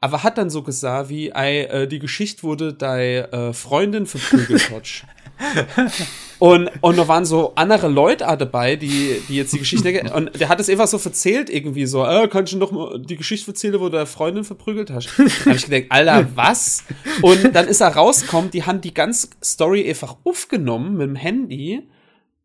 Aber 0.03 0.21
hat 0.21 0.37
dann 0.37 0.49
so 0.49 0.63
gesagt, 0.63 1.07
wie, 1.07 1.29
ey, 1.29 1.61
äh, 1.61 1.87
die 1.87 1.99
Geschichte 1.99 2.43
wurde 2.43 2.73
deine 2.73 3.31
äh, 3.31 3.53
Freundin 3.53 4.05
verprügelt 4.05 4.69
und, 6.39 6.69
und 6.81 6.97
da 6.97 7.07
waren 7.07 7.23
so 7.23 7.55
andere 7.55 7.87
Leute 7.87 8.27
auch 8.27 8.35
dabei, 8.35 8.75
die, 8.75 9.21
die 9.29 9.37
jetzt 9.37 9.53
die 9.53 9.59
Geschichte, 9.59 10.11
und 10.13 10.37
der 10.37 10.49
hat 10.49 10.59
es 10.59 10.69
einfach 10.69 10.87
so 10.87 10.97
erzählt, 10.97 11.49
irgendwie 11.49 11.85
so, 11.85 12.05
äh, 12.05 12.27
kannst 12.27 12.51
du 12.51 12.57
noch 12.57 12.73
mal 12.73 12.99
die 12.99 13.15
Geschichte 13.15 13.51
erzählen, 13.51 13.79
wo 13.79 13.85
du 13.85 13.91
deine 13.91 14.05
Freundin 14.05 14.43
verprügelt 14.43 14.91
hast? 14.91 15.07
Da 15.17 15.23
hab 15.23 15.55
ich 15.55 15.67
gedacht, 15.67 15.85
Alter, 15.87 16.27
was? 16.35 16.83
Und 17.21 17.55
dann 17.55 17.69
ist 17.69 17.79
er 17.79 17.95
rausgekommen, 17.95 18.51
die 18.51 18.65
haben 18.65 18.81
die 18.81 18.93
ganze 18.93 19.29
Story 19.41 19.87
einfach 19.87 20.17
aufgenommen 20.25 20.97
mit 20.97 21.07
dem 21.07 21.15
Handy 21.15 21.87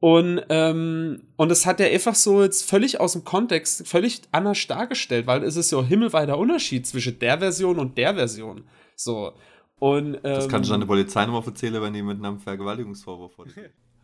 und, 0.01 0.41
ähm, 0.49 1.23
und 1.37 1.49
das 1.49 1.67
hat 1.67 1.81
er 1.81 1.91
einfach 1.91 2.15
so 2.15 2.43
jetzt 2.43 2.69
völlig 2.69 3.01
aus 3.01 3.15
dem 3.15 3.25
Kontext, 3.25 3.87
völlig 3.89 4.23
anders 4.31 4.65
dargestellt, 4.67 5.27
weil 5.27 5.43
es 5.43 5.57
ist 5.57 5.73
ja 5.73 5.83
himmelweiter 5.83 6.39
Unterschied 6.39 6.87
zwischen 6.87 7.19
der 7.19 7.39
Version 7.39 7.79
und 7.79 7.99
der 7.99 8.15
Version. 8.15 8.65
So. 8.95 9.33
Und, 9.81 10.15
ähm, 10.15 10.21
das 10.23 10.49
kann 10.49 10.65
schon 10.65 10.77
eine 10.77 10.87
Polizeinummer 10.87 11.45
erzählen, 11.45 11.83
wenn 11.83 11.93
die 11.93 12.03
mit 12.03 12.25
einem 12.25 12.39
Vergewaltigungsvorwurf 12.39 13.33
vor 13.35 13.47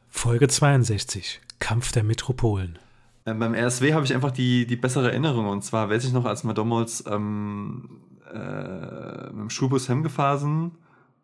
Folge 0.09 0.49
62. 0.49 1.41
Kampf 1.59 1.93
der 1.93 2.05
Metropolen. 2.05 2.79
Ähm, 3.27 3.39
beim 3.39 3.55
RSW 3.55 3.95
habe 3.95 4.05
ich 4.05 4.15
einfach 4.15 4.31
die, 4.31 4.67
die 4.67 4.77
bessere 4.77 5.11
Erinnerung. 5.11 5.47
Und 5.47 5.63
zwar 5.63 5.91
weiß 5.91 6.05
ich 6.05 6.13
noch, 6.13 6.25
als 6.25 6.45
wir 6.45 6.55
damals 6.55 7.05
ähm, 7.07 8.01
äh, 8.33 9.27
mit 9.31 9.41
dem 9.41 9.51
Schulbus 9.51 9.89
heimgefahren 9.89 10.39
sind 10.39 10.73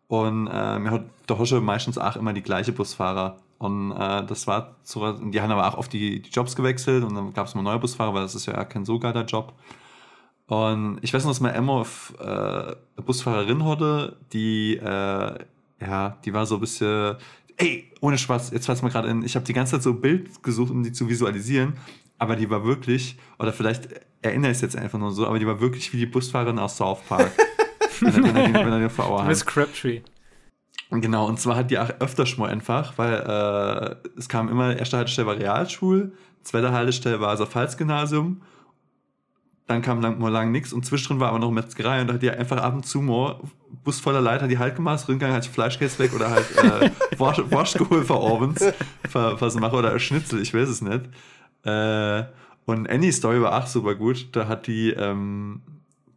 und 0.07 0.47
äh, 0.47 0.79
mir 0.79 0.91
hat 0.91 1.05
der 1.29 1.37
Hosche 1.37 1.61
meistens 1.61 1.97
auch 1.97 2.15
immer 2.15 2.33
die 2.33 2.41
gleiche 2.41 2.73
Busfahrer 2.73 3.37
und 3.61 3.91
äh, 3.91 4.25
das 4.25 4.47
war 4.47 4.75
so, 4.81 5.11
die 5.11 5.39
haben 5.39 5.51
aber 5.51 5.67
auch 5.67 5.77
oft 5.77 5.93
die, 5.93 6.19
die 6.19 6.31
Jobs 6.31 6.55
gewechselt 6.55 7.03
und 7.03 7.13
dann 7.13 7.31
gab 7.31 7.45
es 7.45 7.53
mal 7.53 7.61
neue 7.61 7.77
Busfahrer, 7.77 8.11
weil 8.11 8.23
das 8.23 8.33
ist 8.33 8.47
ja 8.47 8.65
kein 8.65 8.85
so 8.85 8.97
geiler 8.97 9.23
Job. 9.23 9.53
Und 10.47 10.97
ich 11.03 11.13
weiß 11.13 11.23
noch, 11.23 11.29
dass 11.29 11.41
mal 11.41 11.51
Emma 11.51 11.73
auf 11.73 12.11
äh, 12.19 12.23
eine 12.23 12.75
Busfahrerin 13.05 13.63
hatte, 13.63 14.17
die, 14.33 14.77
äh, 14.77 15.35
ja, 15.79 16.17
die 16.25 16.33
war 16.33 16.47
so 16.47 16.55
ein 16.55 16.61
bisschen, 16.61 17.17
ey, 17.57 17.91
ohne 18.01 18.17
Spaß, 18.17 18.49
jetzt 18.49 18.65
fällt 18.65 18.81
mir 18.81 18.89
gerade 18.89 19.09
in, 19.09 19.21
ich 19.21 19.35
habe 19.35 19.45
die 19.45 19.53
ganze 19.53 19.73
Zeit 19.73 19.83
so 19.83 19.91
ein 19.91 20.01
Bild 20.01 20.41
gesucht, 20.41 20.71
um 20.71 20.81
die 20.81 20.91
zu 20.91 21.07
visualisieren, 21.07 21.73
aber 22.17 22.35
die 22.35 22.49
war 22.49 22.65
wirklich, 22.65 23.15
oder 23.37 23.53
vielleicht 23.53 23.89
erinnere 24.23 24.49
ich 24.49 24.57
es 24.57 24.61
jetzt 24.61 24.75
einfach 24.75 24.97
nur 24.97 25.11
so, 25.11 25.27
aber 25.27 25.37
die 25.37 25.45
war 25.45 25.61
wirklich 25.61 25.93
wie 25.93 25.97
die 25.97 26.07
Busfahrerin 26.07 26.57
aus 26.57 26.77
South 26.77 27.01
Park. 27.07 27.31
wenn 27.99 28.25
er, 28.25 28.53
wenn 28.53 28.73
er, 28.73 28.81
er 28.99 29.23
Miss 29.25 29.45
Crabtree. 29.45 30.01
Genau, 30.93 31.25
und 31.25 31.39
zwar 31.39 31.55
hat 31.55 31.71
die 31.71 31.79
auch 31.79 31.89
öfter 31.99 32.25
schon 32.25 32.43
mal 32.43 32.49
einfach, 32.49 32.97
weil 32.97 33.13
äh, 33.13 33.95
es 34.17 34.27
kam 34.27 34.49
immer, 34.49 34.75
erste 34.75 34.97
Haltestelle 34.97 35.25
war 35.25 35.37
Realschul, 35.37 36.11
zweite 36.43 36.73
Haltestelle 36.73 37.21
war 37.21 37.29
also 37.29 37.45
Pfalzgymnasium, 37.45 38.41
dann 39.67 39.81
kam 39.81 40.01
lang, 40.01 40.19
mal 40.19 40.29
lang 40.29 40.51
nichts 40.51 40.73
und 40.73 40.85
zwischendrin 40.85 41.21
war 41.21 41.29
aber 41.29 41.39
noch 41.39 41.49
Metzgerei 41.49 42.01
und 42.01 42.07
da 42.07 42.15
hat 42.15 42.21
die 42.21 42.29
einfach 42.29 42.57
ab 42.57 42.73
und 42.73 42.85
zu 42.85 42.99
mal 42.99 43.39
Bus 43.85 44.01
voller 44.01 44.19
Leiter 44.19 44.49
die 44.49 44.59
halt 44.59 44.75
gemacht, 44.75 45.07
Rückgang 45.07 45.31
halt 45.31 45.45
Fleischkäse 45.45 45.97
weg 45.99 46.13
oder 46.13 46.29
halt 46.29 46.45
äh, 46.57 46.89
für, 49.07 49.37
für 49.37 49.49
so 49.49 49.59
mache 49.59 49.75
oder 49.77 49.97
Schnitzel, 49.97 50.41
ich 50.41 50.53
weiß 50.53 50.67
es 50.67 50.81
nicht. 50.81 51.05
Äh, 51.63 52.23
und 52.65 52.89
Annie 52.89 53.13
Story 53.13 53.41
war 53.41 53.57
auch 53.57 53.67
super 53.67 53.95
gut, 53.95 54.27
da 54.33 54.49
hat 54.49 54.67
die, 54.67 54.89
ähm, 54.91 55.61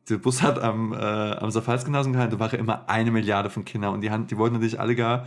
der 0.09 0.19
Bus 0.19 0.43
hat 0.43 0.59
am, 0.59 0.93
äh, 0.93 0.97
am 0.97 1.51
Safals-Gymnasium 1.51 2.13
gehalten, 2.13 2.33
da 2.33 2.41
waren 2.41 2.59
immer 2.59 2.89
eine 2.89 3.11
Milliarde 3.11 3.51
von 3.51 3.65
Kindern 3.65 3.95
und 3.95 4.01
die, 4.01 4.11
die 4.11 4.37
wollten 4.37 4.55
natürlich 4.55 4.81
alle 4.81 4.95
gar, 4.95 5.27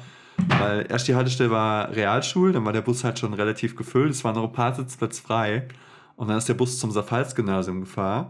weil 0.59 0.85
erst 0.89 1.07
die 1.07 1.15
Haltestelle 1.15 1.49
war 1.49 1.91
Realschul, 1.91 2.51
dann 2.51 2.65
war 2.65 2.73
der 2.73 2.81
Bus 2.81 3.03
halt 3.03 3.17
schon 3.19 3.33
relativ 3.33 3.75
gefüllt, 3.75 4.11
es 4.11 4.23
waren 4.23 4.35
noch 4.35 4.43
ein 4.43 4.53
paar 4.53 4.75
Sitzplätze 4.75 5.21
frei 5.21 5.67
und 6.15 6.27
dann 6.27 6.37
ist 6.37 6.47
der 6.47 6.53
Bus 6.53 6.79
zum 6.79 6.91
Safals-Gymnasium 6.91 7.81
gefahren 7.81 8.27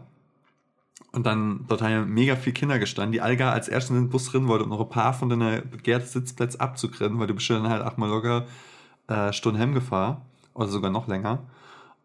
und 1.12 1.26
dann 1.26 1.66
dort 1.68 1.82
haben 1.82 2.14
mega 2.14 2.36
viele 2.36 2.54
Kinder 2.54 2.80
gestanden, 2.80 3.12
die 3.12 3.22
alle 3.22 3.38
gar 3.38 3.54
als 3.54 3.68
erstes 3.68 3.90
in 3.90 4.04
den 4.04 4.10
Bus 4.10 4.30
drin 4.30 4.48
wollten, 4.48 4.66
um 4.66 4.70
noch 4.70 4.82
ein 4.82 4.90
paar 4.90 5.14
von 5.14 5.30
den 5.30 5.40
begehrten 5.70 6.08
Sitzplätzen 6.08 6.60
abzukriegen, 6.60 7.20
weil 7.20 7.28
du 7.28 7.34
bist 7.34 7.50
dann 7.50 7.70
halt 7.70 7.84
auch 7.84 7.98
mal 7.98 8.10
locker 8.10 8.46
äh, 9.08 9.34
Stunden 9.34 9.60
heimgefahren 9.60 10.18
oder 10.54 10.68
sogar 10.68 10.92
noch 10.92 11.08
länger. 11.08 11.44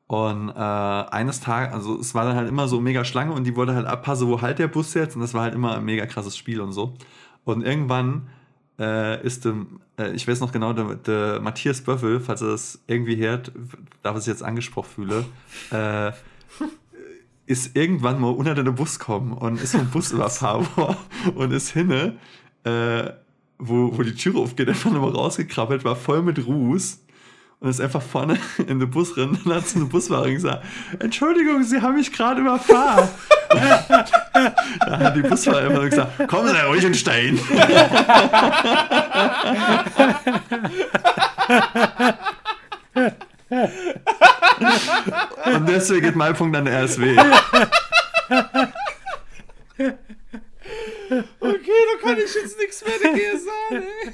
Und 0.06 0.50
äh, 0.50 0.52
eines 0.52 1.40
Tages, 1.40 1.72
also 1.72 1.98
es 1.98 2.14
war 2.14 2.24
dann 2.24 2.36
halt 2.36 2.48
immer 2.48 2.68
so 2.68 2.80
mega 2.80 3.04
Schlange 3.04 3.32
und 3.32 3.44
die 3.44 3.56
wollte 3.56 3.74
halt 3.74 3.86
abpassen, 3.86 4.28
wo 4.28 4.42
halt 4.42 4.58
der 4.58 4.68
Bus 4.68 4.92
jetzt 4.94 5.14
und 5.14 5.22
das 5.22 5.32
war 5.32 5.42
halt 5.42 5.54
immer 5.54 5.76
ein 5.76 5.84
mega 5.84 6.04
krasses 6.06 6.36
Spiel 6.36 6.60
und 6.60 6.72
so. 6.72 6.94
Und 7.44 7.62
irgendwann 7.62 8.28
äh, 8.78 9.24
ist 9.24 9.44
dem, 9.44 9.80
äh, 9.98 10.12
ich 10.12 10.26
weiß 10.26 10.40
noch 10.40 10.52
genau, 10.52 10.72
der, 10.72 10.96
der 10.96 11.40
Matthias 11.40 11.80
Böffel, 11.80 12.20
falls 12.20 12.42
er 12.42 12.48
das 12.48 12.82
irgendwie 12.86 13.16
hört, 13.16 13.52
darf 14.02 14.18
ich 14.18 14.26
jetzt 14.26 14.42
angesprochen 14.42 14.90
fühle, 14.94 15.24
äh, 15.70 16.12
ist 17.46 17.76
irgendwann 17.76 18.20
mal 18.20 18.30
unter 18.30 18.54
den 18.54 18.74
Bus 18.74 18.98
kommen 18.98 19.32
und 19.32 19.60
ist 19.60 19.74
vom 19.74 19.90
Bus 19.90 20.12
überfahren 20.12 20.66
und 21.34 21.52
ist 21.52 21.70
hinne, 21.70 22.18
äh, 22.64 23.10
wo, 23.58 23.96
wo 23.96 24.02
die 24.02 24.14
Tür 24.14 24.36
aufgeht, 24.36 24.68
einfach 24.68 24.90
nochmal 24.90 25.12
rausgekrabbelt, 25.12 25.84
war 25.84 25.96
voll 25.96 26.22
mit 26.22 26.44
Ruß 26.46 27.01
und 27.62 27.70
ist 27.70 27.80
einfach 27.80 28.02
vorne 28.02 28.38
in 28.66 28.80
den 28.80 28.90
Bus 28.90 29.14
drin 29.14 29.38
und 29.44 29.54
hat 29.54 29.68
zu 29.68 29.76
einem 29.76 29.88
Busfahrer 29.88 30.28
gesagt, 30.30 30.64
Entschuldigung, 30.98 31.62
Sie 31.62 31.80
haben 31.80 31.94
mich 31.94 32.12
gerade 32.12 32.40
überfahren. 32.40 33.08
da 33.50 34.98
hat 34.98 35.14
die 35.16 35.22
Busfahrer 35.22 35.66
immer 35.66 35.88
gesagt, 35.88 36.26
kommen 36.26 36.48
Sie 36.48 36.56
ruhig 36.56 36.82
in 36.84 36.94
Stein. 36.94 37.38
und 45.54 45.68
deswegen 45.68 46.06
geht 46.06 46.16
mein 46.16 46.34
Punkt 46.34 46.56
an 46.56 46.64
der 46.64 46.82
RSW. 46.82 47.16
Okay, 51.38 51.38
da 51.38 51.94
kann 52.02 52.18
ich 52.18 52.34
jetzt 52.34 52.58
nichts 52.58 52.84
mehr 52.84 52.98
dagegen 53.00 53.38
sagen. 53.38 53.84
Ey. 53.84 54.12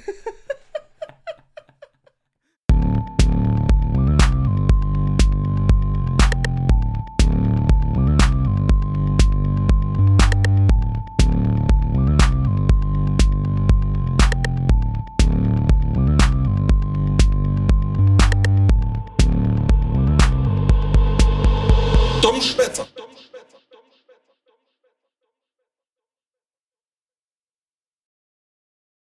Dummschwätzer. 22.39 22.86